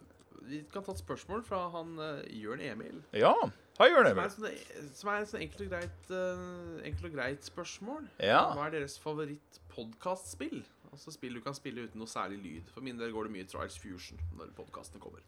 Vi 0.49 0.63
kan 0.73 0.84
ta 0.84 0.91
et 0.95 1.01
spørsmål 1.01 1.43
fra 1.45 1.62
han 1.75 1.93
uh, 1.99 2.21
Jørn 2.34 2.62
Emil. 2.65 3.01
Ja, 3.13 3.34
hei, 3.80 3.88
Jørn 3.91 4.08
Som 4.10 4.19
er, 4.23 4.36
Emil. 4.49 4.89
som 4.97 5.12
er 5.13 5.21
et 5.21 5.30
sånt 5.30 5.43
enkelt 5.45 5.62
og 5.67 5.71
greit, 5.75 6.10
uh, 6.10 6.80
enkelt 6.88 7.06
og 7.12 7.15
greit 7.15 7.45
spørsmål. 7.45 8.08
Ja. 8.19 8.41
Hva 8.58 8.67
er 8.67 8.75
deres 8.80 8.97
favoritt-podkastspill? 9.04 10.63
Altså 10.91 11.13
spill 11.15 11.38
du 11.38 11.41
kan 11.45 11.56
spille 11.56 11.86
uten 11.88 12.01
noe 12.01 12.10
særlig 12.12 12.41
lyd. 12.43 12.71
For 12.73 12.84
min 12.84 12.97
del 12.99 13.13
går 13.15 13.30
det 13.30 13.36
mye 13.38 13.47
Trials 13.47 13.77
Fusion 13.80 14.19
når 14.36 14.49
podkastene 14.58 14.99
kommer. 15.04 15.23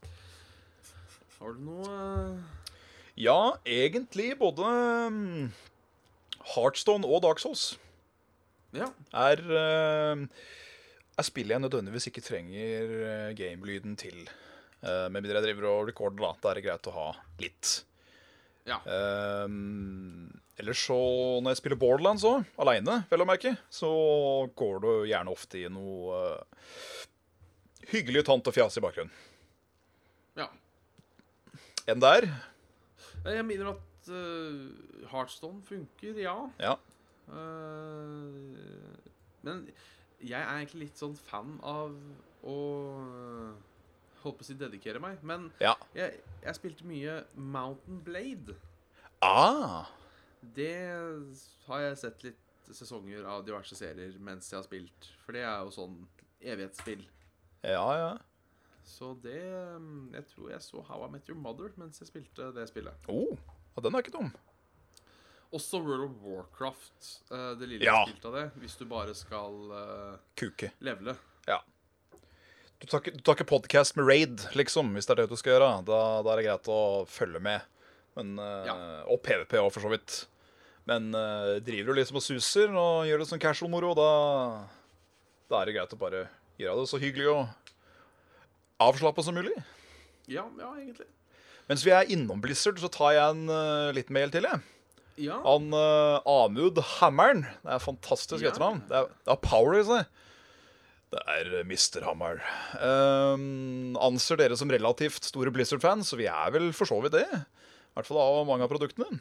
Har 1.38 1.54
du 1.56 1.62
noe 1.64 1.88
uh... 1.88 2.68
Ja, 3.16 3.54
egentlig 3.64 4.32
både 4.40 4.66
um, 4.66 5.52
Heartstone 6.54 7.06
og 7.06 7.22
Dark 7.22 7.38
Souls 7.38 7.76
Ja. 8.74 8.88
er, 9.14 9.40
uh, 9.46 10.26
er 11.16 11.26
spill 11.30 11.54
jeg 11.54 11.62
nødvendigvis 11.62 12.10
ikke 12.10 12.24
trenger 12.26 13.32
gamelyden 13.38 13.94
til. 13.96 14.26
Uh, 14.84 15.06
med 15.08 15.22
mindre 15.22 15.38
jeg 15.38 15.46
driver 15.46 15.68
og 15.70 15.88
recorder, 15.88 16.20
da. 16.20 16.32
Da 16.42 16.50
er 16.50 16.60
det 16.60 16.64
greit 16.66 16.88
å 16.90 16.94
ha 16.94 17.06
litt. 17.40 17.74
Ja. 18.68 18.78
Um, 18.84 20.28
ellers 20.60 20.82
så, 20.86 20.96
når 21.40 21.54
jeg 21.54 21.60
spiller 21.62 21.80
Borderlands 21.80 22.24
òg, 22.28 22.44
aleine, 22.60 23.02
vel 23.10 23.24
å 23.24 23.28
merke, 23.28 23.54
så 23.72 23.90
går 24.56 24.82
det 24.84 24.94
gjerne 25.12 25.32
ofte 25.32 25.60
i 25.60 25.70
noe 25.72 26.20
uh, 26.20 26.68
hyggelig 27.92 28.24
tant 28.28 28.50
og 28.50 28.56
fjas 28.56 28.76
i 28.80 28.84
bakgrunnen. 28.84 29.12
ja. 30.40 30.50
Enn 31.84 32.00
der. 32.00 32.24
Jeg 33.28 33.44
minner 33.44 33.74
at 33.74 34.08
uh, 34.08 35.08
Heartstone 35.10 35.60
funker, 35.68 36.16
ja. 36.20 36.36
Ja. 36.60 36.78
Uh, 37.28 38.44
men 39.44 39.66
jeg 40.24 40.40
er 40.40 40.56
egentlig 40.56 40.86
litt 40.86 41.00
sånn 41.00 41.16
fan 41.18 41.58
av 41.64 41.92
å 42.48 42.56
eh, 42.96 43.50
Holdt 44.24 44.38
på 44.40 44.44
å 44.46 44.48
si 44.48 44.54
dedikere 44.58 45.00
meg. 45.04 45.20
Men 45.22 45.50
Ja. 45.60 45.74
jeg, 45.94 46.20
jeg 46.42 46.54
spilte 46.56 46.86
mye 46.88 47.18
Mountain 47.36 48.00
Blade. 48.06 48.56
Ah. 49.22 49.86
Det 50.54 50.74
har 51.68 51.80
jeg 51.86 51.98
sett 52.00 52.24
litt 52.24 52.40
sesonger 52.72 53.24
av 53.28 53.44
diverse 53.44 53.76
serier 53.76 54.16
mens 54.24 54.48
jeg 54.50 54.58
har 54.58 54.64
spilt. 54.66 55.10
For 55.24 55.36
det 55.36 55.42
er 55.44 55.64
jo 55.66 55.72
sånn 55.76 55.98
evighetsspill. 56.40 57.04
Ja, 57.64 57.84
ja. 57.96 58.10
Så 58.84 59.14
det 59.24 59.40
mm, 59.80 60.10
Jeg 60.12 60.26
tror 60.28 60.50
jeg 60.52 60.60
så 60.60 60.82
How 60.84 61.06
I 61.06 61.10
Met 61.14 61.28
Your 61.30 61.38
Mother 61.40 61.70
mens 61.80 62.00
jeg 62.02 62.08
spilte 62.10 62.50
det 62.56 62.66
spillet. 62.68 63.06
Oh, 63.08 63.36
og 63.76 63.82
den 63.86 63.94
er 63.96 64.04
ikke 64.04 64.12
dum. 64.18 64.32
Også 65.54 65.78
World 65.84 66.08
of 66.10 66.16
Warcraft, 66.24 67.08
eh, 67.30 67.52
det 67.60 67.68
lille 67.70 67.86
Ja. 67.86 68.00
jeg 68.04 68.14
spilte 68.16 68.28
av 68.28 68.34
det. 68.40 68.44
Hvis 68.60 68.76
du 68.80 68.84
bare 68.90 69.14
skal 69.16 69.54
uh, 69.70 70.16
Kuke. 70.36 70.72
levele. 70.84 71.14
Du 72.84 72.90
tar, 72.90 73.00
du 73.00 73.20
tar 73.24 73.38
ikke 73.38 73.46
podcast 73.48 73.96
med 73.96 74.04
raid, 74.04 74.42
liksom, 74.52 74.90
hvis 74.92 75.06
det 75.08 75.14
er 75.14 75.22
det 75.22 75.30
du 75.30 75.38
skal 75.40 75.54
gjøre. 75.54 75.68
Da, 75.88 75.98
da 76.20 76.32
er 76.34 76.40
det 76.40 76.44
greit 76.50 76.66
å 76.68 76.80
følge 77.08 77.40
med. 77.40 77.62
Men, 78.18 78.34
eh, 78.38 78.66
Ja. 78.68 78.74
Og 79.08 79.22
PVP 79.24 79.56
òg, 79.56 79.70
for 79.72 79.80
så 79.80 79.88
vidt. 79.94 80.16
Men 80.84 81.06
eh, 81.16 81.60
driver 81.64 81.94
du 81.94 82.00
liksom 82.02 82.18
og 82.20 82.24
suser 82.26 82.74
og 82.76 83.06
gjør 83.08 83.22
det 83.22 83.28
sånn 83.30 83.40
casual-moro, 83.40 83.94
da, 83.96 84.10
da 85.48 85.62
er 85.62 85.70
det 85.70 85.76
greit 85.78 85.94
å 85.96 86.00
bare 86.02 86.26
gjøre 86.60 86.82
det 86.82 86.90
så 86.92 87.00
hyggelig 87.00 87.30
og 87.32 87.48
avslappa 88.84 89.24
som 89.24 89.38
mulig. 89.38 89.54
Ja, 90.28 90.44
ja, 90.60 90.74
egentlig. 90.76 91.08
Mens 91.70 91.86
vi 91.86 91.94
er 91.96 92.12
innom 92.12 92.42
Blizzard, 92.44 92.76
så 92.84 92.92
tar 92.92 93.14
jeg 93.16 93.24
en 93.24 93.48
uh, 93.48 93.94
liten 93.96 94.12
mail 94.12 94.28
til, 94.34 94.44
jeg. 94.44 94.60
Ja. 95.24 95.40
Han 95.46 95.72
uh, 95.72 96.20
Amud 96.28 96.82
Hammeren. 96.98 97.46
Det 97.64 97.78
er 97.78 97.80
fantastisk 97.80 98.44
Ja. 98.44 98.52
etternavn. 98.52 98.84
Det 98.92 99.06
det 99.24 99.32
er 99.32 99.40
power 99.40 99.80
i 99.80 99.84
seg. 99.88 100.04
Det 101.14 101.20
er 101.30 101.50
eh, 101.60 101.66
Mr. 101.68 102.02
Hammer. 102.08 102.40
Um, 102.82 103.94
anser 104.02 104.40
dere 104.40 104.56
som 104.58 104.70
relativt 104.72 105.28
store 105.28 105.52
Blizzard-fans, 105.54 106.10
så 106.10 106.18
vi 106.18 106.26
er 106.30 106.50
vel 106.54 106.72
for 106.74 106.90
så 106.90 106.98
vidt 107.04 107.14
det. 107.14 107.26
I 107.30 107.94
hvert 107.94 108.08
fall 108.08 108.18
av 108.22 108.40
mange 108.48 108.66
av 108.66 108.72
produktene. 108.72 109.20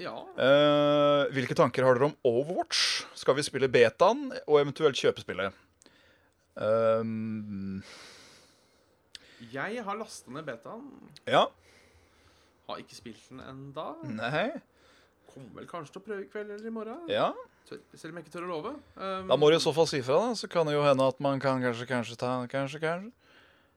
ja. 0.00 0.14
Uh, 0.40 1.28
hvilke 1.36 1.56
tanker 1.58 1.84
har 1.84 1.98
dere 1.98 2.08
om 2.08 2.16
Overwatch? 2.28 3.04
Skal 3.20 3.36
vi 3.36 3.44
spille 3.44 3.68
betaen 3.72 4.30
og 4.46 4.60
eventuelt 4.62 4.96
kjøpespillet? 4.96 5.52
Um, 6.56 7.82
Jeg 9.52 9.82
har 9.84 9.98
lasta 10.00 10.32
ned 10.32 10.46
betaen. 10.48 10.88
ja. 11.28 11.44
Har 12.66 12.80
ikke 12.82 12.96
spilt 12.98 13.28
den 13.30 13.38
enda. 13.46 13.92
Nei. 14.10 14.48
Kommer 15.30 15.60
vel 15.60 15.68
kanskje 15.70 15.92
til 15.94 16.00
å 16.00 16.06
prøve 16.08 16.24
i 16.24 16.30
kveld 16.32 16.48
eller 16.50 16.66
i 16.66 16.72
morgen. 16.74 17.04
Ja. 17.12 17.28
Selv 17.68 18.12
om 18.12 18.18
jeg 18.20 18.26
ikke 18.26 18.34
tør 18.36 18.46
å 18.46 18.50
love. 18.50 18.74
Um, 18.96 19.28
Da 19.30 19.36
må 19.36 19.50
du 19.50 19.56
i 19.56 19.62
så 19.62 19.72
fall 19.74 19.88
si 19.90 19.98
fra, 20.06 20.20
da. 20.28 20.34
Så 20.38 20.48
kan 20.50 20.68
det 20.68 20.76
jo 20.76 20.84
hende 20.86 21.06
at 21.06 21.18
man 21.24 21.40
kan 21.42 21.58
kanskje, 21.64 21.86
kanskje 21.90 22.16
ta 22.20 22.34
Kanskje, 22.50 22.78
kanskje. 22.82 23.10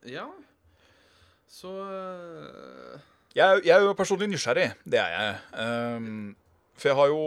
Ja. 0.05 0.27
Så 1.49 1.71
uh... 1.73 2.99
Jeg, 3.35 3.61
jeg 3.65 3.73
er 3.75 3.83
jo 3.85 3.93
personlig 3.97 4.29
nysgjerrig. 4.31 4.71
Det 4.85 4.99
er 5.01 5.11
jeg. 5.15 5.35
Um, 5.97 6.35
for 6.79 6.89
jeg 6.89 6.95
har 6.97 7.09
jo 7.11 7.23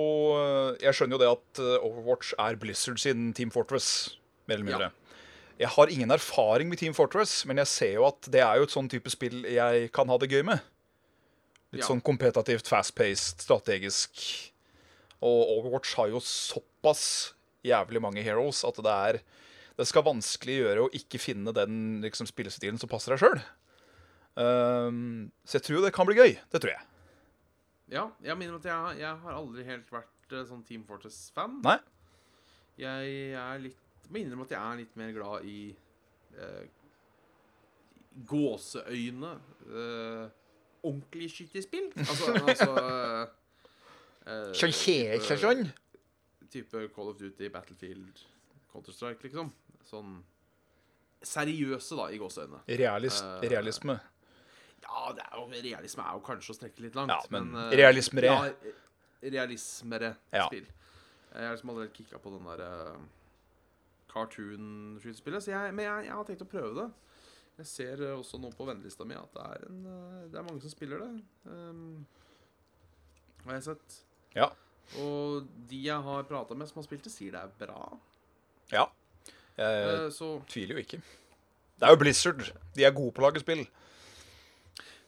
Jeg 0.80 0.94
skjønner 0.96 1.18
jo 1.18 1.20
det 1.20 1.30
at 1.30 1.60
eh, 1.62 1.84
Overwatch 1.84 2.32
er 2.40 2.56
Blizzard 2.56 2.98
sin 3.02 3.32
Team 3.36 3.50
Fortress, 3.52 4.18
mer 4.48 4.56
eller 4.58 4.68
mindre. 4.70 4.90
Jeg 5.60 5.68
har 5.68 5.90
ingen 5.92 6.10
erfaring 6.10 6.70
med 6.70 6.80
Team 6.80 6.94
Fortress, 6.96 7.44
men 7.46 7.60
jeg 7.60 7.68
ser 7.70 7.92
jo 7.98 8.06
at 8.08 8.26
det 8.32 8.40
er 8.42 8.56
jo 8.58 8.64
et 8.66 8.72
sånn 8.74 8.88
type 8.90 9.10
spill 9.12 9.44
jeg 9.46 9.90
kan 9.94 10.08
ha 10.10 10.16
det 10.18 10.30
gøy 10.32 10.42
med. 10.48 10.62
Litt 11.72 11.84
Ja. 11.84 11.88
sånn 11.90 12.00
kompetativt, 12.04 12.66
fast-paced, 12.68 13.44
strategisk. 13.44 14.24
Og 15.22 15.54
Overwatch 15.56 15.94
har 15.98 16.10
jo 16.12 16.20
såpass 16.22 17.04
jævlig 17.66 18.02
mange 18.02 18.24
heroes 18.26 18.64
at 18.66 18.80
det 18.82 18.92
er 18.92 19.20
Det 19.78 19.86
skal 19.88 20.04
vanskelig 20.04 20.56
gjøre 20.58 20.84
å 20.84 20.92
ikke 20.92 21.20
finne 21.22 21.54
den 21.56 22.02
liksom, 22.02 22.28
spillestilen 22.28 22.78
som 22.78 22.90
passer 22.90 23.14
deg 23.14 23.22
sjøl. 23.22 23.38
så 24.36 25.56
jeg 25.56 25.64
tror 25.64 25.86
det 25.86 25.94
kan 25.96 26.06
bli 26.06 26.18
gøy. 26.18 26.34
Det 26.52 26.60
tror 26.60 26.74
jeg. 26.74 26.84
Ja, 27.92 28.04
jeg 28.20 28.36
minner 28.36 28.58
at 28.60 28.68
jeg, 28.68 28.98
jeg 29.00 29.22
har 29.24 29.38
aldri 29.38 29.64
helt 29.64 29.88
vært 29.92 30.34
uh, 30.36 30.44
sånn 30.48 30.60
Team 30.68 30.84
Fortress-fan. 30.84 31.56
Nei? 31.64 31.78
Jeg 32.80 33.32
er 33.40 33.64
litt 33.64 33.80
må 34.12 34.20
innrømme 34.20 34.46
at 34.46 34.52
jeg 34.52 34.60
er 34.60 34.80
litt 34.82 34.96
mer 35.00 35.12
glad 35.16 35.46
i 35.48 35.58
uh, 36.36 36.64
gåseøyne. 38.28 39.32
Uh, 39.68 40.26
ordentlig 40.82 41.30
skytespill. 41.32 41.88
Altså, 42.02 42.34
altså 42.42 42.72
Sånn 44.24 44.72
type- 44.76 45.38
sånn? 45.40 45.72
Type 46.52 46.88
Call 46.94 47.08
of 47.10 47.18
Duty, 47.18 47.48
Battlefield, 47.48 48.20
Counter-Strike, 48.72 49.22
liksom. 49.26 49.50
Sånn 49.88 50.22
seriøse, 51.22 51.96
da, 51.96 52.08
i 52.12 52.18
gåseøynene. 52.18 52.60
Realist, 52.78 53.24
uh, 53.24 53.40
realisme. 53.48 53.98
Ja, 54.82 55.12
det 55.16 55.22
er 55.24 55.38
jo, 55.38 55.46
realisme 55.62 56.02
er 56.04 56.16
jo 56.18 56.22
kanskje 56.26 56.50
å 56.52 56.58
strekke 56.58 56.80
litt 56.84 56.94
langt. 56.98 57.10
Ja, 57.14 57.20
men 57.30 57.54
eh, 57.54 57.76
realismere. 57.78 58.26
Ja, 58.26 58.72
realismere 59.22 60.16
Ja. 60.32 60.46
spill. 60.48 60.66
Jeg 61.32 61.46
har 61.46 61.54
liksom 61.56 61.70
allerede 61.70 61.94
kicka 61.94 62.18
på 62.18 62.30
den 62.34 62.44
der 62.44 62.64
uh, 62.92 62.98
cartoon-skytespillet, 64.12 65.46
men 65.72 65.84
jeg, 65.86 66.06
jeg 66.08 66.12
har 66.12 66.24
tenkt 66.28 66.42
å 66.44 66.50
prøve 66.50 66.74
det. 66.76 66.88
Jeg 67.60 67.66
ser 67.68 68.02
eh, 68.02 68.14
også 68.18 68.40
nå 68.40 68.50
på 68.56 68.66
vennelista 68.66 69.04
mi 69.06 69.14
at 69.14 69.32
det 69.36 69.42
er, 69.44 69.66
en, 69.68 69.80
eh, 69.86 70.28
det 70.32 70.38
er 70.40 70.46
mange 70.46 70.62
som 70.64 70.72
spiller 70.72 71.02
det. 71.04 71.10
Um, 71.46 72.06
har 73.44 73.58
jeg 73.58 73.66
sett. 73.70 73.98
Ja. 74.36 74.50
Og 75.00 75.46
de 75.70 75.78
jeg 75.86 76.04
har 76.04 76.26
prata 76.28 76.56
med 76.58 76.68
som 76.68 76.80
har 76.80 76.86
spilt 76.88 77.06
det, 77.06 77.12
sier 77.14 77.34
det 77.36 77.44
er 77.44 77.54
bra. 77.66 77.92
ja. 78.72 78.88
Jeg 79.52 79.88
Eh, 79.92 80.08
så 80.10 80.38
tviler 80.48 80.78
jo 80.78 80.80
ikke. 80.80 80.98
Det 81.76 81.84
er 81.84 81.92
jo 81.92 81.98
Blizzard. 82.00 82.40
De 82.72 82.84
er 82.86 82.94
gode 82.96 83.12
på 83.12 83.20
å 83.20 83.26
lage 83.26 83.42
spill. 83.42 83.66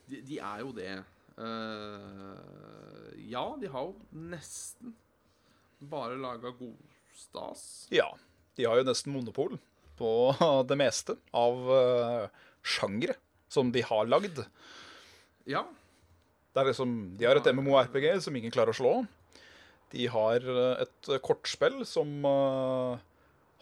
de, 0.05 0.19
de 0.21 0.37
er 0.37 0.59
jo 0.61 0.71
det. 0.75 1.03
Uh, 1.35 3.11
ja, 3.27 3.43
de 3.59 3.67
har 3.67 3.87
jo 3.89 3.95
nesten 4.31 4.93
bare 5.79 6.19
laga 6.19 6.53
godstas. 6.55 7.87
Ja. 7.91 8.07
De 8.55 8.67
har 8.67 8.79
jo 8.79 8.87
nesten 8.87 9.11
monopol 9.15 9.57
på 9.99 10.09
det 10.69 10.77
meste 10.79 11.17
av 11.35 11.65
uh, 11.71 12.45
sjangre 12.63 13.17
som 13.51 13.71
de 13.73 13.83
har 13.85 14.07
lagd. 14.07 14.43
Ja. 15.49 15.65
Det 16.55 16.61
er 16.61 16.69
liksom, 16.71 16.91
de 17.19 17.27
har 17.27 17.35
et 17.35 17.51
MMO-RPG 17.51 18.05
som 18.23 18.35
ingen 18.39 18.53
klarer 18.53 18.71
å 18.71 18.77
slå. 18.77 18.93
De 19.91 20.07
har 20.07 20.39
eh, 20.39 20.85
et 20.85 21.09
kortspill 21.23 21.81
som 21.87 22.23
uh, 22.23 22.95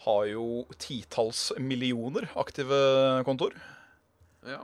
har 0.06 0.24
jo 0.30 0.62
titalls 0.78 1.48
millioner 1.58 2.30
aktive 2.38 2.78
kontor. 3.26 3.56
ja. 4.46 4.62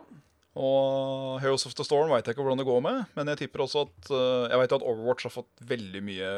Og 0.59 1.39
Heroes 1.39 1.63
of 1.69 1.77
the 1.79 1.85
Storm 1.87 2.11
veit 2.11 2.27
jeg 2.27 2.35
ikke 2.35 2.43
hvordan 2.43 2.59
det 2.59 2.67
går 2.67 2.81
med, 2.83 3.05
men 3.15 3.29
jeg 3.31 3.39
tipper 3.45 3.63
også 3.63 3.85
at 3.87 4.09
uh, 4.11 4.49
Jeg 4.51 4.59
vet 4.59 4.73
at 4.75 4.83
Overwatch 4.83 5.29
har 5.29 5.35
fått 5.35 5.63
veldig 5.63 6.03
mye 6.03 6.31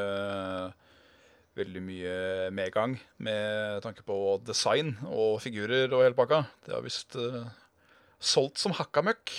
Veldig 1.57 1.83
mye 1.85 2.17
medgang 2.53 2.99
med 3.21 3.81
tanke 3.85 4.05
på 4.05 4.19
design 4.45 4.95
og 5.09 5.41
figurer 5.45 5.93
og 5.93 6.01
hele 6.01 6.17
pakka. 6.17 6.47
Det 6.65 6.73
har 6.73 6.85
visst 6.85 7.17
uh, 7.21 7.45
solgt 8.17 8.61
som 8.61 8.73
hakka 8.77 9.03
møkk. 9.05 9.33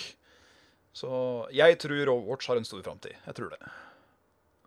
Så 0.94 1.08
jeg 1.54 1.78
tror 1.82 2.10
Overwatch 2.12 2.46
har 2.48 2.56
en 2.60 2.64
stor 2.68 2.82
framtid. 2.86 3.16
Jeg 3.26 3.34
tror 3.34 3.50
det. 3.50 3.58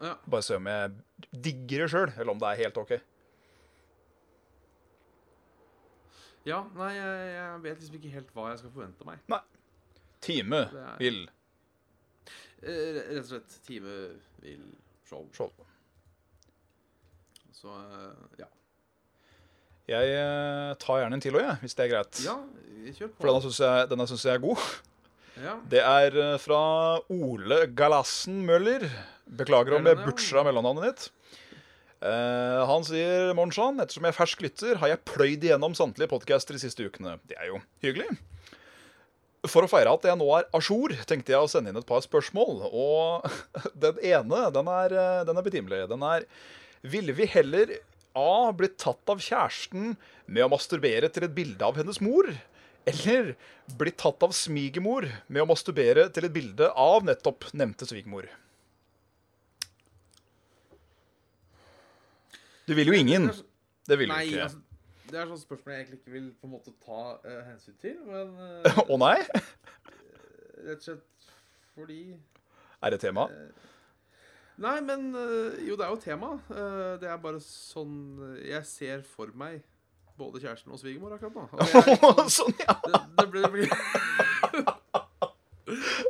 ja. 0.04 0.16
Bare 0.28 0.44
se 0.44 0.58
om 0.60 0.68
jeg 0.68 0.92
digger 1.32 1.86
det 1.86 1.92
sjøl, 1.94 2.12
eller 2.18 2.32
om 2.34 2.42
det 2.42 2.50
er 2.52 2.60
helt 2.66 2.78
OK. 2.82 2.98
Ja, 6.48 6.62
nei, 6.78 6.94
jeg, 6.96 7.56
vet 7.66 7.80
liksom 7.82 7.96
ikke 8.00 8.12
helt 8.14 8.30
hva 8.36 8.50
jeg 8.54 8.62
skal 8.62 8.72
forvente 8.76 9.08
meg. 9.08 9.24
Time 10.24 10.62
Det 10.72 10.84
er- 10.84 10.98
vil 11.02 11.26
Eh, 12.64 12.96
Rett 13.14 13.20
og 13.20 13.26
slett 13.30 13.56
time 13.68 13.92
vil 14.42 14.64
show. 15.06 15.28
show. 15.32 15.52
Så 17.54 17.70
eh, 17.70 18.40
ja. 18.40 18.48
Jeg 19.88 20.10
eh, 20.18 20.74
tar 20.82 20.98
gjerne 21.04 21.14
en 21.14 21.22
til 21.22 21.38
òg, 21.38 21.44
jeg, 21.46 21.58
hvis 21.62 21.76
det 21.78 21.86
er 21.86 21.92
greit. 21.94 22.20
Ja, 22.26 22.34
kjør 22.98 23.12
på. 23.14 23.22
For 23.22 23.28
denne 23.94 24.08
syns 24.08 24.26
jeg, 24.26 24.32
jeg 24.32 24.36
er 24.36 24.42
god. 24.42 24.58
Ja. 25.44 25.58
Det 25.70 25.84
er 25.84 26.18
eh, 26.18 26.40
fra 26.42 26.62
Ole 27.14 27.66
Galassen 27.78 28.42
Møller. 28.48 28.88
Beklager 29.28 29.78
om 29.78 29.88
jeg 29.90 30.00
butcha 30.02 30.44
mellomnavnet 30.48 30.88
ditt. 30.88 31.14
Uh, 31.98 32.62
han 32.70 32.84
sier 32.86 33.32
Monshan, 33.34 33.80
ettersom 33.82 34.06
jeg 34.06 34.14
er 34.14 34.18
fersk 34.20 34.42
lytter, 34.46 34.78
har 34.78 34.92
jeg 34.92 35.02
pløyd 35.10 35.46
igjennom 35.48 35.74
samtlige 35.76 36.12
podcaster 36.12 36.54
de 36.54 36.62
siste 36.62 36.86
ukene. 36.86 37.16
Det 37.26 37.38
er 37.42 37.50
jo 37.50 37.62
hyggelig. 37.82 38.06
For 39.48 39.66
å 39.66 39.70
feire 39.72 39.94
at 39.94 40.06
jeg 40.06 40.20
nå 40.20 40.28
er 40.38 40.46
a 40.54 40.62
jour, 40.62 40.94
tenkte 41.10 41.34
jeg 41.34 41.42
å 41.42 41.50
sende 41.50 41.72
inn 41.72 41.80
et 41.80 41.90
par 41.90 42.04
spørsmål. 42.06 42.68
Og 42.70 43.28
den 43.86 44.00
ene, 44.06 44.44
den 44.54 44.72
er, 44.72 44.94
eh, 44.94 45.24
den 45.28 45.40
er 45.42 45.46
betimelig. 45.46 45.86
Den 45.92 46.06
er 46.06 46.28
Ville 46.88 47.16
vi 47.18 47.26
heller 47.34 47.74
A. 48.18 48.54
blitt 48.54 48.78
tatt 48.82 49.10
av 49.10 49.22
kjæresten 49.22 49.96
med 50.30 50.46
å 50.46 50.52
masturbere 50.54 51.10
til 51.14 51.26
et 51.26 51.34
bilde 51.34 51.66
av 51.66 51.78
hennes 51.80 51.98
mor? 52.06 52.30
Eller 52.88 53.34
bli 53.80 53.92
tatt 53.92 54.24
av 54.24 54.36
svigermor 54.36 55.08
med 55.28 55.44
å 55.44 55.48
masturbere 55.50 56.08
til 56.16 56.28
et 56.28 56.36
bilde 56.36 56.70
av 56.72 57.04
nettopp 57.08 57.50
nevnte 57.58 57.88
svigermor? 57.90 58.30
Du 62.68 62.74
vil 62.76 62.92
jo 62.92 62.96
ingen. 62.96 63.30
Det 63.88 64.00
vil 64.00 64.12
du 64.12 64.16
ikke. 64.16 64.48
altså, 64.48 64.64
det 65.08 65.20
er 65.20 65.30
sånne 65.30 65.44
spørsmål 65.44 65.74
jeg 65.74 65.84
egentlig 65.84 66.00
ikke 66.02 66.16
vil 66.18 66.32
på 66.36 66.48
en 66.48 66.54
måte 66.58 66.74
ta 66.84 67.04
uh, 67.24 67.38
hensyn 67.48 67.78
til. 67.80 68.00
Men 68.08 68.34
eh, 68.68 68.82
Å 68.88 68.98
nei? 69.00 69.16
rett 70.68 70.82
og 70.82 70.88
slett 70.90 71.32
fordi 71.78 72.02
Er 72.82 72.94
det 72.94 73.00
tema? 73.04 73.28
Nei, 74.58 74.78
men 74.82 75.12
eh, 75.14 75.58
jo, 75.68 75.76
det 75.78 75.86
er 75.86 75.92
jo 75.94 76.00
tema. 76.02 76.32
Eh, 76.50 76.94
det 77.02 77.10
er 77.12 77.20
bare 77.22 77.42
sånn 77.44 77.98
eh, 78.26 78.48
Jeg 78.50 78.66
ser 78.70 79.04
for 79.06 79.30
meg 79.38 79.62
både 80.18 80.42
kjæresten 80.44 80.74
og 80.74 80.80
svigermor 80.82 81.14
akkurat 81.16 81.36
nå. 81.38 81.46
Og 82.10 82.22
er 82.26 82.30
sånn, 82.40 82.56
ja. 82.64 82.76
det, 82.88 83.02
det 83.20 83.28
blir, 83.34 83.44
det 83.46 83.52
blir 83.54 83.68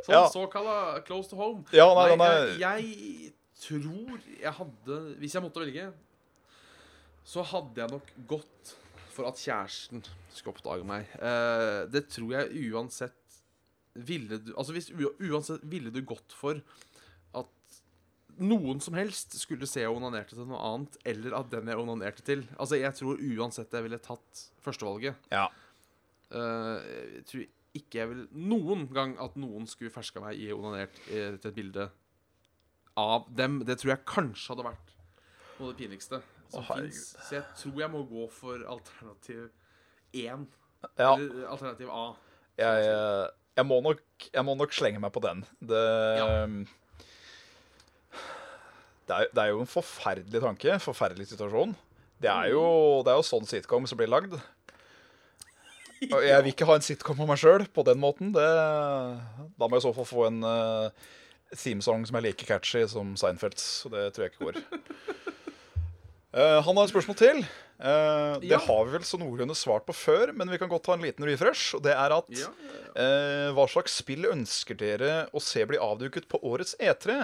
Sånn 0.06 0.14
Ja. 0.14 0.22
såkalla 0.32 1.00
close 1.06 1.28
to 1.32 1.36
home. 1.38 1.64
Ja, 1.74 1.88
nei, 1.98 2.12
nei, 2.14 2.18
Nei, 2.20 2.58
jeg, 2.62 2.90
jeg 3.26 3.32
tror 3.58 4.20
jeg 4.38 4.52
hadde 4.60 4.98
Hvis 5.18 5.34
jeg 5.34 5.42
måtte 5.44 5.60
velge, 5.64 5.88
så 7.28 7.42
hadde 7.44 7.82
jeg 7.82 7.90
nok 7.92 8.12
gått 8.30 8.74
for 9.12 9.26
at 9.28 9.40
kjæresten 9.42 10.04
skulle 10.30 10.54
oppdage 10.54 10.86
meg. 10.86 11.08
Eh, 11.18 11.80
det 11.90 12.04
tror 12.14 12.30
jeg 12.36 12.70
uansett 12.70 13.40
ville 13.98 14.38
du 14.38 14.52
Altså 14.54 14.72
hvis, 14.76 14.92
uansett 14.94 15.64
ville 15.68 15.90
du 15.90 15.98
gått 16.06 16.32
for 16.38 16.60
noen 18.40 18.80
som 18.82 18.96
helst 18.98 19.36
skulle 19.40 19.68
se 19.68 19.82
jeg 19.82 19.92
onanerte 19.92 20.36
til 20.36 20.48
noe 20.48 20.60
annet, 20.62 20.98
eller 21.08 21.36
at 21.38 21.50
den 21.52 21.70
jeg 21.70 21.80
onanerte 21.80 22.24
til 22.26 22.44
Altså, 22.56 22.78
jeg 22.80 22.94
tror 22.98 23.20
uansett 23.20 23.74
jeg 23.74 23.86
ville 23.86 24.00
tatt 24.02 24.42
førstevalget. 24.64 25.28
Ja. 25.32 25.46
Uh, 26.28 26.76
jeg 27.18 27.24
tror 27.30 27.46
ikke 27.78 28.00
jeg 28.00 28.10
vil 28.10 28.22
noen 28.48 28.86
gang 28.92 29.14
at 29.22 29.36
noen 29.38 29.68
skulle 29.70 29.92
ferska 29.92 30.22
meg 30.22 30.40
i 30.40 30.48
onanert 30.54 30.96
eh, 31.12 31.36
til 31.36 31.50
et 31.50 31.56
bilde 31.56 31.84
av 32.98 33.28
dem. 33.38 33.60
Det 33.68 33.76
tror 33.78 33.92
jeg 33.92 34.06
kanskje 34.08 34.54
hadde 34.54 34.66
vært 34.66 34.94
noe 35.58 35.68
av 35.68 35.74
det 35.74 35.78
pinligste 35.82 36.20
som 36.48 36.62
oh, 36.62 36.70
fins. 36.72 37.02
Så 37.26 37.38
jeg 37.38 37.44
tror 37.60 37.82
jeg 37.84 37.92
må 37.92 38.02
gå 38.08 38.24
for 38.32 38.64
alternativ 38.72 39.48
1. 40.16 40.48
ja. 40.96 41.12
Eller 41.12 41.46
alternativ 41.52 41.92
A. 41.92 42.08
Jeg, 42.58 42.82
jeg, 42.88 43.30
jeg, 43.60 43.66
må 43.68 43.78
nok, 43.84 44.02
jeg 44.32 44.46
må 44.48 44.56
nok 44.58 44.74
slenge 44.74 45.02
meg 45.04 45.14
på 45.14 45.22
den. 45.28 45.44
Det, 45.60 45.86
Ja. 46.18 46.28
Det, 49.08 49.16
er, 49.16 49.30
det 49.34 49.42
er 49.44 49.52
jo 49.54 49.62
en 49.64 49.70
forferdelig 49.70 50.40
tanke. 50.44 50.78
Forferdelig 50.84 51.30
situasjon. 51.32 51.74
Det 52.20 52.30
er 52.32 52.50
jo, 52.52 52.62
det 53.06 53.12
er 53.12 53.20
jo 53.20 53.26
sånn 53.26 53.46
sitcom 53.48 53.86
som 53.88 53.98
blir 54.00 54.10
lagd. 54.10 54.34
Og 56.12 56.20
jeg 56.22 56.42
vil 56.44 56.52
ikke 56.52 56.66
ha 56.68 56.76
en 56.78 56.84
sitcom 56.86 57.20
av 57.24 57.30
meg 57.32 57.40
sjøl 57.40 57.64
på 57.74 57.82
den 57.86 57.98
måten. 58.02 58.30
Det, 58.34 58.44
da 59.58 59.66
må 59.66 59.78
jeg 59.78 59.82
i 59.82 59.86
så 59.88 59.94
fall 59.96 60.06
få 60.06 60.26
en 60.28 60.42
uh, 60.46 61.08
themesong 61.58 62.04
som 62.06 62.18
er 62.20 62.26
like 62.28 62.46
catchy 62.46 62.84
som 62.90 63.16
Seinfelds. 63.18 63.64
Så 63.82 63.90
det 63.94 64.04
tror 64.14 64.26
jeg 64.28 64.34
ikke 64.34 64.46
går. 64.50 64.60
Uh, 66.34 66.58
han 66.62 66.76
har 66.76 66.84
et 66.84 66.92
spørsmål 66.92 67.18
til. 67.18 67.42
Uh, 67.78 68.38
det 68.42 68.50
Ja. 68.52 68.58
har 68.62 68.84
vi 68.86 68.94
vel 68.96 69.06
så 69.06 69.18
noenlunde 69.18 69.54
svart 69.58 69.86
på 69.88 69.94
før, 69.96 70.32
men 70.36 70.50
vi 70.50 70.58
kan 70.60 70.70
godt 70.70 70.86
ta 70.86 70.94
en 70.98 71.02
liten 71.06 71.26
refresh. 71.26 71.74
Og 71.78 71.82
det 71.86 71.94
er 71.96 72.14
at 72.18 72.30
Ja, 72.34 72.50
Hva 73.54 73.66
slags 73.70 73.94
spill 74.02 74.26
ønsker 74.30 74.78
dere 74.78 75.12
å 75.34 75.42
se 75.42 75.62
bli 75.66 75.78
avduket 75.78 76.26
på 76.30 76.40
årets 76.46 76.74
E3? 76.82 77.14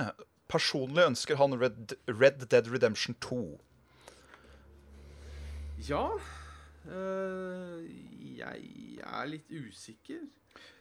Personlig 0.49 1.05
ønsker 1.09 1.37
han 1.41 1.55
Red, 1.61 1.95
Red 2.09 2.47
Dead 2.51 2.69
Redemption 2.73 3.15
2. 3.21 3.61
ja. 5.89 6.09
øh, 6.87 7.85
jeg 8.39 8.99
er 9.03 9.25
litt 9.31 9.51
usikker. 9.51 10.21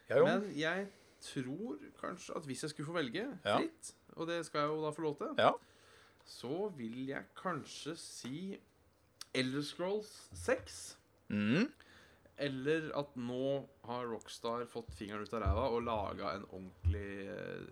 Ja. 0.10 0.20
Men 0.24 0.50
jeg 0.58 0.88
tror 1.24 1.78
kanskje 2.02 2.36
at 2.36 2.46
hvis 2.48 2.64
jeg 2.64 2.70
skulle 2.74 2.88
få 2.88 2.94
velge 2.98 3.26
Ja. 3.46 3.58
fritt, 3.58 3.94
og 4.16 4.28
det 4.28 4.46
skal 4.46 4.60
jeg 4.60 4.68
jo 4.70 4.84
da 4.86 4.90
få 4.92 5.02
lov 5.02 5.18
til, 5.18 5.28
Ja. 5.38 5.52
så 6.26 6.70
vil 6.78 7.06
jeg 7.08 7.24
kanskje 7.36 7.96
si 7.98 8.60
Elder 9.34 9.62
Scrolls 9.62 10.30
6. 10.34 10.98
Mm. 11.30 11.72
Eller 12.38 12.92
at 12.98 13.16
nå 13.16 13.68
har 13.86 14.06
Rockstar 14.06 14.66
fått 14.66 14.92
fingeren 14.94 15.22
ut 15.24 15.34
av 15.34 15.42
ræva 15.42 15.68
og 15.70 15.84
laga 15.84 16.36
en 16.36 16.46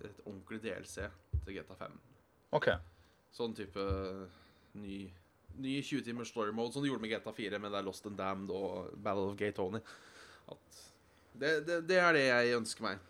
et 0.05 0.19
ordentlig 0.25 0.61
DLC 0.61 1.09
til 1.45 1.57
GTA 1.57 1.77
5. 1.79 1.97
Okay. 2.57 2.77
Sånn 3.35 3.55
type 3.55 3.85
ny, 4.79 5.05
ny 5.61 5.77
20 5.79 6.05
timers 6.07 6.31
story 6.33 6.53
mode, 6.55 6.73
som 6.75 6.83
de 6.83 6.91
gjorde 6.91 7.03
med 7.03 7.13
GTA 7.13 7.33
4, 7.35 7.61
men 7.61 7.71
det 7.71 7.79
er 7.79 7.87
Lost 7.87 8.07
and 8.09 8.19
Damned 8.19 8.51
og 8.55 8.91
Battle 8.97 9.31
of 9.31 9.37
Gay 9.39 9.55
Tony. 9.55 9.81
Det, 11.31 11.61
det, 11.67 11.79
det 11.87 11.97
er 12.01 12.15
det 12.17 12.27
jeg 12.27 12.59
ønsker 12.59 12.85
meg. 12.85 13.01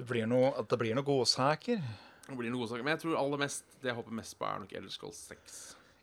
Det 0.00 0.06
blir 0.08 0.28
noe, 0.28 0.52
at 0.56 0.68
det 0.70 0.78
blir 0.80 0.96
noe 0.96 1.04
godsaker. 1.06 1.80
Det 2.26 2.36
blir 2.38 2.52
noen 2.52 2.62
godsaker. 2.62 2.84
Men 2.86 2.96
jeg 2.96 3.04
tror 3.04 3.18
aller 3.20 3.42
mest 3.42 3.76
det 3.82 3.90
jeg 3.90 3.98
håper 3.98 4.16
mest 4.20 4.36
på, 4.38 4.46
er 4.48 4.62
nok 4.62 4.74
Elders 4.78 4.96
Scrolls 4.96 5.20
6. 5.32 5.60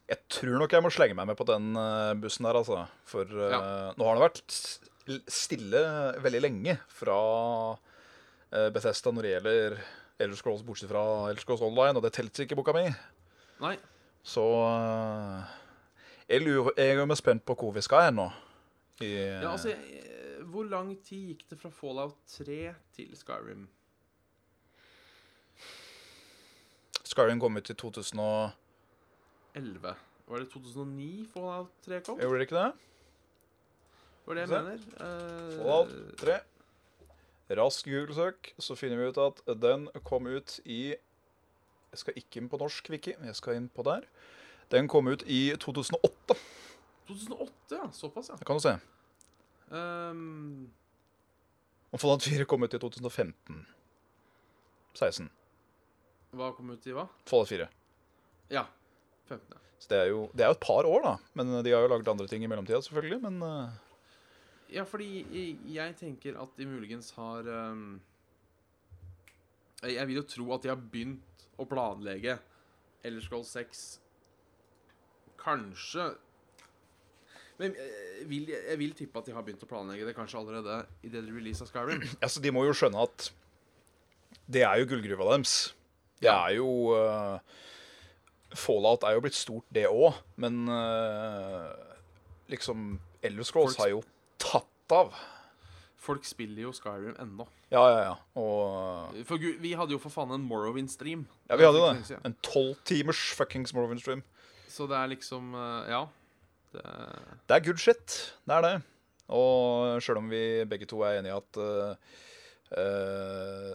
Jeg 0.08 0.24
tror 0.32 0.62
nok 0.62 0.74
jeg 0.74 0.84
må 0.86 0.92
slenge 0.94 1.18
meg 1.18 1.28
med 1.30 1.38
på 1.40 1.48
den 1.48 1.72
eh, 1.76 2.14
bussen 2.22 2.48
der, 2.48 2.60
altså. 2.60 2.84
For 3.08 3.28
ja. 3.28 3.60
uh, 3.60 3.98
nå 3.98 4.08
har 4.08 4.18
det 4.18 4.26
vært 4.28 4.60
stille 5.32 5.82
veldig 6.24 6.42
lenge 6.44 6.78
fra 6.92 7.18
uh, 7.76 8.68
Bethesda 8.76 9.12
når 9.14 9.26
det 9.26 9.34
gjelder 9.34 9.78
Elder 10.20 10.36
Scrolls, 10.40 10.64
bortsett 10.66 10.90
fra 10.90 11.04
Elder 11.30 11.42
Scrolls 11.42 11.62
Online, 11.62 11.98
og 11.98 12.04
det 12.06 12.14
telte 12.16 12.44
ikke 12.44 12.56
i 12.58 12.60
boka 12.60 12.74
mi. 12.74 12.86
Nei. 13.62 13.76
Så 14.26 14.44
eh, 14.66 15.42
jeg, 16.28 16.42
lurer, 16.44 16.72
jeg 16.78 16.96
er 16.96 17.02
jo 17.04 17.16
spent 17.18 17.46
på 17.46 17.56
hvor 17.58 17.72
vi 17.76 17.82
skal 17.86 18.10
hen 18.10 18.18
nå. 18.22 18.28
I, 19.06 19.12
Ja, 19.14 19.52
altså, 19.52 19.70
eh, 19.78 20.42
hvor 20.50 20.66
lang 20.66 20.96
tid 21.06 21.34
gikk 21.34 21.44
det 21.52 21.60
fra 21.62 21.70
Fallout 21.70 22.18
3 22.34 22.74
til 22.98 23.14
Skyrim? 23.18 23.68
Skyrim 27.06 27.40
kom 27.40 27.58
ut 27.62 27.70
i 27.70 27.76
2011. 27.78 28.52
Var 30.28 30.44
det 30.44 30.50
2009 30.52 31.28
Fallout 31.34 31.72
3 31.86 32.02
kom? 32.04 32.20
Gjorde 32.20 32.42
det 32.42 32.50
ikke 32.50 32.58
det? 32.58 32.72
Var 34.26 34.34
det 34.36 34.42
jeg 34.44 34.50
mener? 34.50 34.78
Eh, 34.98 35.58
Fallout 35.62 35.94
3. 36.20 36.40
Rask 37.50 37.88
Google-søk, 37.88 38.52
så 38.60 38.76
finner 38.76 39.00
vi 39.00 39.12
ut 39.12 39.20
at 39.24 39.40
den 39.62 39.88
kom 40.04 40.28
ut 40.28 40.60
i 40.66 40.96
Jeg 40.98 42.02
skal 42.02 42.18
ikke 42.20 42.42
inn 42.42 42.50
på 42.52 42.60
norsk 42.60 42.90
Vicky. 42.92 43.14
jeg 43.16 43.36
skal 43.36 43.56
inn 43.56 43.70
på 43.70 43.86
der. 43.88 44.04
Den 44.72 44.90
kom 44.92 45.08
ut 45.08 45.24
i 45.24 45.56
2008, 45.56 46.36
2008, 47.08 47.52
ja. 47.72 47.88
Såpass, 47.96 48.30
ja. 48.30 48.36
det 48.36 48.46
kan 48.46 48.60
du 48.60 48.64
se. 48.66 48.76
Um... 49.72 50.68
Og 51.96 52.02
Fallout 52.02 52.24
4 52.28 52.44
kom 52.46 52.64
ut 52.64 52.74
i 52.74 52.80
2015. 52.80 53.62
16. 54.98 55.30
hva 56.36 56.52
kom 56.58 56.74
ut 56.74 56.84
i 56.90 56.92
hva? 56.92 57.08
Fallout 57.30 57.48
4. 57.48 57.70
Ja. 58.52 58.66
15. 59.30 59.48
ja. 59.56 59.64
Så 59.78 59.92
det 59.92 59.98
er 60.02 60.08
jo 60.10 60.24
det 60.34 60.44
er 60.44 60.52
jo 60.52 60.58
et 60.58 60.66
par 60.66 60.88
år, 60.90 61.04
da. 61.06 61.16
Men 61.38 61.52
de 61.64 61.72
har 61.72 61.86
jo 61.86 61.92
lagd 61.92 62.10
andre 62.10 62.28
ting 62.28 62.44
i 62.44 62.50
mellomtida, 62.50 62.82
selvfølgelig. 62.84 63.22
Men 63.24 63.40
eh, 63.46 63.76
Ja, 64.74 64.84
fordi 64.84 65.22
jeg, 65.72 65.96
tenker 66.00 66.36
at 66.42 66.58
de 66.60 66.66
muligens 66.68 67.14
har 67.16 67.48
um, 67.72 68.02
jeg, 69.84 70.08
vil 70.10 70.18
jo 70.20 70.26
tro 70.28 70.48
at 70.56 70.66
de 70.66 70.72
har 70.74 70.82
begynt 70.82 71.46
å 71.62 71.66
planlegge 71.70 72.36
Elder 73.08 73.24
Scrolls 73.24 73.52
6 73.56 73.84
Kanskje 75.40 76.10
Men 77.62 77.78
jeg 77.80 78.26
vil, 78.30 78.50
jeg 78.52 78.80
vil 78.82 78.96
tippe 78.98 79.22
at 79.22 79.30
de 79.30 79.36
har 79.38 79.46
begynt 79.48 79.64
å 79.64 79.70
planlegge 79.70 80.10
det 80.10 80.16
kanskje 80.18 80.42
allerede 80.42 80.82
i 81.08 81.10
det 81.14 81.24
release 81.30 81.64
av 81.64 81.72
Skyrim. 81.72 82.04
altså, 82.26 82.44
de 82.44 82.52
må 82.54 82.66
jo 82.68 82.76
skjønne 82.78 83.06
at 83.08 83.30
det 84.48 84.62
er 84.68 84.78
jo 84.82 84.90
gullgruva 84.92 85.26
deres. 85.34 85.56
Det 86.22 86.28
Ja. 86.30 86.36
er 86.50 86.58
jo 86.60 86.68
uh, 86.96 87.40
Fallout 88.58 89.04
er 89.08 89.16
jo 89.18 89.24
blitt 89.26 89.36
stort, 89.38 89.66
det 89.76 89.88
òg, 89.90 90.16
men 90.40 90.62
uh, 90.72 91.74
liksom 92.52 92.94
Elder 93.26 93.44
Scrolls 93.48 93.76
Folk- 93.76 93.84
har 93.84 93.92
jo 93.96 94.04
tatt 94.42 94.94
av. 94.96 95.14
Folk 96.08 96.24
spiller 96.28 96.68
jo 96.68 96.72
Skyrim 96.76 97.16
ennå. 97.20 97.48
Ja, 97.74 97.82
ja, 97.92 97.98
ja. 98.06 98.14
Og 98.40 99.18
For 99.28 99.42
gud, 99.42 99.58
vi 99.60 99.74
hadde 99.76 99.92
jo 99.92 100.00
for 100.00 100.14
faen 100.14 100.32
en 100.32 100.46
Morrowind-stream. 100.48 101.26
Ja, 101.50 101.58
vi 101.60 101.66
hadde 101.68 101.82
det. 101.84 102.20
En 102.24 102.36
tolvtimers 102.46 103.20
fuckings 103.36 103.74
Morrowind 103.76 104.00
stream. 104.04 104.22
Så 104.72 104.88
det 104.88 104.96
er 105.00 105.10
liksom 105.12 105.52
eh, 105.58 105.90
Ja. 105.92 106.06
Det, 106.72 106.84
Det 107.50 107.58
er 107.58 107.66
good 107.66 107.82
shit. 107.82 108.16
Det 108.48 108.56
er 108.56 108.64
det. 108.64 108.76
Og 109.36 110.00
sjøl 110.04 110.22
om 110.22 110.30
vi 110.32 110.64
begge 110.70 110.88
to 110.88 111.02
er 111.04 111.18
enige 111.20 111.34
i 111.34 111.36
at 111.36 111.60
uh, 111.60 111.96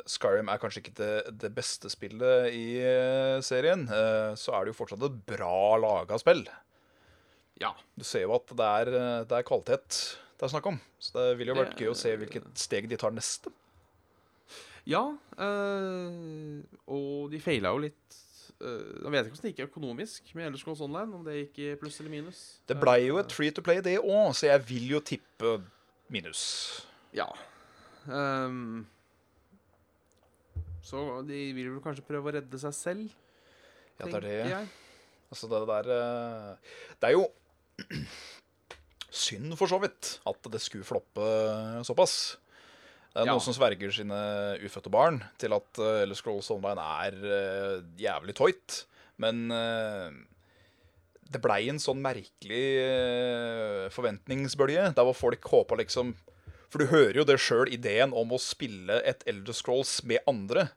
Skyrim 0.09 0.49
er 0.49 0.61
kanskje 0.61 0.81
ikke 0.81 0.95
det, 0.97 1.13
det 1.43 1.51
beste 1.57 1.91
spillet 1.93 2.49
i 2.57 2.79
eh, 2.81 3.39
serien, 3.45 3.87
så 4.37 4.53
er 4.57 4.65
det 4.65 4.73
jo 4.73 4.79
fortsatt 4.83 5.05
et 5.07 5.21
bra 5.29 5.77
laga 5.81 6.17
spill. 6.21 6.45
ja. 7.61 7.73
Du 7.97 8.05
ser 8.05 8.25
jo 8.27 8.35
at 8.37 8.53
det 8.57 8.69
er, 8.81 8.91
det 9.29 9.39
er 9.39 9.47
kvalitet 9.49 10.01
det 10.43 10.49
er 10.49 10.53
snakk 10.57 10.67
om. 10.73 10.79
Så 10.99 11.13
det 11.15 11.39
ville 11.39 11.53
jo 11.55 11.59
vært 11.63 11.77
Det- 11.77 11.85
gøy 11.87 11.93
å 11.93 11.97
se 11.97 12.17
hvilket 12.19 12.47
steg 12.59 12.89
de 12.91 12.97
tar 12.99 13.13
neste. 13.15 13.53
Ja, 14.85 15.05
øh, 15.39 16.63
og 16.91 17.31
de 17.31 17.39
feila 17.39 17.71
jo 17.71 17.79
litt 17.85 18.17
eh, 18.61 19.03
Jeg 19.05 19.11
vet 19.15 19.27
ikke 19.27 19.37
hvordan 19.37 19.43
det 19.47 19.53
gikk 19.55 19.69
økonomisk 19.71 20.35
med 20.35 20.47
Elder 20.49 20.59
Scrolls 20.59 20.81
Online. 20.83 21.15
Om 21.15 21.23
det 21.25 21.37
gikk 21.55 21.59
i 21.63 21.77
pluss 21.79 22.01
eller 22.01 22.11
minus. 22.11 22.41
Det 22.67 22.77
blei 22.81 23.07
jo 23.07 23.17
Eh, 23.19 23.23
et 23.23 23.33
free 23.33 23.51
to 23.55 23.63
play, 23.63 23.81
det 23.81 23.99
òg, 24.03 24.35
så 24.35 24.49
jeg 24.51 24.65
vil 24.67 24.89
jo 24.97 25.01
tippe 25.01 25.63
minus. 26.11 26.85
Ja. 27.15 27.29
Um, 28.09 28.85
så 30.83 31.23
de 31.27 31.53
vil 31.55 31.71
vel 31.71 31.81
kanskje 31.85 32.03
prøve 32.07 32.33
å 32.33 32.35
redde 32.35 32.59
seg 32.59 32.75
selv, 32.75 33.11
Ja, 34.01 34.07
det 34.07 34.15
er 34.15 34.21
det. 34.27 34.51
jeg. 34.51 34.69
Altså, 35.31 35.49
det 35.49 35.69
der 35.69 36.59
Det 37.01 37.09
er 37.09 37.13
jo 37.13 37.29
synd, 39.13 39.53
for 39.61 39.69
så 39.71 39.79
vidt, 39.83 40.17
at 40.27 40.49
det 40.53 40.61
skulle 40.65 40.87
floppe 40.89 41.27
såpass. 41.87 42.39
Det 43.13 43.21
er 43.21 43.27
Ja. 43.29 43.35
noen 43.35 43.45
som 43.45 43.53
sverger 43.53 43.93
sine 43.93 44.19
ufødte 44.65 44.89
barn 44.93 45.19
til 45.39 45.53
at 45.53 45.79
uh, 45.79 46.01
Elder 46.01 46.17
Scrolls 46.17 46.49
Online 46.55 46.81
er 46.81 47.17
uh, 47.21 47.83
jævlig 48.01 48.35
tøyt. 48.39 48.79
Men 49.21 49.51
uh, 49.53 50.09
det 51.29 51.41
blei 51.45 51.67
en 51.69 51.81
sånn 51.81 52.01
merkelig 52.05 52.63
forventningsbølge, 53.93 54.91
der 54.97 55.07
hvor 55.07 55.17
folk 55.17 55.45
håpa 55.53 55.77
liksom 55.81 56.15
For 56.73 56.81
du 56.81 56.87
hører 56.89 57.19
jo 57.21 57.25
det 57.29 57.37
sjøl, 57.41 57.69
ideen 57.69 58.15
om 58.17 58.33
å 58.33 58.41
spille 58.41 58.97
et 59.05 59.21
Elder 59.29 59.53
Scrolls 59.53 59.99
med 60.09 60.25
andre. 60.27 60.71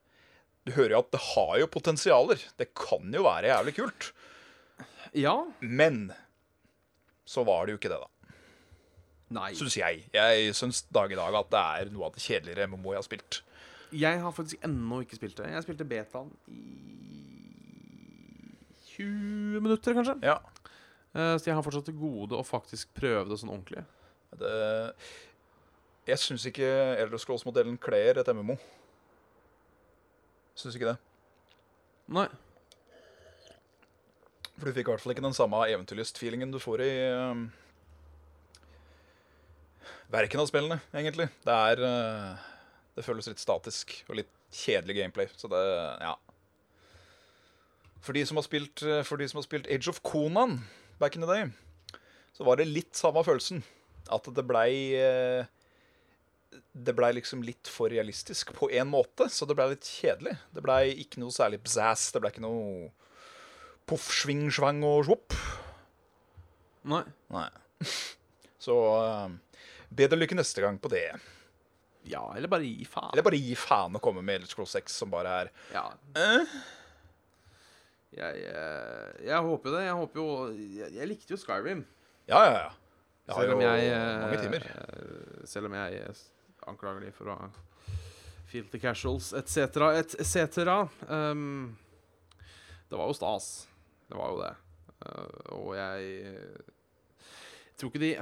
Du 0.68 0.74
hører 0.76 0.92
jo 0.98 1.00
at 1.06 1.12
det 1.16 1.22
har 1.32 1.54
jo 1.62 1.68
potensialer. 1.72 2.42
Det 2.60 2.74
kan 2.76 3.14
jo 3.16 3.24
være 3.24 3.48
jævlig 3.48 3.76
kult. 3.78 4.10
Ja. 5.16 5.38
Men 5.62 6.10
så 7.24 7.46
var 7.48 7.64
det 7.66 7.76
jo 7.76 7.80
ikke 7.80 7.94
det, 7.94 8.02
da. 8.04 8.10
Syns 9.34 9.78
jeg. 9.80 10.06
Jeg 10.14 10.56
syns 10.56 10.84
dag 10.94 11.12
i 11.12 11.18
dag 11.18 11.36
at 11.40 11.52
det 11.52 11.62
er 11.62 11.92
noe 11.94 12.08
av 12.08 12.16
det 12.16 12.24
kjedeligere 12.24 12.68
MMO 12.70 12.94
jeg 12.94 13.02
har 13.02 13.08
spilt. 13.08 13.40
Jeg 13.96 14.20
har 14.22 14.34
faktisk 14.36 14.66
ennå 14.66 15.02
ikke 15.02 15.18
spilt 15.18 15.38
det. 15.40 15.50
Jeg 15.54 15.66
spilte 15.66 15.88
betaen 15.88 16.30
i 16.52 16.62
20 18.96 19.64
minutter, 19.66 19.98
kanskje. 19.98 20.16
Ja. 20.24 20.38
Eh, 21.16 21.36
så 21.40 21.50
jeg 21.50 21.58
har 21.58 21.66
fortsatt 21.66 21.88
til 21.90 21.98
gode 21.98 22.38
å 22.38 22.46
faktisk 22.46 22.94
prøve 22.98 23.28
det 23.32 23.40
sånn 23.42 23.54
ordentlig. 23.54 23.86
Det, 24.36 24.54
jeg 26.06 26.22
syns 26.22 26.46
ikke 26.50 26.70
Elder 27.02 27.22
Scrolls-modellen 27.22 27.78
kler 27.82 28.20
et 28.22 28.32
MMO. 28.36 28.58
Syns 30.60 30.78
ikke 30.78 30.94
det. 30.94 30.98
Nei. 32.14 32.28
For 34.56 34.70
du 34.70 34.76
fikk 34.76 34.88
i 34.88 34.92
hvert 34.94 35.04
fall 35.04 35.16
ikke 35.16 35.26
den 35.26 35.36
samme 35.36 35.66
eventyrlyst-feelingen 35.68 36.54
du 36.54 36.62
får 36.64 36.84
i 36.86 36.92
um, 37.12 37.48
verken 40.14 40.42
av 40.42 40.50
spillene, 40.50 40.80
egentlig. 40.94 41.28
Det 41.46 41.56
er 41.56 41.82
uh, 41.82 42.46
Det 42.96 43.04
føles 43.06 43.28
litt 43.30 43.42
statisk 43.42 43.98
og 44.10 44.20
litt 44.22 44.32
kjedelig 44.54 45.00
gameplay. 45.02 45.30
Så 45.36 45.50
det 45.52 45.64
Ja. 46.02 46.16
For 48.06 48.14
de 48.14 48.22
som 48.26 48.38
har 48.38 48.46
spilt, 48.46 48.84
uh, 48.86 49.02
for 49.04 49.18
de 49.18 49.28
som 49.28 49.40
har 49.42 49.48
spilt 49.48 49.68
Age 49.68 49.90
of 49.90 50.02
Conan 50.06 50.60
back 51.00 51.16
in 51.16 51.26
the 51.26 51.28
day, 51.28 51.50
så 52.34 52.46
var 52.46 52.58
det 52.58 52.70
litt 52.70 52.94
samme 52.96 53.24
følelsen. 53.26 53.64
At 54.14 54.28
det 54.36 54.46
blei 54.46 54.94
uh, 55.02 55.46
Det 56.72 56.94
blei 56.96 57.12
liksom 57.18 57.42
litt 57.44 57.68
for 57.68 57.90
realistisk 57.90 58.54
på 58.56 58.70
én 58.72 58.88
måte, 58.88 59.28
så 59.30 59.48
det 59.48 59.56
blei 59.58 59.74
litt 59.74 59.88
kjedelig. 59.88 60.38
Det 60.54 60.64
blei 60.64 60.94
ikke 61.02 61.20
noe 61.20 61.34
særlig 61.34 61.60
bzazz. 61.66 62.12
Det 62.14 62.22
blei 62.22 62.32
ikke 62.32 62.46
noe 62.46 62.92
poff, 63.90 64.08
sving, 64.14 64.48
svang 64.54 64.84
og 64.86 65.04
svopp. 65.10 65.36
Nei. 66.86 67.04
Nei. 67.34 67.50
Så 68.66 68.76
uh, 68.98 69.30
bedre 69.94 70.18
lykke 70.20 70.38
neste 70.40 70.64
gang 70.66 70.80
på 70.82 70.90
det. 70.94 71.08
Ja, 72.10 72.22
eller 72.38 72.50
bare 72.52 72.66
gi 72.68 72.86
faen. 72.86 73.12
Eller 73.14 73.26
bare 73.26 73.38
gi 73.42 73.56
faen 73.58 73.98
å 73.98 74.02
komme 74.04 74.22
med 74.26 74.40
Elder 74.42 74.58
Cross 74.58 74.76
6 74.78 74.98
som 75.04 75.14
bare 75.14 75.36
er 75.44 75.52
Ja. 75.74 75.86
eh? 76.22 76.56
Jeg, 78.16 78.42
jeg, 78.46 79.14
jeg 79.28 79.40
håper 79.50 79.74
det. 79.76 79.84
Jeg 79.88 79.96
håper 80.00 80.22
jo 80.22 80.28
Jeg, 80.56 80.92
jeg 80.96 81.10
likte 81.10 81.34
jo 81.36 81.40
Skyrim. 81.42 81.82
Ja, 82.30 82.42
ja, 82.46 82.52
ja. 82.66 82.74
Jeg 83.26 83.36
har 83.36 83.48
jo 83.50 83.56
jeg 83.60 83.88
eh, 83.90 84.20
mange 84.22 84.42
timer. 84.44 84.68
eh, 84.70 85.46
Selv 85.50 85.68
om 85.70 85.74
jeg 85.78 85.98
eh, 86.04 86.22
anklager 86.70 87.08
de 87.08 87.12
for 87.16 87.32
å 87.34 87.40
ha 87.42 87.50
the 88.56 88.80
casuals 88.80 89.34
etc., 89.36 89.82
etc. 90.00 90.70
Um, 91.12 91.76
det 92.88 92.96
var 92.96 93.10
jo 93.10 93.18
stas. 93.18 93.68
Det 94.08 94.16
var 94.16 94.32
jo 94.32 94.38
det. 94.46 94.54
Uh, 95.04 95.42
og 95.58 95.74
jeg 95.76 96.14
Jeg 97.66 97.76
tror 97.82 97.92
ikke 97.92 98.04
de 98.06 98.14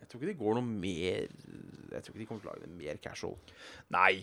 Jeg 0.00 0.08
tror 0.08 0.20
ikke 0.22 0.30
de 0.32 0.38
går 0.40 0.56
noe 0.58 0.66
mer 0.66 1.26
Jeg 1.92 2.02
tror 2.02 2.14
ikke 2.14 2.22
de 2.22 2.26
kommer 2.28 2.42
til 2.44 2.50
å 2.50 2.54
lage 2.54 2.64
det 2.66 2.72
mer 2.80 3.00
casual. 3.04 3.36
Nei. 3.94 4.14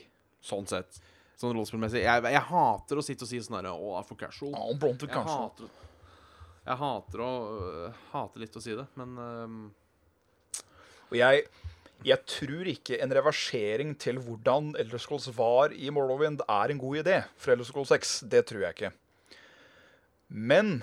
Sånn 0.44 0.68
sett. 0.70 1.00
Sånn 1.38 1.54
rollespillmessig. 1.54 2.02
Jeg, 2.06 2.24
jeg 2.34 2.46
hater 2.50 2.98
å 3.02 3.06
sitte 3.06 3.26
og 3.28 3.30
si 3.30 3.40
sånn 3.46 3.60
herre 3.60 3.74
Å, 3.76 3.90
det 3.94 4.00
er 4.02 4.08
for 4.10 4.20
casual. 4.22 4.54
Ja, 4.56 4.66
Jeg 4.90 5.12
casual. 5.14 5.44
hater, 5.44 5.70
jeg 6.68 6.80
hater 6.82 7.24
å 7.24 7.32
uh, 7.48 8.04
Hater 8.12 8.44
litt 8.44 8.58
å 8.58 8.64
si 8.64 8.74
det, 8.76 8.88
men 9.00 9.14
øhm, 9.22 9.60
Og 11.12 11.16
jeg, 11.20 11.46
jeg 12.08 12.26
tror 12.28 12.72
ikke 12.74 12.98
en 13.04 13.14
reversering 13.20 13.94
til 14.02 14.20
hvordan 14.26 14.74
Elder 14.82 15.00
Scrolls 15.04 15.30
var 15.38 15.76
i 15.78 15.92
Morrowind 15.94 16.42
er 16.48 16.74
en 16.74 16.82
god 16.82 17.04
idé 17.04 17.20
for 17.38 17.54
Elder 17.54 17.70
Scrolls 17.70 17.94
6. 17.94 18.16
Det 18.34 18.42
tror 18.50 18.66
jeg 18.66 18.76
ikke. 18.78 18.92
Men 20.28 20.80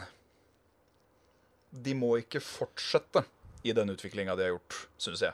de 1.75 1.93
må 1.99 2.15
ikke 2.23 2.41
fortsette 2.41 3.25
i 3.65 3.73
den 3.77 3.91
utviklinga 3.95 4.35
de 4.37 4.45
har 4.47 4.53
gjort, 4.55 4.77
syns 5.01 5.23
jeg. 5.25 5.33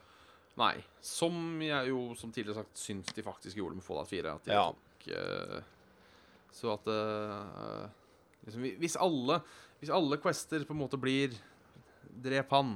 Nei. 0.60 0.74
Som 1.02 1.60
jeg 1.64 1.88
jo, 1.90 2.00
som 2.18 2.32
tidligere 2.34 2.60
sagt, 2.62 2.76
syns 2.78 3.10
de 3.16 3.22
faktisk 3.26 3.56
gjorde 3.58 3.78
med 3.78 3.84
Fallout 3.86 4.10
4. 4.10 4.34
At 4.38 4.44
de 4.46 4.52
Ja. 4.54 4.64
tok 4.70 5.06
uh, 5.14 5.62
Så 6.52 6.72
at 6.74 6.86
uh, 6.90 7.86
liksom, 8.44 8.66
Hvis 8.82 8.96
alle 9.00 9.40
Hvis 9.80 9.92
alle 9.94 10.18
quester 10.20 10.64
på 10.68 10.74
en 10.76 10.82
måte 10.82 10.98
blir 11.00 11.32
Drep 12.10 12.50
han, 12.50 12.74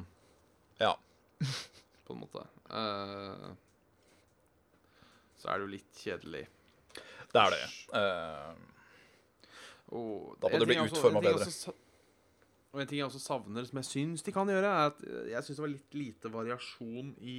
Ja. 0.81 0.95
på 2.07 2.15
en 2.15 2.21
måte, 2.23 2.47
Uh, 2.65 3.53
så 5.39 5.51
er 5.53 5.59
det 5.61 5.67
jo 5.67 5.73
litt 5.75 5.99
kjedelig. 6.01 6.47
Det 7.35 7.41
er 7.43 7.51
det. 7.53 7.67
Uh, 7.93 8.55
Og 9.95 10.39
Da 10.41 10.49
må 10.49 10.59
det 10.63 10.69
bli 10.71 10.79
utforma 10.81 11.21
bedre. 11.21 11.45
også 11.45 11.75
Og 12.75 12.81
en 12.83 12.89
ting 12.91 12.99
jeg 12.99 13.07
også 13.07 13.23
savner, 13.23 13.67
som 13.69 13.79
jeg 13.79 13.87
syns 13.87 14.25
de 14.27 14.33
kan 14.35 14.49
gjøre, 14.51 14.67
er 14.67 14.89
at 14.91 15.05
eh, 15.07 15.29
jeg 15.31 15.47
syns 15.47 15.61
det 15.61 15.63
var 15.63 15.73
litt 15.77 15.97
lite 15.97 16.31
variasjon 16.33 17.13
i, 17.23 17.39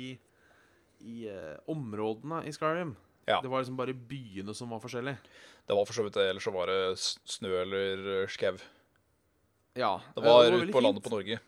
i 1.03 1.15
eh, 1.27 1.57
områdene 1.71 2.39
i 2.47 2.53
Skyrim. 2.55 2.93
Ja. 3.27 3.41
Det 3.43 3.51
var 3.51 3.63
liksom 3.63 3.75
bare 3.75 3.95
byene 3.97 4.53
som 4.55 4.71
var 4.71 4.79
forskjellige. 4.79 5.17
det 5.67 5.75
var 5.75 5.87
for 5.89 5.97
så 5.97 6.05
vidt 6.05 6.15
det. 6.15 6.29
Ellers 6.29 6.45
så 6.45 6.53
var 6.55 6.71
det 6.71 6.79
snø 7.01 7.51
eller 7.63 8.29
skau. 8.31 8.55
Ja. 9.75 9.97
Det 10.15 10.23
eh, 10.23 10.29
var 10.29 10.45
veldig 10.45 10.69
ute 10.69 10.77
på 10.77 10.85
landet 10.85 11.01
fint. 11.01 11.09
på 11.09 11.15
Norge. 11.17 11.39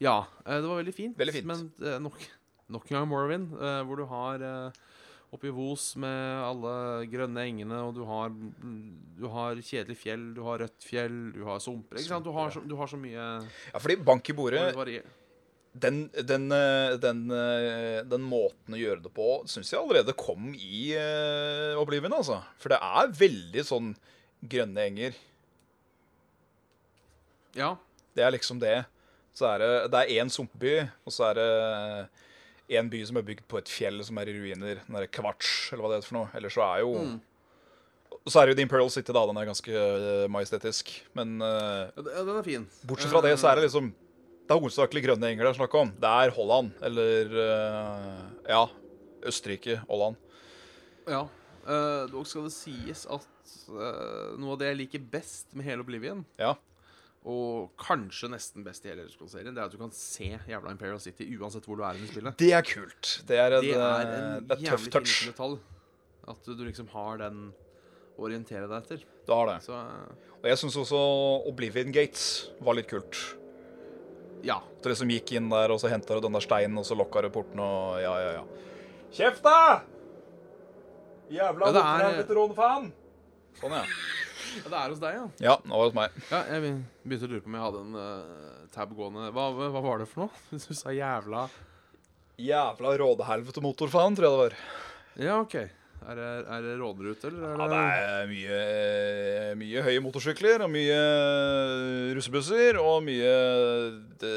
Ja, 0.00 0.16
eh, 0.46 0.56
det 0.56 0.70
var 0.70 0.80
veldig 0.80 0.96
fint. 0.96 1.18
Veldig 1.18 1.36
fint. 1.36 1.50
Men 1.50 2.00
nok, 2.08 2.24
nok 2.72 2.88
en 2.88 2.98
gang 3.02 3.10
Morrowind, 3.10 3.52
hvor 3.84 4.00
du 4.00 4.06
har 4.08 4.46
oppe 5.32 5.48
i 5.48 5.54
Vos 5.54 5.94
med 6.00 6.44
alle 6.44 6.74
grønne 7.08 7.46
engene, 7.48 7.78
og 7.86 7.96
du 7.96 8.02
har, 8.08 8.34
du 9.16 9.24
har 9.32 9.56
kjedelig 9.64 9.96
fjell, 9.96 10.28
du 10.36 10.42
har 10.44 10.60
rødt 10.60 10.84
fjell, 10.84 11.18
du 11.32 11.42
har 11.48 11.62
sumper. 11.64 12.00
Ikke 12.00 12.10
sant? 12.10 12.26
Du 12.26 12.36
har, 12.36 12.52
så, 12.52 12.60
du 12.60 12.76
har 12.76 12.90
så 12.90 13.00
mye 13.00 13.24
Ja, 13.72 13.80
fordi 13.80 13.96
bank 14.04 14.28
i 14.28 14.36
bordet 14.36 14.66
den, 15.72 16.10
den, 16.12 16.52
eh, 16.52 16.94
den, 17.00 17.30
eh, 17.32 18.02
den 18.04 18.24
måten 18.28 18.76
å 18.76 18.80
gjøre 18.80 19.00
det 19.06 19.12
på 19.16 19.38
syns 19.48 19.72
jeg 19.72 19.80
allerede 19.80 20.12
kom 20.20 20.50
i 20.52 20.92
uh, 20.92 21.80
Oblivion, 21.80 22.12
altså. 22.12 22.42
For 22.60 22.74
det 22.74 22.80
er 22.84 23.14
veldig 23.16 23.64
sånn 23.64 23.94
grønne 24.52 24.84
enger. 24.90 25.16
Ja. 27.56 27.76
Det 28.12 28.26
er 28.26 28.34
liksom 28.34 28.60
det. 28.60 28.82
Så 29.32 29.48
er 29.48 29.62
det, 29.62 29.70
det 29.94 30.02
er 30.02 30.20
én 30.20 30.32
sumpby, 30.32 30.74
og 31.06 31.14
så 31.14 31.30
er 31.30 31.40
det 31.40 31.48
en 32.78 32.88
by 32.92 33.02
som 33.08 33.16
er 33.20 33.26
bygd 33.26 33.44
på 33.50 33.58
et 33.60 33.68
fjell 33.70 34.00
som 34.06 34.18
er 34.22 34.30
i 34.30 34.34
ruiner. 34.36 34.80
Den 34.86 34.96
derre 34.96 35.10
Kvarts, 35.12 35.70
eller 35.72 35.82
hva 35.84 35.90
det 35.92 35.98
heter 36.00 36.10
for 36.12 36.18
noe. 36.20 36.30
Eller 36.38 36.52
så 36.54 36.64
er 36.68 36.80
jo 36.86 36.94
Mm. 37.02 37.20
Så 38.28 38.38
er 38.38 38.46
det 38.46 38.52
jo 38.52 38.56
The 38.60 38.62
Imperial 38.68 38.90
City, 38.94 39.10
da. 39.10 39.22
Den 39.26 39.38
er 39.40 39.46
ganske 39.48 39.72
eh, 39.74 40.28
majestetisk. 40.30 40.92
Men 41.18 41.40
uh, 41.42 41.88
Ja, 41.90 42.02
den 42.06 42.26
den 42.28 42.36
er 42.38 42.44
fin. 42.46 42.66
bortsett 42.86 43.10
fra 43.10 43.22
det, 43.24 43.32
så 43.40 43.48
er 43.50 43.56
det 43.58 43.64
liksom 43.64 43.88
Det 44.46 44.50
er 44.54 44.60
hovedsakelig 44.60 45.02
grønne 45.02 45.26
enger 45.32 45.42
det 45.48 45.50
er 45.50 45.58
snakk 45.58 45.74
om. 45.74 45.90
Det 45.98 46.12
er 46.22 46.30
Holland, 46.36 46.70
eller 46.82 47.34
uh, 47.34 48.20
Ja, 48.46 48.66
Østerrike, 49.26 49.80
Holland. 49.88 50.16
Ja. 51.08 51.24
Uh, 51.66 52.06
dog 52.12 52.26
skal 52.26 52.46
det 52.46 52.52
sies 52.54 53.06
at 53.10 53.26
uh, 53.70 54.38
noe 54.38 54.54
av 54.54 54.58
det 54.60 54.70
jeg 54.70 54.80
liker 54.84 55.04
best 55.12 55.50
med 55.54 55.66
hele 55.66 55.82
Oblivion, 55.82 56.24
Ja. 56.38 56.54
Og 57.24 57.70
kanskje 57.78 58.28
nesten 58.32 58.64
best 58.66 58.84
i 58.84 58.90
hele 58.90 59.04
serien, 59.30 59.54
det 59.54 59.60
er 59.62 59.68
at 59.68 59.74
du 59.74 59.78
kan 59.78 59.92
se 59.94 60.32
jævla 60.48 60.72
Imperial 60.74 60.98
City 61.00 61.28
uansett 61.38 61.64
hvor 61.68 61.76
du 61.78 61.84
er 61.86 61.94
i 62.00 62.06
spillet. 62.10 62.34
Det 62.40 62.48
er 62.56 62.62
kult. 62.66 63.12
Det 63.28 63.36
er 63.38 63.58
en, 63.58 63.62
Det 63.62 63.76
er 63.76 64.06
eh, 64.08 64.16
en 64.38 64.48
det 64.48 64.56
er 64.58 64.64
jævlig 64.72 64.90
touch. 64.96 65.20
detalj. 65.30 65.58
At 66.28 66.42
du 66.46 66.64
liksom 66.66 66.88
har 66.94 67.18
den 67.22 67.52
å 68.18 68.26
orientere 68.26 68.66
deg 68.66 68.82
etter. 68.82 69.04
Du 69.26 69.32
har 69.34 69.46
det. 69.52 69.60
Så 69.64 69.72
eh, 69.78 70.26
Og 70.42 70.48
jeg 70.50 70.58
syns 70.58 70.76
også 70.82 70.98
Oblivion 71.50 71.92
Gates 71.94 72.26
var 72.60 72.74
litt 72.74 72.90
kult. 72.90 73.14
ja. 74.42 74.58
Du 74.82 74.88
liksom 74.90 75.10
gikk 75.14 75.30
inn 75.38 75.46
der, 75.48 75.70
og 75.70 75.78
så 75.78 75.86
henta 75.92 76.16
du 76.18 76.20
den 76.26 76.34
der 76.34 76.42
steinen, 76.42 76.78
og 76.78 76.84
så 76.84 76.96
lokka 76.98 77.22
du 77.22 77.30
porten, 77.30 77.60
og 77.62 78.00
ja, 78.02 78.16
ja, 78.18 78.32
ja. 78.40 78.44
Kjeft, 79.14 79.44
da! 79.46 79.82
Jævla 81.30 81.70
Ja, 81.70 81.82
er- 82.08 82.18
veteranfan! 82.24 82.90
Sånn, 83.60 83.70
ja. 83.78 83.84
Ja. 84.42 84.62
Det 84.68 84.78
er 84.78 84.92
hos 84.94 85.02
deg, 85.02 85.18
ja. 85.18 85.26
Ja, 85.48 85.56
nå 85.64 85.76
var 85.78 85.84
det 85.84 85.90
hos 85.90 85.98
meg. 85.98 86.16
ja 86.30 86.40
jeg 86.52 86.62
begynte 87.04 87.28
å 87.28 87.32
lure 87.32 87.42
på 87.44 87.50
om 87.52 87.58
jeg 87.58 87.66
hadde 87.66 87.82
en 87.82 87.98
uh, 87.98 88.64
tab 88.74 88.94
gående. 88.96 89.28
Hva, 89.34 89.44
hva 89.58 89.82
var 89.84 90.02
det 90.02 90.08
for 90.10 90.24
noe? 90.26 90.42
Du 90.68 90.74
sa 90.76 90.94
jævla 90.94 91.46
Jævla 92.42 92.96
rådehelvete 92.98 93.62
motorfaen, 93.62 94.16
tror 94.18 94.26
jeg 94.26 94.32
det 94.34 94.42
var. 94.42 94.54
Ja, 95.22 95.34
OK. 95.44 95.54
Er 96.02 96.18
det, 96.18 96.28
er 96.50 96.64
det 96.64 96.72
råderute, 96.80 97.28
eller 97.28 97.44
er 97.46 97.60
Ja, 97.60 97.66
det, 97.70 97.82
det 97.92 98.06
er 98.16 98.30
mye, 98.32 98.56
mye 99.60 99.84
høye 99.86 100.00
motorsykler, 100.02 100.64
og 100.64 100.72
mye 100.72 100.96
russebusser, 102.16 102.80
og 102.82 103.04
mye 103.06 103.34
det, 104.18 104.32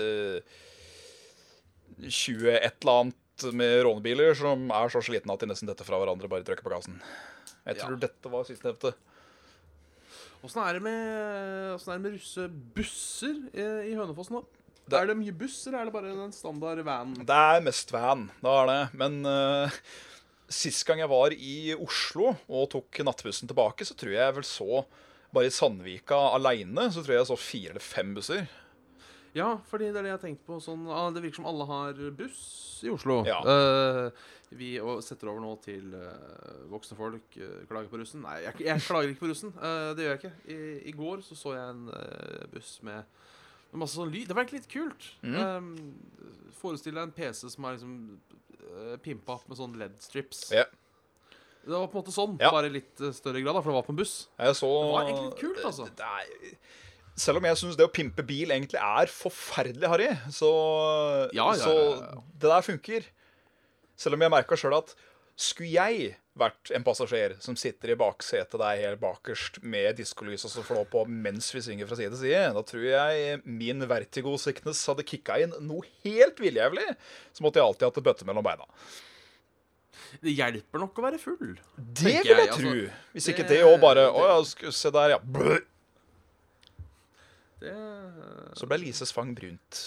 20 2.05 2.51
et 2.59 2.75
eller 2.83 2.99
annet 2.99 3.47
med 3.55 3.79
rånebiler 3.87 4.35
som 4.37 4.67
er 4.75 4.91
så 4.93 5.01
slitne 5.03 5.33
at 5.33 5.41
de 5.41 5.49
nesten 5.49 5.71
detter 5.71 5.87
fra 5.87 5.97
hverandre 5.99 6.29
bare 6.31 6.45
trykker 6.45 6.65
på 6.67 6.75
gassen. 6.75 6.99
Jeg 7.65 7.79
tror 7.81 7.95
Ja. 7.97 8.03
dette 8.05 8.31
var 8.31 8.45
sistnevnte. 8.45 8.93
Åssen 10.45 10.61
er 10.61 10.77
det 10.77 10.83
med, 10.85 11.05
hvordan 11.75 11.93
er 11.93 11.97
det 11.97 12.03
med 12.05 12.17
russebusser 12.19 13.37
i, 13.55 13.63
i 13.91 13.95
Hønefoss 13.97 14.29
nå? 14.33 14.43
Det- 14.85 14.99
Er 14.99 15.07
det 15.09 15.15
mye 15.17 15.33
buss, 15.33 15.55
eller 15.67 15.79
er 15.81 15.85
det 15.89 15.93
bare 15.95 16.11
en 16.13 16.31
standard 16.35 16.83
van? 16.85 17.15
Det 17.25 17.33
er 17.55 17.63
mest 17.65 17.89
van, 17.91 18.27
det 18.43 18.51
er 18.51 18.67
det. 18.69 18.81
Men 19.01 19.15
uh, 19.25 19.79
sist 20.53 20.85
gang 20.85 21.01
jeg 21.01 21.09
var 21.09 21.33
i 21.33 21.55
Oslo 21.73 22.35
og 22.45 22.67
tok 22.75 22.99
nattbussen 23.07 23.49
tilbake, 23.49 23.87
så 23.87 23.97
tror 23.97 24.13
jeg 24.13 24.35
vel 24.37 24.45
så 24.45 24.83
Bare 25.35 25.49
i 25.49 25.51
Sandvika 25.51 26.15
aleine 26.37 26.85
så 26.93 27.01
tror 27.03 27.11
jeg 27.15 27.19
jeg 27.23 27.27
så 27.27 27.35
fire 27.41 27.73
eller 27.73 27.83
fem 27.83 28.13
busser. 28.15 28.45
Ja, 29.36 29.49
fordi 29.67 29.89
det 29.91 29.99
er 29.99 30.05
det 30.05 30.11
jeg 30.13 30.15
har 30.15 30.23
tenkt 30.23 30.45
på. 30.47 30.61
Sånn, 30.63 30.86
ah, 30.88 31.09
det 31.11 31.19
virker 31.25 31.41
som 31.41 31.49
alle 31.49 31.65
har 31.67 31.97
buss 32.15 32.39
i 32.88 32.91
Oslo. 32.93 33.17
Ja. 33.27 33.41
Uh, 33.43 34.29
vi 34.55 34.75
setter 35.03 35.31
over 35.31 35.43
nå 35.43 35.51
til 35.65 35.91
uh, 35.91 36.61
voksne 36.71 36.95
folk. 36.95 37.36
Uh, 37.36 37.65
klager 37.67 37.91
på 37.91 37.99
russen. 37.99 38.23
Nei, 38.23 38.38
jeg, 38.45 38.61
jeg 38.63 38.86
klager 38.86 39.11
ikke 39.11 39.25
på 39.25 39.31
russen. 39.33 39.51
Det 39.59 40.05
gjør 40.05 40.13
jeg 40.13 40.21
ikke. 40.21 40.33
I, 40.55 40.59
I 40.88 40.95
går 40.95 41.25
så, 41.27 41.36
så 41.39 41.57
jeg 41.57 41.73
en 41.73 41.83
buss 42.53 42.77
med, 42.88 43.03
med 43.73 43.83
masse 43.83 43.99
sånn 43.99 44.13
lyd. 44.13 44.29
Det 44.29 44.38
var 44.38 44.45
egentlig 44.45 44.63
litt 44.63 44.71
kult. 44.71 45.09
Mm. 45.25 45.36
Eh, 45.43 46.55
Forestill 46.61 46.95
deg 46.95 47.03
en 47.09 47.13
PC 47.19 47.51
som 47.51 47.67
er 47.67 47.75
liksom 47.75 47.99
pimpa 49.03 49.36
opp 49.36 49.51
med 49.51 49.59
sånn 49.59 49.75
LED-strips. 49.77 50.47
Yeah. 50.55 50.71
Det 51.65 51.73
var 51.73 51.88
på 51.89 51.97
en 51.97 52.01
måte 52.03 52.13
sånn, 52.13 52.33
Ja. 52.39 52.49
bare 52.53 52.69
i 52.69 52.75
litt 52.77 53.03
større 53.17 53.41
grad, 53.41 53.55
da, 53.57 53.61
for 53.61 53.71
det 53.71 53.77
var 53.77 53.86
på 53.88 53.93
en 53.93 53.99
buss. 53.99 54.15
Så 54.38 54.69
Det 54.69 54.89
var 54.93 55.03
egentlig 55.03 55.27
litt 55.27 55.39
kult, 55.41 55.61
altså. 55.65 55.88
Det 55.97 56.05
er, 56.05 56.57
selv 57.16 57.39
om 57.39 57.45
jeg 57.47 57.57
syns 57.61 57.78
det 57.80 57.86
å 57.88 57.91
pimpe 57.95 58.24
bil 58.28 58.51
egentlig 58.51 58.80
er 58.82 59.11
forferdelig 59.11 59.88
harry, 59.91 60.09
så, 60.36 60.51
Ja, 61.34 61.49
ja, 61.53 61.57
så 61.59 61.74
ja, 61.74 61.97
så 62.13 62.24
det 62.41 62.51
der 62.51 62.66
funker. 62.68 63.07
Selv 63.95 64.18
om 64.18 64.26
jeg 64.26 64.34
merka 64.34 64.57
sjøl 64.59 64.76
at 64.78 64.95
skulle 65.39 65.72
jeg 65.72 66.13
vært 66.36 66.72
en 66.76 66.84
passasjer 66.84 67.38
som 67.43 67.55
sitter 67.59 67.93
i 67.93 67.95
baksetet 67.99 68.59
der 68.59 68.80
helt 68.82 68.99
bakerst 69.01 69.61
med 69.63 69.95
diskolys 69.99 70.43
og 70.47 70.51
så 70.51 70.63
flå 70.68 70.82
på 70.91 71.05
mens 71.07 71.47
vi 71.55 71.61
synger 71.63 71.88
fra 71.88 71.95
side 71.99 72.11
til 72.11 72.22
side, 72.26 72.41
da 72.55 72.63
tror 72.68 72.84
jeg 72.88 73.39
min 73.47 73.84
vertigo-sickness 73.88 74.84
hadde 74.91 75.03
kicka 75.07 75.38
inn 75.43 75.55
noe 75.63 75.84
helt 76.03 76.39
villjævlig. 76.43 76.88
Så 77.36 77.43
måtte 77.43 77.59
jeg 77.59 77.68
alltid 77.68 77.88
hatt 77.88 77.99
en 78.01 78.07
bøtte 78.09 78.28
mellom 78.28 78.47
beina. 78.47 78.68
Det 80.24 80.36
hjelper 80.36 80.80
nok 80.84 80.99
å 80.99 81.05
være 81.07 81.20
full. 81.20 81.55
Det 81.78 82.03
vil 82.24 82.32
jeg 82.32 82.36
jeg, 82.43 82.51
tro. 82.51 82.72
altså, 82.76 82.99
Hvis 83.16 83.30
ikke 83.32 83.47
det- 83.47 83.63
òg 83.63 83.80
bare 83.82 84.05
Å 84.11 84.28
ja, 84.28 84.72
se 84.72 84.91
der, 84.91 85.09
ja. 85.16 85.20
Brr. 85.20 85.63
Det 87.66 88.57
Så 88.59 88.70
ble 88.70 88.82
Lises 88.84 89.13
fang 89.16 89.34
brunt. 89.38 89.82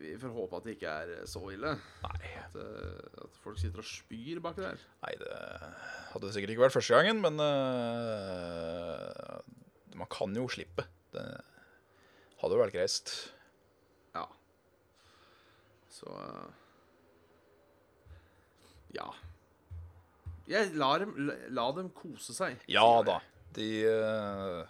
vi, 0.00 0.18
får 0.18 0.32
håpe 0.34 0.58
at 0.58 0.66
det 0.66 0.74
ikke 0.76 0.92
er 1.02 1.26
så 1.30 1.42
ille. 1.52 1.74
Nei. 2.04 2.30
At, 2.40 2.56
eh, 2.60 3.24
at 3.24 3.38
folk 3.44 3.58
sitter 3.60 3.82
og 3.82 3.88
spyr 3.88 4.40
baki 4.44 4.64
der. 4.64 4.82
Nei, 5.04 5.14
det 5.20 5.32
hadde 6.12 6.32
sikkert 6.34 6.54
ikke 6.54 6.64
vært 6.66 6.76
første 6.76 6.96
gangen, 6.96 7.22
men 7.24 7.40
uh, 7.42 9.38
man 9.98 10.10
kan 10.12 10.34
jo 10.36 10.46
slippe. 10.50 10.86
Det 11.14 11.26
hadde 12.42 12.56
jo 12.56 12.62
vært 12.62 12.76
greist. 12.76 13.14
Ja. 14.16 14.26
Så 15.90 16.10
uh, 16.10 16.48
Ja. 18.96 19.06
Jeg 20.50 20.72
lar 20.78 21.04
dem, 21.04 21.14
la, 21.54 21.66
dem 21.76 21.90
kose 21.94 22.34
seg. 22.34 22.58
Ja 22.70 22.86
da. 23.06 23.20
De 23.54 23.68
uh, 23.86 24.66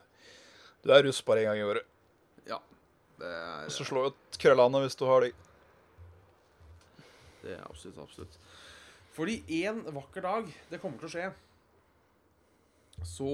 Du 0.84 0.92
er 0.92 1.04
russ 1.06 1.20
bare 1.24 1.44
én 1.44 1.50
gang 1.50 1.60
i 1.60 1.66
året. 1.66 1.86
Ja. 2.48 2.60
Det 3.20 3.30
er, 3.30 3.68
Så 3.72 3.86
slå 3.88 4.08
ut 4.10 4.40
krøllene 4.40 4.84
hvis 4.84 4.98
du 5.00 5.06
har 5.08 5.24
de. 5.24 5.32
det 7.42 7.56
er 7.56 7.62
absolutt, 7.64 8.00
absolutt. 8.04 8.40
Fordi 9.16 9.40
en 9.64 9.82
vakker 9.96 10.24
dag, 10.24 10.50
det 10.70 10.80
kommer 10.80 11.00
til 11.00 11.08
å 11.08 11.14
skje, 11.14 11.30
så 13.04 13.32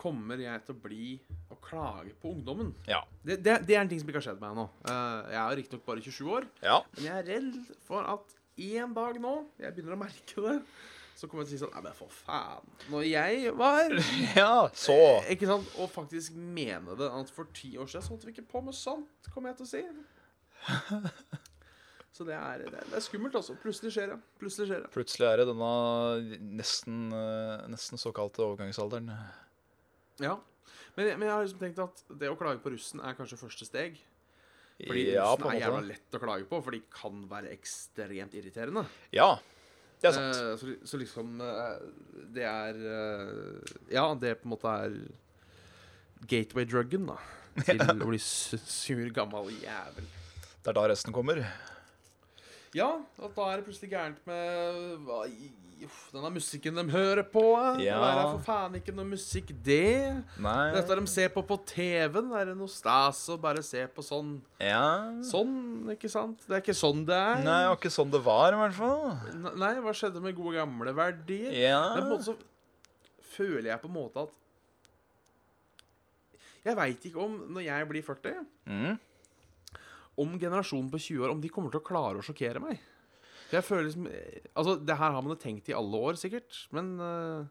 kommer 0.00 0.40
jeg 0.40 0.62
til 0.66 0.76
å 0.76 0.82
bli 0.82 1.06
å 1.52 1.56
klage 1.64 2.12
på 2.20 2.34
ungdommen. 2.34 2.74
Ja. 2.88 3.00
Det, 3.24 3.38
det, 3.44 3.62
det 3.66 3.76
er 3.76 3.82
en 3.82 3.90
ting 3.90 4.00
som 4.02 4.10
ikke 4.10 4.20
har 4.20 4.28
skjedd 4.28 4.42
meg 4.42 4.52
ennå. 4.52 4.66
Eh, 4.88 5.30
jeg 5.32 5.40
er 5.40 5.56
riktignok 5.60 5.86
bare 5.88 6.04
27 6.04 6.32
år, 6.36 6.48
ja. 6.64 6.78
men 6.96 7.08
jeg 7.08 7.14
er 7.16 7.28
redd 7.30 7.56
for 7.88 8.08
at 8.12 8.36
en 8.56 8.92
dag 8.96 9.18
nå 9.20 9.32
Jeg 9.60 9.74
begynner 9.76 9.96
å 9.98 10.00
merke 10.00 10.44
det. 10.46 10.54
Så 11.16 11.28
kommer 11.28 11.46
jeg 11.46 11.48
til 11.48 11.56
å 11.56 11.58
si 11.58 11.62
sånn 11.64 11.72
Nei, 11.72 11.82
men 11.86 11.96
for 11.96 12.12
faen. 12.12 12.72
Når 12.92 13.06
jeg 13.08 13.52
var 13.56 13.94
Ja, 14.36 14.68
så 14.76 14.96
Ikke 15.32 15.48
sant? 15.48 15.70
Og 15.80 15.88
faktisk 15.92 16.36
mene 16.36 16.96
det. 16.98 17.08
At 17.08 17.32
for 17.32 17.48
ti 17.56 17.72
år 17.80 17.88
siden 17.88 18.04
så 18.04 18.12
holdt 18.12 18.26
vi 18.28 18.34
ikke 18.34 18.48
på 18.50 18.60
med 18.66 18.76
sånt, 18.76 19.30
kommer 19.32 19.54
jeg 19.54 19.62
til 19.62 19.68
å 19.68 19.72
si. 19.72 19.84
Så 22.16 22.24
det 22.24 22.32
er, 22.32 22.62
det 22.72 22.78
er, 22.80 23.02
skummelt, 23.04 23.34
altså. 23.36 23.52
Plutselig 23.60 23.90
skjer 23.92 24.14
det. 24.14 24.14
Plutselig 24.40 24.70
skjer 24.70 24.78
det. 24.86 24.88
Plutselig 24.94 25.26
er 25.28 25.42
det 25.42 25.44
denne 25.50 25.72
nesten, 26.56 27.02
eh, 27.12 27.66
nesten 27.68 28.00
såkalte 28.00 28.40
overgangsalderen. 28.40 29.10
Ja. 30.24 30.38
Men, 30.96 31.10
men 31.18 31.26
jeg 31.26 31.34
har 31.34 31.44
liksom 31.44 31.60
tenkt 31.60 31.82
at 31.84 32.00
det 32.16 32.30
å 32.32 32.38
klage 32.40 32.62
på 32.64 32.72
russen 32.72 33.04
er 33.04 33.18
kanskje 33.18 33.36
første 33.36 33.68
steg. 33.68 34.00
Fordi 34.80 35.02
ja, 35.10 35.26
russen 35.28 35.50
er 35.52 35.60
jævla 35.60 35.82
lett 35.90 36.16
å 36.16 36.22
klage 36.22 36.48
på, 36.48 36.62
for 36.64 36.78
de 36.78 36.80
kan 36.92 37.20
være 37.28 37.52
ekstremt 37.52 38.38
irriterende. 38.40 38.86
Ja, 39.12 39.34
det 40.06 40.10
er 40.10 40.16
sant. 40.16 40.40
Eh, 40.40 40.56
så, 40.60 40.90
så 40.90 41.00
liksom 41.00 41.40
eh, 41.42 41.86
Det 42.36 42.44
er 42.48 42.80
eh, 42.96 43.76
Ja, 43.92 44.08
det 44.18 44.38
på 44.40 44.48
en 44.48 44.54
måte 44.54 44.72
er 44.86 44.98
gateway-druggen, 46.30 47.10
da. 47.10 47.18
Til 47.66 47.80
å 47.82 48.08
bli 48.08 48.20
sur, 48.20 49.04
gammel 49.16 49.50
jævel. 49.62 50.06
Det 50.62 50.72
er 50.72 50.76
da 50.76 50.86
resten 50.90 51.14
kommer. 51.14 51.42
Ja, 52.76 52.88
at 53.22 53.36
da 53.36 53.44
er 53.48 53.60
det 53.60 53.66
plutselig 53.68 53.92
gærent 53.92 54.24
med 54.28 55.06
uff, 55.84 56.10
denne 56.12 56.30
musikken 56.32 56.74
de 56.78 56.84
hører 56.92 57.22
på. 57.28 57.42
eh. 57.76 57.84
Ja. 57.84 57.98
Det 58.00 58.08
er 58.24 58.30
for 58.32 58.42
faen 58.46 58.74
ikke 58.78 58.94
noe 58.96 59.04
musikk, 59.10 59.50
det. 59.62 60.24
Nei 60.40 60.72
Dette 60.72 60.96
de 60.96 61.06
ser 61.06 61.28
på 61.34 61.42
på 61.46 61.58
TV-en, 61.68 62.32
er 62.32 62.46
det 62.46 62.56
noe 62.56 62.68
stas 62.72 63.20
å 63.28 63.36
bare 63.40 63.62
se 63.62 63.84
på 63.86 64.02
sånn 64.02 64.40
Ja. 64.60 65.12
Sånn, 65.22 65.86
ikke 65.92 66.08
sant? 66.10 66.38
Det 66.48 66.56
er 66.56 66.62
ikke 66.64 66.74
sånn 66.78 67.04
det 67.06 67.14
er. 67.14 67.44
Nei, 67.44 67.60
det 67.62 67.68
var 67.68 67.76
ikke 67.76 67.92
sånn 67.98 68.10
det 68.10 68.22
var, 68.24 68.52
i 68.52 68.56
hvert 68.56 68.78
fall. 68.78 69.56
Nei, 69.58 69.74
hva 69.84 69.92
skjedde 69.92 70.22
med 70.22 70.34
gode 70.36 70.56
gamle 70.56 70.94
verdier? 70.96 71.52
Ja. 71.52 71.82
Men 71.94 72.02
på 72.02 72.06
en 72.06 72.12
måte 72.16 72.30
så 72.30 72.36
føler 73.36 73.70
jeg 73.74 73.80
på 73.82 73.88
en 73.92 73.96
måte 74.00 74.22
at 74.26 74.42
Jeg 76.66 76.74
veit 76.74 77.04
ikke 77.06 77.20
om, 77.22 77.34
når 77.54 77.62
jeg 77.68 77.88
blir 77.90 78.02
40, 78.02 78.46
Mm. 78.66 78.98
om 80.18 80.38
generasjonen 80.40 80.90
på 80.90 80.98
20 80.98 81.22
år 81.22 81.30
Om 81.30 81.40
de 81.40 81.48
kommer 81.52 81.70
til 81.70 81.78
å 81.80 81.84
klare 81.86 82.18
å 82.18 82.24
sjokkere 82.24 82.60
meg. 82.60 82.80
Jeg 83.52 83.62
føler 83.64 83.84
liksom 83.86 84.06
Altså, 84.56 84.74
det 84.82 84.96
her 84.98 85.12
har 85.14 85.22
man 85.22 85.32
jo 85.34 85.38
tenkt 85.42 85.68
i 85.70 85.76
alle 85.76 86.00
år, 86.08 86.16
sikkert. 86.18 86.56
Men 86.74 86.94
uh, 87.00 87.44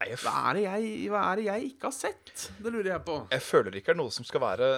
hva, 0.00 0.32
er 0.48 0.56
det 0.56 0.62
jeg, 0.64 0.92
hva 1.12 1.22
er 1.28 1.40
det 1.40 1.44
jeg 1.50 1.66
ikke 1.74 1.90
har 1.90 1.92
sett? 1.96 2.46
Det 2.58 2.70
lurer 2.72 2.94
jeg 2.94 3.02
på. 3.04 3.18
jeg 3.34 3.42
føler 3.44 3.74
ikke 3.76 3.92
det 3.92 3.96
er 3.98 4.00
noe 4.00 4.14
som 4.14 4.24
skal 4.24 4.40
være 4.40 4.68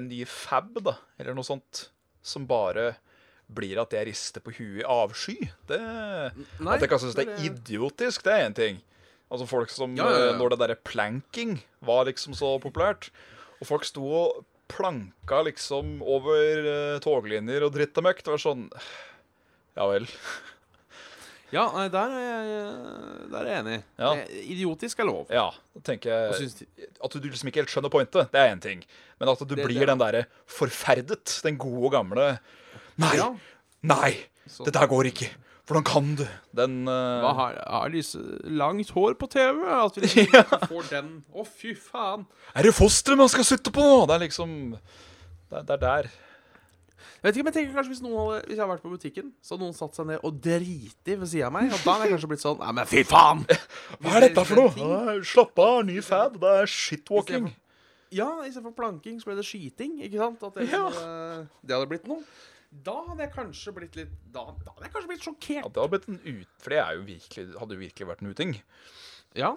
en 0.00 0.06
ny 0.08 0.22
fab, 0.24 0.70
da. 0.86 0.94
Eller 1.20 1.36
noe 1.36 1.44
sånt 1.44 1.86
som 2.24 2.46
bare 2.48 2.94
blir 3.52 3.76
at 3.82 3.92
jeg 3.92 4.06
rister 4.08 4.40
på 4.40 4.54
huet 4.56 4.80
i 4.80 4.86
avsky. 4.88 5.36
Det, 5.68 5.78
Nei, 6.62 6.78
at 6.78 6.86
jeg 6.86 6.88
kan 6.88 7.02
synes 7.02 7.18
det 7.18 7.26
det- 7.28 7.34
er 7.36 7.50
idiotisk, 7.50 8.24
det 8.24 8.32
er 8.32 8.46
én 8.48 8.56
ting. 8.56 8.80
Altså 9.32 9.46
folk 9.48 9.68
som 9.72 9.94
Ja, 9.96 10.08
ja, 10.08 10.18
ja. 10.18 10.32
eh, 10.32 10.38
Når 10.38 10.50
det 10.54 10.58
derre 10.60 10.76
planking 10.76 11.58
var 11.84 12.06
liksom 12.08 12.32
så 12.36 12.54
populært, 12.60 13.10
og 13.60 13.66
folk 13.68 13.84
sto 13.84 14.04
og 14.08 14.44
planka 14.72 15.42
liksom 15.44 16.00
over 16.00 16.64
uh, 16.64 16.98
toglinjer 17.04 17.62
og 17.66 17.72
dritt 17.74 17.96
og 18.00 18.04
møkk, 18.08 18.22
det 18.24 18.32
var 18.32 18.40
sånn 18.40 18.70
Ja 19.78 19.86
vel. 19.92 20.08
Ja, 21.52 21.66
nei, 21.68 21.82
der 21.92 22.12
er 22.16 22.22
jeg, 22.24 22.52
der 23.28 23.42
er 23.42 23.48
jeg 23.50 23.60
enig. 23.60 23.74
Ja. 24.00 24.10
Idiotisk 24.54 25.02
er 25.02 25.04
lov. 25.04 25.26
Ja, 25.28 25.50
da 25.76 25.82
tenker 25.84 26.08
jeg 26.08 26.62
At 27.04 27.12
du 27.12 27.26
liksom 27.28 27.50
ikke 27.50 27.60
helt 27.60 27.68
skjønner 27.74 27.92
pointet, 27.92 28.30
det 28.32 28.40
er 28.40 28.54
én 28.54 28.62
ting. 28.64 28.80
Men 29.20 29.28
at 29.28 29.42
du 29.44 29.52
Det- 29.54 29.66
blir 29.66 29.82
det- 29.82 29.88
den 29.90 30.00
derre 30.00 30.22
forferdet, 30.48 31.42
den 31.44 31.58
gode 31.60 31.84
og 31.84 31.92
gamle 31.92 32.38
Nei! 32.96 33.16
Ja. 33.20 33.28
Nei! 33.82 34.16
Så- 34.48 34.64
Det 34.64 34.72
der 34.72 34.86
går 34.88 35.04
ikke. 35.12 35.28
Hvordan 35.68 35.84
kan 35.84 36.14
du? 36.16 36.24
Den 36.56 36.88
uh... 36.88 37.20
Hva 37.20 37.34
har, 37.36 37.60
har 37.68 37.88
de 37.90 38.00
langt 38.48 38.88
hår 38.96 39.12
på 39.20 39.28
TV? 39.28 39.60
At 39.76 39.94
vi 40.00 40.08
liksom 40.24 40.66
får 40.72 40.88
den 40.88 41.24
Å, 41.36 41.44
fy 41.46 41.74
faen. 41.76 42.24
Er 42.56 42.62
det 42.62 42.72
fosteret 42.72 43.18
man 43.20 43.28
skal 43.28 43.44
sitte 43.44 43.70
på 43.70 43.84
nå? 43.84 44.06
Det 44.08 44.14
er 44.16 44.24
liksom 44.24 44.78
det 45.52 45.68
er 45.68 45.76
der. 45.76 46.08
Jeg 47.02 47.24
vet 47.26 47.36
ikke, 47.38 47.44
men 47.46 47.52
jeg 47.52 47.56
tenker 47.58 47.76
kanskje 47.78 47.92
Hvis 47.94 48.02
noen 48.04 48.18
hadde, 48.18 48.38
Hvis 48.46 48.56
jeg 48.56 48.62
hadde 48.62 48.72
vært 48.72 48.84
på 48.86 48.92
butikken, 48.92 49.32
så 49.42 49.54
hadde 49.54 49.64
noen 49.66 49.76
satt 49.78 49.98
seg 49.98 50.08
ned 50.10 50.22
og 50.28 50.38
driti 50.44 51.16
ved 51.20 51.30
sida 51.32 51.48
av 51.48 51.56
meg. 51.56 51.72
Og 51.72 51.80
da 51.86 51.96
hadde 51.96 52.06
jeg 52.08 52.14
kanskje 52.16 52.30
blitt 52.34 52.44
sånn 52.44 52.62
Nei, 52.62 52.72
men 52.78 52.88
fy 52.90 53.02
faen! 53.08 53.42
Hva 54.02 54.14
er 54.18 54.26
dette 54.28 54.44
for 54.48 54.62
noe? 54.62 55.18
Slapp 55.32 55.62
av, 55.64 55.82
ny 55.88 55.98
fad. 56.06 56.38
Det 56.42 56.54
er 56.62 56.72
shitwalking. 56.76 57.50
Ja, 58.12 58.28
istedenfor 58.44 58.74
planking 58.76 59.20
så 59.22 59.30
ble 59.30 59.38
det 59.40 59.46
skyting. 59.48 59.98
Ikke 60.04 60.20
sant? 60.20 60.42
At 60.44 60.58
det, 60.60 60.68
Ja. 60.72 60.82
hadde, 60.88 61.46
det 61.64 61.76
hadde 61.78 61.90
blitt 61.92 62.08
noe. 62.10 62.24
Da 62.72 62.94
hadde 63.08 63.20
jeg 63.26 63.32
kanskje 63.34 63.72
blitt 63.76 63.96
litt 63.98 64.12
Da, 64.32 64.46
da 64.64 64.72
hadde 64.72 64.86
jeg 64.86 64.92
kanskje 64.94 65.10
blitt 65.10 65.26
sjokkert. 65.26 65.58
Ja, 65.60 65.68
det 65.68 65.82
hadde 65.82 65.92
blitt 65.92 66.08
en 66.08 66.20
ut... 66.24 66.52
For 66.64 66.72
det 66.72 66.80
jo 66.80 67.02
virkelig, 67.08 67.46
hadde 67.60 67.76
jo 67.76 67.82
virkelig 67.82 68.08
vært 68.08 68.22
en 68.24 68.32
uting. 68.32 68.54
Ja. 69.36 69.50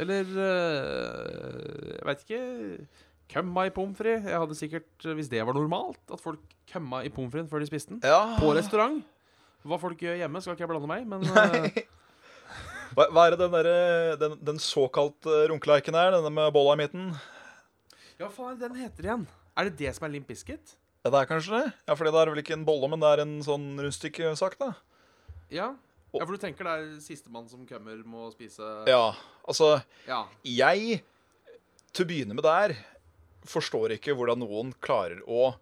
Eller 0.00 0.24
øh, 0.32 1.96
Jeg 1.98 2.06
veit 2.08 2.22
ikke. 2.24 2.42
Kømma 3.32 3.64
i 3.68 3.72
pommes 3.74 3.96
frites. 3.98 4.28
Jeg 4.28 4.38
hadde 4.42 4.56
sikkert, 4.58 5.06
øh, 5.06 5.14
hvis 5.16 5.30
det 5.32 5.40
var 5.46 5.56
normalt, 5.56 6.00
at 6.12 6.20
folk 6.20 6.40
kømma 6.72 7.02
i 7.06 7.08
pommes 7.12 7.32
frites 7.32 7.50
før 7.50 7.62
de 7.64 7.68
spiste 7.70 7.94
den. 7.94 8.00
Ja. 8.04 8.36
På 8.38 8.52
restaurant. 8.56 9.02
Hva 9.64 9.78
folk 9.78 10.00
gjør 10.02 10.18
hjemme, 10.18 10.40
skal 10.42 10.56
ikke 10.56 10.64
jeg 10.66 10.72
blande 10.72 10.90
meg 10.90 11.04
i, 11.04 11.08
men 11.08 11.22
øh, 11.22 11.82
Hva, 12.96 13.06
hva 13.08 13.22
er 13.24 13.32
det 13.32 13.38
den, 13.40 13.54
der, 13.54 14.16
den, 14.20 14.34
den 14.44 14.58
såkalt 14.60 15.24
runkeleiken 15.48 15.96
er? 15.96 16.10
Denne 16.12 16.28
med 16.34 16.50
bolla 16.52 16.74
i 16.76 16.82
midten? 16.82 17.06
Ja, 18.20 18.28
faen 18.28 18.58
den 18.60 18.76
heter 18.76 19.06
igjen? 19.06 19.22
Er 19.56 19.68
det 19.68 19.78
det 19.78 19.94
som 19.96 20.04
er 20.04 20.12
Limp 20.12 20.28
Biscuit? 20.28 20.74
Ja, 21.02 21.10
det 21.10 21.22
er 21.22 21.30
kanskje 21.30 21.56
det? 21.56 21.70
Ja, 21.88 21.96
fordi 21.98 22.12
det 22.12 22.20
er 22.20 22.30
vel 22.34 22.42
ikke 22.42 22.54
en 22.58 22.66
bolle, 22.68 22.90
men 22.92 23.00
det 23.02 23.08
er 23.14 23.22
en 23.24 23.32
sånn 23.42 23.64
rundstykkesak, 23.80 24.58
da? 24.60 24.68
Ja. 25.52 25.70
ja, 26.12 26.20
for 26.20 26.36
du 26.36 26.40
tenker 26.42 26.68
det 26.68 26.74
er 26.76 26.84
sistemann 27.02 27.48
som 27.50 27.64
kommer, 27.68 27.96
må 28.08 28.28
spise 28.32 28.68
Ja, 28.88 29.14
altså 29.48 29.74
Ja. 30.06 30.22
Jeg, 30.46 31.00
til 31.92 32.04
å 32.06 32.08
begynne 32.12 32.36
med 32.38 32.44
der, 32.46 32.76
forstår 33.48 33.96
ikke 33.96 34.16
hvordan 34.16 34.42
noen 34.44 34.72
klarer 34.84 35.22
å 35.26 35.54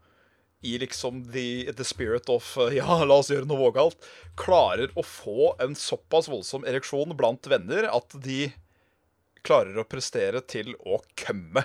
i 0.61 0.75
liksom 0.79 1.23
the, 1.33 1.73
the 1.73 1.85
spirit 1.85 2.29
of 2.29 2.45
Ja, 2.77 2.99
la 3.05 3.21
oss 3.21 3.31
gjøre 3.33 3.49
noe 3.49 3.61
vågalt. 3.61 4.09
Klarer 4.41 4.93
å 4.99 5.05
få 5.07 5.55
en 5.63 5.77
såpass 5.79 6.29
voldsom 6.29 6.67
ereksjon 6.69 7.17
blant 7.17 7.49
venner 7.49 7.89
at 7.89 8.17
de 8.21 8.51
klarer 9.47 9.79
å 9.81 9.87
prestere 9.89 10.43
til 10.45 10.75
å 10.85 11.01
kømme. 11.17 11.65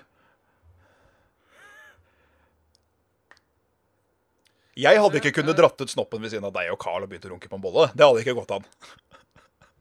Jeg 4.76 5.00
hadde 5.00 5.20
ikke 5.22 5.38
kunnet 5.38 5.56
dratt 5.56 5.80
ut 5.80 5.92
snoppen 5.92 6.24
ved 6.24 6.34
siden 6.34 6.48
av 6.48 6.56
deg 6.56 6.68
og 6.74 6.80
Carl 6.84 7.04
og 7.06 7.12
begynt 7.12 7.28
å 7.30 7.32
runke 7.32 7.52
på 7.52 7.56
en 7.56 7.64
bolle. 7.64 7.88
Det 7.96 8.04
hadde 8.04 8.24
ikke 8.24 8.36
gått 8.36 8.56
an. 8.58 8.66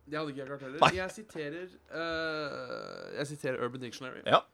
Det 0.04 0.18
hadde 0.20 0.30
ikke 0.30 0.42
jeg 0.42 0.50
klart 0.50 0.62
heller. 0.62 0.94
Jeg 0.94 1.10
siterer 1.14 1.64
uh, 1.94 3.14
Jeg 3.16 3.26
siterer 3.32 3.64
Urban 3.64 3.82
Dictionary. 3.82 4.22
Ja. 4.28 4.44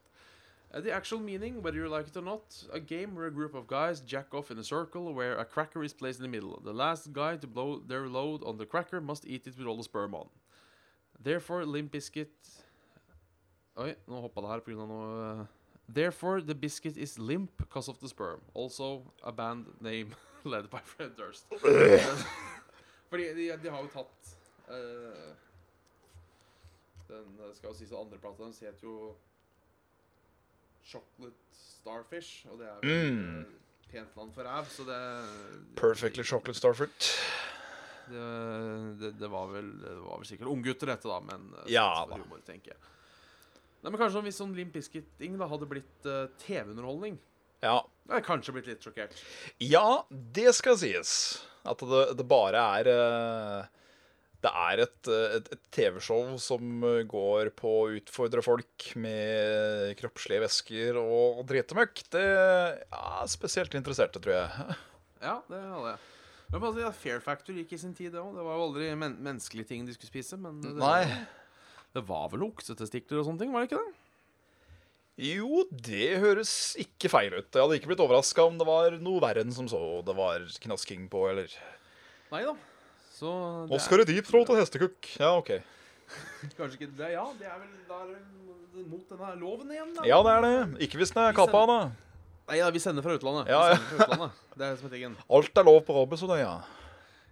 Uh, 0.73 0.79
the 0.79 0.91
actual 0.91 1.19
meaning, 1.19 1.61
whether 1.61 1.77
you 1.77 1.89
like 1.89 2.07
it 2.07 2.15
or 2.15 2.21
not, 2.21 2.63
a 2.71 2.79
game 2.79 3.13
where 3.13 3.27
a 3.27 3.31
group 3.31 3.53
of 3.53 3.67
guys 3.67 3.99
jack 3.99 4.33
off 4.33 4.51
in 4.51 4.57
a 4.57 4.63
circle 4.63 5.13
where 5.13 5.37
a 5.37 5.43
cracker 5.43 5.83
is 5.83 5.93
placed 5.93 6.19
in 6.19 6.23
the 6.23 6.29
middle. 6.29 6.61
The 6.63 6.73
last 6.73 7.11
guy 7.11 7.35
to 7.37 7.47
blow 7.47 7.79
their 7.79 8.07
load 8.07 8.41
on 8.45 8.57
the 8.57 8.65
cracker 8.65 9.01
must 9.01 9.25
eat 9.27 9.47
it 9.47 9.57
with 9.57 9.67
all 9.67 9.77
the 9.77 9.83
sperm 9.83 10.15
on. 10.15 10.29
Therefore, 11.21 11.65
Limp 11.65 11.91
Biscuit 11.91 12.31
Oi, 13.79 13.93
nå 14.07 14.19
hoppa 14.21 14.41
det 14.41 14.49
her 14.51 14.61
pga. 14.65 14.85
noe 14.85 15.03
uh, 15.41 15.45
Therefore, 15.87 16.41
the 16.41 16.55
biscuit 16.55 16.97
is 16.97 17.17
limp 17.19 17.51
because 17.57 17.89
of 17.89 17.99
the 17.99 18.07
sperm. 18.07 18.41
Also 18.53 19.03
a 19.23 19.31
band 19.31 19.65
name 19.81 20.15
led 20.43 20.69
by 20.69 20.79
Fred 20.83 21.15
Durst. 21.17 21.45
Fordi 23.09 23.23
de, 23.23 23.57
de 23.63 23.69
har 23.69 23.81
jo 23.81 23.89
tatt 23.91 24.35
uh, 24.69 25.31
Den 27.09 27.55
skal 27.55 27.69
jo 27.69 27.73
sies 27.75 27.91
andre 27.91 28.17
plata 28.17 28.43
deres 28.43 28.59
het 28.63 28.83
jo 28.83 29.15
Chocolate 30.85 31.37
Starfish, 31.55 32.45
og 32.51 32.59
det 32.61 32.67
er 32.67 32.79
vel 32.81 33.11
Mm. 33.11 33.39
eh, 33.41 33.91
pent 33.91 34.15
land 34.17 34.33
for 34.33 34.43
ræv, 34.47 34.65
så 34.71 34.85
det 34.87 34.99
Perfectly 35.79 36.23
chocolate 36.23 36.57
starfruit. 36.59 37.09
det, 38.11 38.99
det, 39.01 39.11
det 39.19 39.29
var 39.31 39.47
vel 39.51 39.71
Det 39.81 39.95
var 40.03 40.17
vel 40.21 40.27
sikkert 40.27 40.47
unggutter, 40.51 40.87
dette, 40.93 41.07
da, 41.07 41.19
men 41.27 41.49
eh, 41.61 41.71
Ja, 41.75 42.05
da. 42.09 42.17
humor, 42.21 42.41
tenker 42.47 42.73
jeg. 42.73 42.79
Nei, 43.81 43.89
men 43.89 43.97
Kanskje 44.01 44.21
hvis 44.27 44.37
sånn 44.37 44.51
Limp 44.55 44.73
Bizkit-ting 44.75 45.37
da 45.41 45.47
hadde 45.49 45.65
blitt 45.69 46.05
uh, 46.05 46.27
TV-underholdning. 46.43 47.15
Ja. 47.63 47.79
Det 48.05 48.13
hadde 48.13 48.25
kanskje 48.27 48.53
blitt 48.53 48.67
litt 48.69 48.83
sjokkert. 48.85 49.15
Ja, 49.61 50.03
det 50.09 50.51
skal 50.57 50.77
sies. 50.77 51.15
At 51.65 51.81
det, 51.85 52.03
det 52.17 52.25
bare 52.29 52.61
er 52.81 52.89
eh, 52.91 53.65
Det 54.41 54.49
er 54.49 54.81
et, 54.81 55.09
eh, 55.13 55.35
et, 55.37 55.49
et 55.53 55.61
TV-show 55.75 56.31
som 56.41 56.85
eh, 56.87 57.03
går 57.09 57.51
på 57.57 57.73
å 57.83 57.89
utfordre 57.99 58.41
folk 58.45 58.87
med 58.97 59.91
kroppslige 59.99 60.41
væsker 60.47 60.97
og 61.01 61.43
dritemøkk. 61.49 62.01
Det 62.15 62.23
er 62.25 63.29
spesielt 63.29 63.77
interesserte, 63.77 64.21
tror 64.23 64.39
jeg. 64.41 64.79
Ja, 65.21 65.35
det 65.45 65.59
hadde 65.61 65.89
jeg. 65.91 65.99
Men 66.49 66.63
altså, 66.65 66.79
ja, 66.81 66.87
Fair 66.97 67.19
Factor 67.21 67.53
gikk 67.53 67.75
i 67.75 67.77
sin 67.77 67.91
tid, 67.93 68.09
det 68.15 68.17
òg. 68.23 68.31
Det 68.33 68.41
var 68.41 68.55
jo 68.57 68.63
aldri 68.65 68.87
men 68.97 69.19
menneskelige 69.21 69.69
ting 69.69 69.83
de 69.85 69.93
skulle 69.93 70.09
spise. 70.09 70.39
Men 70.41 70.57
det, 70.63 70.71
Nei. 70.81 71.03
det 71.93 72.01
var 72.07 72.31
vel 72.33 72.47
oksetestikler 72.47 73.21
og 73.21 73.27
sånne 73.27 73.43
ting, 73.43 73.51
var 73.53 73.61
det 73.61 73.69
ikke 73.69 73.83
det? 73.83 73.93
Jo, 75.21 75.61
det 75.69 76.07
høres 76.23 76.73
ikke 76.81 77.11
feil 77.13 77.35
ut. 77.37 77.53
Jeg 77.53 77.61
hadde 77.61 77.77
ikke 77.77 77.91
blitt 77.91 78.01
overraska 78.01 78.47
om 78.49 78.57
det 78.57 78.65
var 78.65 78.97
noe 78.97 79.21
verre 79.21 79.45
enn 79.45 79.53
som 79.53 79.69
så 79.69 80.01
det 80.07 80.17
var 80.17 80.47
knasking 80.65 81.05
på, 81.13 81.27
eller 81.29 81.53
Nei 82.31 82.41
da. 82.47 82.55
Så 83.21 83.31
Nå 83.69 83.77
skal 83.83 84.01
det 84.01 84.15
dypt 84.15 84.31
tråd 84.33 84.49
til 84.49 84.57
hestekukk. 84.57 85.09
Ja, 85.21 85.35
OK. 85.37 85.53
Kanskje 86.57 86.79
ikke 86.79 86.91
det, 86.97 87.13
Ja, 87.13 87.23
det 87.37 87.47
er 87.47 87.59
vel 87.61 87.69
Da 87.87 88.01
er 88.01 88.87
mot 88.89 89.03
denne 89.05 89.33
loven 89.37 89.69
igjen, 89.71 89.93
da. 89.95 90.05
Ja, 90.09 90.19
det 90.25 90.33
er 90.33 90.45
det. 90.47 90.85
Ikke 90.87 90.97
hvis 91.01 91.13
den 91.13 91.21
er 91.23 91.37
kappa, 91.37 91.63
da. 91.69 91.79
Nei, 92.49 92.57
ja, 92.59 92.67
vi 92.73 92.81
sender 92.81 93.05
fra 93.05 93.13
utlandet. 93.15 93.51
Ja, 93.51 93.75
ja. 93.75 93.79
fra 93.79 94.07
utlandet. 94.07 94.45
Det 94.57 94.67
er 94.67 94.77
som 94.79 94.91
et. 94.91 95.25
Alt 95.37 95.61
er 95.61 95.67
lov 95.67 95.83
på 95.85 95.95
Robinsonøya. 95.95 96.47
Ja, 96.49 96.77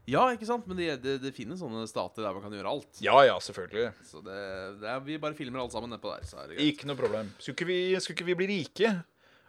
Ja, 0.09 0.23
ikke 0.33 0.47
sant? 0.47 0.65
Men 0.69 0.79
det, 0.79 0.87
det, 1.03 1.15
det 1.21 1.31
finnes 1.35 1.59
sånne 1.61 1.83
stater 1.89 2.23
der 2.25 2.33
man 2.33 2.41
kan 2.41 2.53
gjøre 2.55 2.71
alt. 2.71 3.01
Ja 3.03 3.19
ja, 3.27 3.35
selvfølgelig. 3.43 3.91
Så 4.07 4.23
det, 4.25 4.39
det 4.81 4.89
er, 4.89 5.03
vi 5.05 5.19
bare 5.21 5.37
filmer 5.37 5.61
alt 5.61 5.75
sammen 5.75 5.91
nedpå 5.93 6.09
der. 6.09 6.25
Så 6.25 6.39
er 6.39 6.49
det 6.49 6.57
greit. 6.57 6.71
Ikke 6.71 6.89
noe 6.89 6.97
problem. 6.97 7.29
Skulle 7.37 7.57
ikke 7.57 7.69
vi, 7.69 7.79
skulle 8.01 8.17
ikke 8.17 8.29
vi 8.31 8.37
bli 8.39 8.47
rike? 8.55 8.93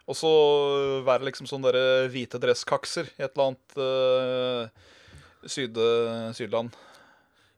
Og 0.09 0.17
så 0.17 0.31
være 1.07 1.29
liksom 1.29 1.49
sånne 1.49 1.71
der 1.73 2.09
hvite 2.13 2.41
dresskakser 2.41 3.09
i 3.09 3.23
et 3.23 3.31
eller 3.31 3.51
annet 3.51 3.77
eh, 3.85 4.91
syd, 5.49 5.77
Sydland. 6.37 6.75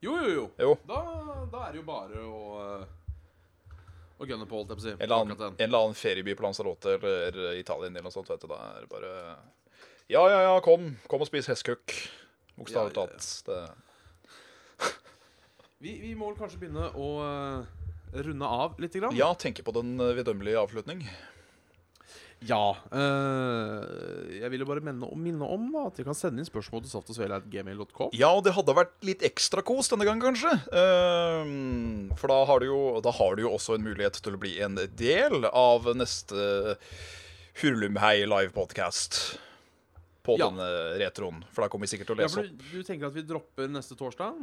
Jo, 0.03 0.17
jo, 0.19 0.31
jo. 0.35 0.43
Jo. 0.59 0.73
Da, 0.87 0.99
da 1.51 1.61
er 1.67 1.75
det 1.75 1.79
jo 1.79 1.85
bare 1.87 2.23
å 2.27 2.39
uh, 2.59 2.81
Å 4.19 4.27
gunne 4.27 4.47
på, 4.47 4.59
holdt 4.59 4.73
jeg 4.73 4.79
på 4.79 4.83
å 4.83 4.85
si. 4.85 4.95
En 4.95 5.05
eller, 5.05 5.21
annen, 5.23 5.45
en 5.47 5.63
eller 5.67 5.85
annen 5.85 5.97
ferieby 5.97 6.35
på 6.37 6.45
Lanzarote 6.45 6.97
eller 6.97 7.53
Italien 7.59 7.95
eller 7.95 8.09
noe 8.09 8.15
sånt. 8.15 8.29
vet 8.31 8.43
du. 8.43 8.49
Da 8.51 8.59
er 8.73 8.83
det 8.83 8.91
bare 8.91 9.13
Ja, 10.11 10.25
ja, 10.27 10.41
ja, 10.49 10.57
kom. 10.63 10.91
Kom 11.11 11.23
og 11.23 11.29
spis 11.31 11.47
hestkukk. 11.51 11.95
Bokstavelig 12.59 12.93
Ja, 12.93 13.05
ja, 13.05 13.07
ja. 13.07 13.13
talt. 13.15 13.47
Det... 13.47 14.91
Vi, 15.83 15.97
vi 15.99 16.13
må 16.15 16.29
vel 16.29 16.37
kanskje 16.39 16.61
begynne 16.61 16.85
å 16.95 17.07
uh, 17.19 17.83
runde 18.13 18.45
av 18.45 18.77
litt. 18.79 18.93
Grann. 18.93 19.15
Ja, 19.17 19.33
tenke 19.35 19.65
på 19.65 19.73
den 19.75 19.95
eh, 19.99 20.13
vidunderlige 20.15 20.61
avslutning. 20.61 21.01
Ja. 22.43 22.73
Øh, 22.91 24.33
jeg 24.41 24.49
vil 24.51 24.63
jo 24.63 24.67
bare 24.67 24.81
minne 24.83 25.07
om, 25.07 25.19
minne 25.23 25.47
om 25.47 25.67
at 25.85 25.95
dere 25.95 26.09
kan 26.09 26.17
sende 26.17 26.41
inn 26.43 26.47
spørsmål 26.49 26.81
til 26.83 26.91
saftogsvele.gmail.com. 26.91 28.09
Ja, 28.17 28.31
og 28.35 28.43
det 28.47 28.53
hadde 28.57 28.75
vært 28.75 28.95
litt 29.07 29.23
ekstra 29.23 29.63
kos 29.65 29.87
denne 29.93 30.07
gangen, 30.07 30.23
kanskje. 30.25 30.51
Uh, 30.73 32.11
for 32.19 32.31
da 32.33 32.39
har, 32.49 32.59
du 32.63 32.67
jo, 32.71 32.81
da 33.05 33.13
har 33.15 33.37
du 33.39 33.45
jo 33.45 33.53
også 33.55 33.77
en 33.77 33.85
mulighet 33.87 34.19
til 34.23 34.35
å 34.35 34.41
bli 34.41 34.57
en 34.65 34.75
del 34.99 35.47
av 35.51 35.87
neste 35.95 36.75
Hurlumhei 37.61 38.23
live-podkast 38.25 39.21
på 40.23 40.35
Ja. 40.39 40.47
denne 40.49 40.67
retroen. 41.01 41.43
For 41.53 41.63
da 41.65 41.69
kommer 41.71 41.85
vi 41.87 41.93
sikkert 41.95 42.09
til 42.11 42.17
å 42.17 42.23
Ja, 42.23 42.27
lese 42.27 42.43
opp. 42.43 42.51
du, 42.59 42.77
du 42.79 42.83
tenker 42.87 43.07
at 43.11 43.15
vi 43.17 43.23
dropper 43.27 43.67
neste 43.71 43.95
torsdag? 43.99 44.39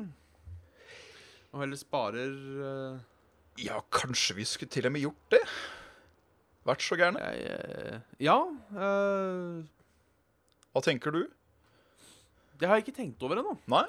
Og 1.50 1.60
heller 1.64 1.76
sparer 1.80 2.32
uh... 2.62 2.98
Ja, 3.60 3.80
kanskje 3.92 4.36
vi 4.38 4.44
skulle 4.46 4.70
til 4.70 4.86
og 4.86 4.92
med 4.94 5.02
gjort 5.02 5.32
det? 5.34 5.40
Vært 6.68 6.84
så 6.84 6.96
gærne? 7.00 7.20
jeg, 7.20 7.44
eh, 7.48 8.00
Ja. 8.20 8.36
eh, 8.76 9.64
Hva 10.74 10.82
tenker 10.84 11.10
du? 11.12 11.26
det 12.60 12.68
har 12.68 12.76
jeg 12.76 12.84
ikke 12.88 12.96
tenkt 13.00 13.22
over 13.22 13.36
ennå. 13.40 13.56
Nei? 13.66 13.86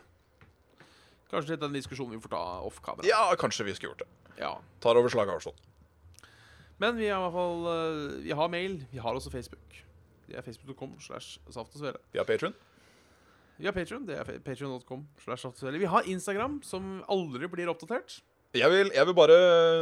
Kanskje 1.32 1.58
en 1.62 1.74
diskusjon 1.74 2.10
vi 2.10 2.18
får 2.20 2.30
ta 2.32 2.62
off 2.64 2.82
kamera. 2.82 3.06
Ja, 3.08 3.36
kanskje 3.36 3.66
vi 3.66 3.74
skulle 3.76 3.92
gjort 3.94 4.00
det. 4.06 4.08
Ja. 4.40 4.58
Tar 4.80 4.96
over 4.96 5.10
slaget, 5.10 5.44
sånn 5.44 5.54
Men 6.80 6.96
vi 6.98 7.08
har 7.12 7.20
i 7.20 7.24
hvert 7.30 7.36
fall 7.36 7.68
eh, 7.68 8.24
Vi 8.24 8.32
har 8.32 8.48
mail. 8.50 8.80
Vi 8.92 8.98
har 9.00 9.14
også 9.14 9.30
Facebook. 9.32 9.84
Det 10.28 10.38
er 10.38 10.42
facebook.com 10.42 10.96
slash 11.00 11.40
saft 11.50 11.76
og 11.76 11.82
svele. 11.82 11.98
Vi 12.14 12.18
har 12.20 12.26
Patron. 12.26 12.54
Vi 13.60 13.66
har 13.68 13.74
Patreon, 13.74 14.06
Det 14.08 14.18
er 14.18 14.40
patreon.com 14.40 15.08
slash 15.24 15.42
saft 15.44 15.60
og 15.62 15.68
svele. 15.68 15.78
Vi 15.78 15.86
har 15.86 16.02
Instagram, 16.10 16.62
som 16.64 17.04
aldri 17.08 17.46
blir 17.48 17.68
oppdatert. 17.70 18.22
Jeg 18.52 18.68
vil, 18.68 18.90
jeg 18.92 19.08
vil 19.08 19.16
bare 19.16 19.36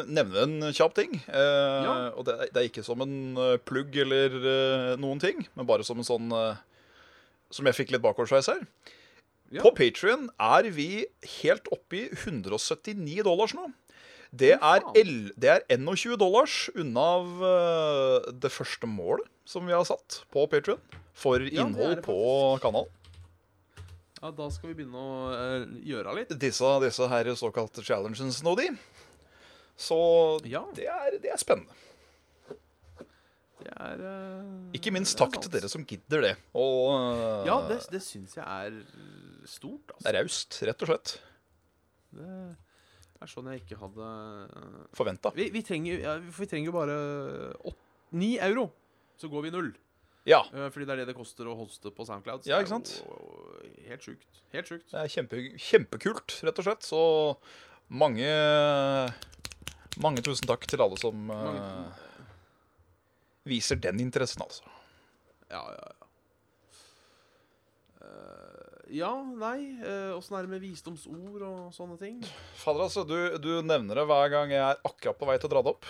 nevne 0.05 0.43
en 0.45 0.73
kjapp 0.77 0.93
ting. 0.99 1.15
Eh, 1.25 1.83
Ja. 1.87 1.93
Og 2.13 2.25
det, 2.27 2.35
det 2.53 2.61
er 2.61 2.67
ikke 2.69 2.83
som 2.85 3.01
en 3.01 3.15
eh, 3.37 3.55
plugg 3.65 3.95
eller 4.03 4.35
eh, 4.37 4.91
noen 5.01 5.21
ting, 5.23 5.41
men 5.57 5.65
bare 5.69 5.85
som 5.87 5.97
en 5.97 6.05
sånn 6.05 6.29
eh, 6.35 6.59
Som 7.49 7.65
jeg 7.65 7.79
fikk 7.79 7.95
litt 7.95 8.03
bakoversveis 8.05 8.51
her. 8.51 8.61
Ja. 9.49 9.63
På 9.65 9.71
Patrion 9.73 10.27
er 10.37 10.67
vi 10.69 11.05
helt 11.41 11.65
oppe 11.73 11.97
i 11.97 12.03
179 12.13 13.23
dollars 13.25 13.55
nå. 13.57 13.71
Det 14.29 14.51
er, 14.61 14.83
det 14.93 15.49
er 15.49 15.63
21 15.73 16.13
dollars 16.21 16.67
unna 16.77 17.07
av 17.17 17.41
eh, 17.49 18.29
det 18.45 18.51
første 18.53 18.85
målet 18.85 19.25
som 19.49 19.65
vi 19.65 19.73
har 19.73 19.87
satt 19.89 20.19
på 20.29 20.43
Patrion 20.51 20.77
for 21.17 21.41
innhold 21.41 22.03
på 22.05 22.19
kanalen. 22.61 22.93
Ja, 24.21 24.31
Da 24.35 24.49
skal 24.51 24.71
vi 24.73 24.77
begynne 24.81 24.99
å 24.99 25.11
eh, 25.33 25.67
gjøre 25.87 26.15
litt. 26.17 26.33
Disse, 26.41 26.71
disse 26.83 27.07
her 27.11 27.29
såkalte 27.39 27.83
challenges 27.87 28.41
nå, 28.43 28.55
de. 28.59 28.69
Så 29.79 29.97
Ja, 30.51 30.65
det 30.75 30.89
er, 30.91 31.19
det 31.23 31.31
er 31.31 31.39
spennende. 31.39 31.71
det 33.63 33.71
er 33.75 34.03
eh, 34.09 34.49
Ikke 34.79 34.91
minst 34.95 35.15
det 35.15 35.23
er 35.23 35.25
takk 35.31 35.41
til 35.45 35.53
dere 35.55 35.69
som 35.71 35.85
gidder 35.87 36.25
det. 36.29 36.33
Og 36.53 36.91
øh, 36.95 37.47
Ja, 37.47 37.59
det, 37.69 37.79
det 37.91 38.01
syns 38.03 38.35
jeg 38.35 38.43
er 38.43 38.81
stort, 39.47 39.85
det 39.87 39.95
altså. 39.97 40.09
er 40.11 40.19
raust, 40.19 40.59
rett 40.67 40.83
og 40.85 40.91
slett. 40.91 41.15
Det 42.19 43.25
er 43.25 43.29
sånn 43.31 43.49
jeg 43.53 43.63
ikke 43.63 43.79
hadde 43.81 44.05
eh, 44.47 44.79
Forventa. 44.99 45.31
Vi, 45.35 45.49
vi, 45.55 45.63
trenger, 45.67 45.99
ja, 46.03 46.17
for 46.31 46.43
vi 46.45 46.49
trenger 46.51 46.71
jo 46.71 46.75
bare 46.75 46.97
åt- 47.71 47.85
ni 48.19 48.33
euro, 48.41 48.69
så 49.19 49.27
går 49.31 49.43
vi 49.47 49.51
null. 49.53 49.71
Ja. 50.27 50.41
Eh, 50.53 50.67
Fordi 50.73 50.85
det 50.87 50.93
er 50.95 51.01
det 51.03 51.09
det 51.13 51.17
koster 51.17 51.47
å 51.49 51.55
hoste 51.59 51.91
på 51.95 52.03
Soundcloud. 52.07 52.43
så 52.43 52.49
Ja, 52.51 52.59
det 52.59 52.63
er 52.63 52.67
ikke 52.67 52.75
sant? 52.75 52.91
jo 52.99 53.68
Helt 53.89 54.05
sjukt. 54.05 54.41
Helt 54.53 54.69
sjukt. 54.69 54.87
Det 54.91 54.99
er 55.01 55.09
kjempe, 55.13 55.39
kjempekult, 55.61 56.35
rett 56.45 56.59
og 56.61 56.67
slett. 56.67 56.85
Så 56.85 57.01
mange 57.89 58.29
Mange 59.99 60.21
tusen 60.23 60.47
takk 60.47 60.63
til 60.69 60.79
alle 60.83 60.95
som 61.01 61.31
uh, 61.33 61.89
viser 63.49 63.79
den 63.81 63.99
interessen, 63.99 64.43
altså. 64.45 64.63
Ja, 65.49 65.63
ja, 65.73 65.87
ja. 65.89 65.95
Uh, 67.99 68.85
ja, 68.95 69.09
nei 69.41 69.57
Åssen 70.15 70.37
er 70.37 70.45
det 70.45 70.53
med 70.53 70.63
visdomsord 70.63 71.43
og 71.45 71.73
sånne 71.75 71.97
ting? 71.99 72.21
Fader, 72.61 72.85
altså. 72.85 73.03
Du, 73.09 73.17
du 73.41 73.51
nevner 73.65 73.99
det 73.99 74.07
hver 74.09 74.31
gang 74.33 74.53
jeg 74.53 74.63
er 74.63 74.79
akkurat 74.87 75.19
på 75.19 75.27
vei 75.29 75.35
til 75.41 75.49
å 75.49 75.53
dra 75.57 75.65
det 75.65 75.73
opp. 75.75 75.89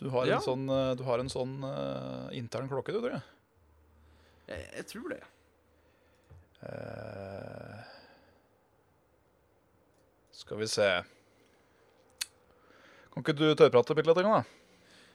Du 0.00 0.08
har 0.12 0.28
Ja. 0.28 0.38
en 0.38 0.44
sånn, 0.46 0.64
du 0.98 1.02
har 1.08 1.22
en 1.22 1.32
sånn 1.32 1.56
intern 2.36 2.68
klokke, 2.70 2.92
du, 2.94 3.00
tror 3.00 3.16
jeg. 3.16 3.24
Jeg, 4.52 4.64
jeg 4.76 4.86
tror 4.92 5.12
det. 5.16 5.20
Eh, 6.64 7.80
skal 10.32 10.60
vi 10.60 10.68
se 10.70 10.86
Kan 13.12 13.22
ikke 13.22 13.34
du 13.36 13.46
tørrprate 13.52 13.96
bitte 13.96 14.14
litt, 14.14 14.30
da? 14.32 14.42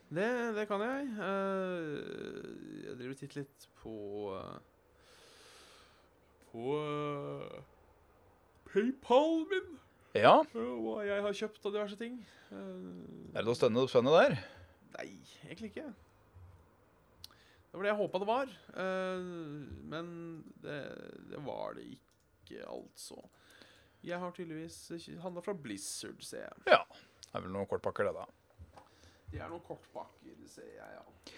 Det, 0.09 0.29
det 0.55 0.65
kan 0.69 0.81
jeg. 0.81 1.07
Uh, 1.19 2.85
jeg 2.85 2.95
driver 2.97 3.11
og 3.13 3.19
titter 3.19 3.41
litt 3.43 3.67
på 3.81 3.95
uh, 4.33 4.55
På 6.49 6.77
PayPal 8.69 9.35
min. 9.51 9.75
Ja? 10.17 10.39
hva 10.53 11.03
jeg 11.05 11.21
har 11.25 11.37
kjøpt 11.43 11.67
av 11.67 11.75
diverse 11.75 11.99
ting. 11.99 12.17
Er 12.49 13.43
det 13.43 13.45
noe 13.45 13.57
spennende 13.91 14.15
der? 14.17 14.39
nei, 14.97 15.09
egentlig 15.45 15.69
ikke. 15.73 15.89
Det 17.69 17.77
var 17.77 17.85
det 17.85 17.91
jeg 17.91 17.99
håpa 17.99 18.19
det 18.21 18.27
var. 18.29 18.53
eh, 18.81 19.27
men 19.91 20.07
det, 20.63 20.79
det 21.29 21.41
var 21.45 21.77
det 21.77 21.85
ikke, 21.93 22.63
altså. 22.65 23.19
Jeg 24.01 24.17
har 24.21 24.31
tydeligvis 24.33 24.79
handla 25.21 25.43
fra 25.45 25.53
Blizzard, 25.53 26.21
ser 26.25 26.45
jeg. 26.47 26.65
Ja. 26.71 26.81
Det 27.29 27.35
er 27.37 27.43
vel 27.45 27.53
noen 27.53 27.67
kortpakker, 27.69 28.09
det, 28.09 28.15
da. 28.15 28.83
Det 29.29 29.41
er 29.43 29.51
noen 29.51 29.61
kortpakker, 29.67 30.37
ser 30.49 30.69
jeg, 30.71 30.97
ja. 30.97 31.33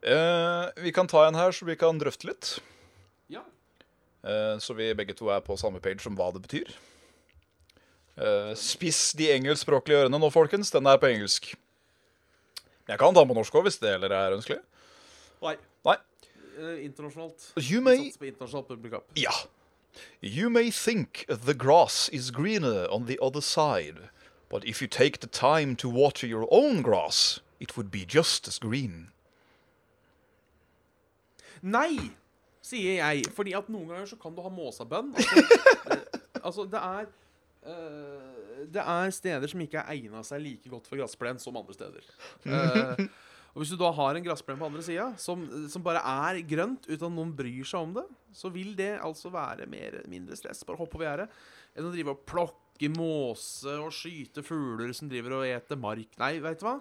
Eh, 0.00 0.70
vi 0.86 0.92
kan 0.96 1.10
ta 1.10 1.26
en 1.28 1.36
her, 1.36 1.52
så 1.52 1.66
vi 1.68 1.76
kan 1.76 1.98
drøfte 2.00 2.30
litt. 2.30 2.54
Ja. 3.28 3.42
Eh, 4.24 4.56
så 4.64 4.72
vi 4.78 4.88
begge 4.96 5.12
to 5.18 5.28
er 5.28 5.42
på 5.44 5.58
samme 5.60 5.82
page 5.84 6.06
om 6.08 6.16
hva 6.16 6.30
det 6.32 6.40
betyr. 6.46 6.72
Eh, 8.16 8.54
spiss 8.56 9.10
de 9.18 9.28
engelskspråklige 9.34 10.06
ørene 10.06 10.20
nå, 10.20 10.32
folkens. 10.32 10.72
Den 10.72 10.88
er 10.88 10.96
på 11.00 11.10
engelsk. 11.10 11.52
Jeg 12.88 12.98
kan 12.98 13.12
ta 13.12 13.20
den 13.20 13.28
på 13.30 13.36
norsk 13.36 13.60
òg, 13.60 13.68
hvis 13.68 13.76
det 13.82 13.92
heller 13.98 14.14
er 14.16 14.38
ønskelig. 14.38 14.62
Nei. 15.42 15.56
Nei. 15.84 15.96
Uh, 16.58 16.84
internasjonalt. 16.84 17.52
You 17.56 17.80
may 17.80 17.96
Sats 18.10 18.18
på 18.18 18.28
internasjonalt 18.28 18.68
publikum. 18.68 19.00
Ja. 19.14 19.32
You 20.22 20.50
may 20.50 20.70
think 20.70 21.24
the 21.28 21.54
grass 21.54 22.08
is 22.12 22.30
greener 22.30 22.86
on 22.90 23.06
the 23.06 23.18
other 23.20 23.40
side, 23.40 24.10
but 24.48 24.64
if 24.64 24.80
you 24.80 24.88
take 24.88 25.18
the 25.20 25.26
time 25.26 25.74
to 25.76 25.88
water 25.88 26.26
your 26.26 26.46
own 26.50 26.82
grass, 26.82 27.40
it 27.58 27.76
would 27.76 27.90
be 27.90 28.04
just 28.08 28.48
as 28.48 28.58
green. 28.58 29.10
Nei, 31.62 32.10
sier 32.64 33.00
jeg. 33.00 33.24
Fordi 33.36 33.54
at 33.56 33.68
noen 33.72 33.88
ganger 33.90 34.08
så 34.10 34.18
kan 34.20 34.34
du 34.36 34.42
ha 34.44 34.52
måsabønn. 34.52 35.12
Altså, 35.16 35.42
eh, 35.92 36.20
altså 36.40 36.66
det 36.70 36.80
er 36.80 37.10
uh, 37.66 38.68
Det 38.72 38.84
er 38.84 39.10
steder 39.10 39.48
som 39.48 39.60
ikke 39.64 39.82
er 39.82 39.96
egna 39.96 40.22
seg 40.24 40.42
like 40.44 40.72
godt 40.72 40.88
for 40.88 41.00
gressplen 41.00 41.40
som 41.40 41.56
andre 41.60 41.76
steder. 41.76 42.08
Eh, 42.44 43.04
og 43.50 43.62
Hvis 43.62 43.72
du 43.74 43.78
da 43.80 43.90
har 43.90 44.14
en 44.14 44.22
gressplen 44.24 44.58
på 44.60 44.66
andre 44.68 44.82
sida 44.86 45.08
som, 45.18 45.42
som 45.72 45.82
bare 45.82 46.02
er 46.06 46.38
grønt 46.46 46.84
uten 46.86 47.08
at 47.08 47.14
noen 47.16 47.32
bryr 47.34 47.66
seg 47.66 47.82
om 47.82 47.94
det, 47.96 48.04
så 48.36 48.50
vil 48.54 48.76
det 48.78 48.92
altså 49.02 49.32
være 49.34 49.66
mer, 49.70 49.96
mindre 50.10 50.38
stress. 50.38 50.62
Bare 50.66 50.78
hoppe 50.78 51.00
over 51.00 51.08
gjerdet 51.08 51.40
enn 51.74 51.88
å 51.88 51.90
drive 51.94 52.14
og 52.14 52.22
plukke 52.30 52.90
måse 52.94 53.74
og 53.82 53.90
skyte 53.94 54.44
fugler 54.46 54.94
som 54.96 55.10
driver 55.10 55.40
og 55.40 55.48
eter 55.48 55.80
mark. 55.80 56.14
Nei, 56.22 56.36
veit 56.42 56.62
du 56.62 56.68
hva? 56.68 56.76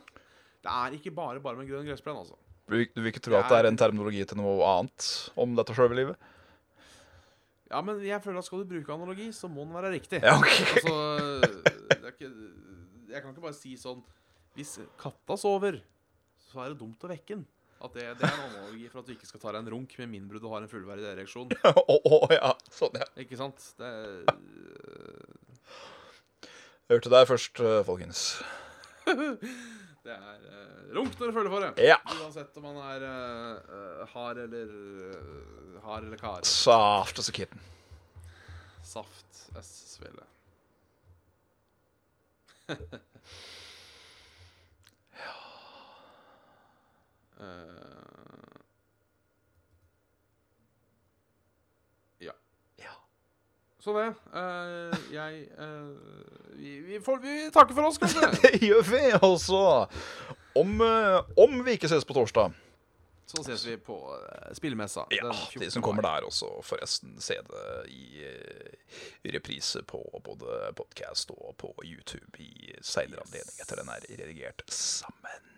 Det 0.60 0.76
er 0.76 0.98
ikke 1.00 1.16
bare 1.16 1.42
bare 1.42 1.58
med 1.58 1.70
grønn 1.72 1.90
gressplen, 1.90 2.22
altså. 2.22 2.38
Du 2.70 3.02
vil 3.02 3.10
ikke 3.10 3.24
tro 3.26 3.40
at 3.40 3.50
det 3.50 3.64
er 3.64 3.68
en 3.72 3.80
terminologi 3.80 4.22
til 4.30 4.38
noe 4.38 4.62
annet 4.70 5.08
om 5.42 5.56
dette 5.58 5.74
sjølve 5.74 5.98
livet? 5.98 6.30
Ja, 7.70 7.82
men 7.86 8.02
jeg 8.02 8.22
føler 8.22 8.42
at 8.42 8.48
skal 8.48 8.64
du 8.64 8.70
bruke 8.70 8.94
analogi, 8.94 9.30
så 9.34 9.50
må 9.50 9.66
den 9.66 9.76
være 9.78 9.92
riktig. 9.94 10.22
Ja, 10.26 10.38
ok. 10.38 10.54
Altså, 10.74 10.94
det 11.90 12.14
ikke, 12.16 12.30
jeg 13.10 13.22
kan 13.22 13.34
ikke 13.34 13.46
bare 13.46 13.58
si 13.58 13.76
sånn 13.78 14.02
Hvis 14.58 14.76
katta 15.02 15.38
sover, 15.38 15.80
så 16.50 16.64
er 16.64 16.74
det 16.74 16.80
dumt 16.82 17.06
å 17.06 17.10
vekke 17.12 17.38
den. 17.38 17.48
At 17.80 17.94
det, 17.96 18.06
det 18.20 18.28
er 18.28 18.34
en 18.34 18.46
analogi 18.50 18.90
for 18.92 19.02
at 19.02 19.08
du 19.08 19.14
ikke 19.14 19.28
skal 19.30 19.40
ta 19.40 19.54
deg 19.56 19.62
en 19.64 19.72
runk 19.72 19.94
med 20.02 20.10
mindre 20.12 20.42
du 20.44 20.50
har 20.52 20.60
en 20.60 20.72
fullverdig 20.72 21.08
ereksjon. 21.14 21.54
oh, 21.86 22.00
oh, 22.04 22.26
ja. 22.34 22.52
Sånn, 22.76 22.98
ja. 23.00 23.08
Ikke 23.24 23.40
sant? 23.40 23.72
Det 23.80 23.92
Hørte 26.90 27.12
deg 27.14 27.28
først, 27.30 27.62
eh, 27.62 27.82
folkens. 27.86 28.24
Det 30.00 30.16
er 30.16 30.38
uh, 30.48 30.94
runk 30.96 31.18
når 31.20 31.30
du 31.30 31.34
føler 31.36 31.52
for 31.52 31.62
det. 31.62 31.84
Ja. 31.86 31.98
Uansett 32.24 32.56
om 32.58 32.64
man 32.66 32.78
er 32.82 33.04
uh, 33.04 34.06
hard 34.14 34.40
eller 34.46 34.72
uh, 34.72 35.76
hard 35.84 36.08
eller 36.08 36.18
kar. 36.18 36.48
Saft 36.48 37.20
as 37.20 37.30
a 37.30 37.34
kitten. 37.36 37.60
Saft 38.82 39.44
s 39.60 40.00
Eh, 47.40 47.46
ja. 52.20 52.32
Ja. 52.76 52.96
Så 53.80 53.94
det. 53.98 54.08
Uh, 54.34 55.14
jeg 55.14 55.48
uh, 55.60 55.98
vi, 56.60 56.80
vi, 56.80 57.02
får, 57.02 57.20
vi 57.24 57.52
takker 57.54 57.76
for 57.76 57.88
oss, 57.88 57.98
kanskje. 58.02 58.32
Det 58.42 58.60
gjør 58.62 58.82
vi, 58.92 59.04
altså. 59.22 59.62
Om, 60.56 60.82
om 61.38 61.62
vi 61.66 61.78
ikke 61.78 61.88
ses 61.88 62.04
på 62.06 62.14
torsdag 62.18 62.52
Så 63.30 63.44
ses 63.46 63.62
vi 63.68 63.76
på 63.78 63.96
spillmessa. 64.58 65.06
Ja, 65.14 65.30
de 65.60 65.70
som 65.72 65.86
kommer 65.86 66.02
der 66.02 66.26
også, 66.28 66.50
forresten, 66.66 67.22
se 67.22 67.38
det 67.48 67.92
i, 67.94 68.26
i 69.24 69.36
reprise 69.38 69.84
på 69.88 70.02
både 70.26 70.74
podcast 70.76 71.32
og 71.38 71.54
på 71.62 71.72
YouTube 71.86 72.42
i 72.44 72.74
seinere 72.82 73.22
anledning 73.28 73.62
etter 73.62 73.80
den 73.80 73.94
er 73.94 74.10
redigert 74.10 74.66
sammen. 74.74 75.50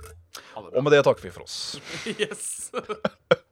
Ha 0.00 0.08
det 0.08 0.19
Og 0.56 0.82
med 0.84 0.92
det 0.94 1.02
takker 1.06 1.26
vi 1.26 1.32
for 1.34 1.46
oss. 1.46 1.80
Yes. 2.20 2.70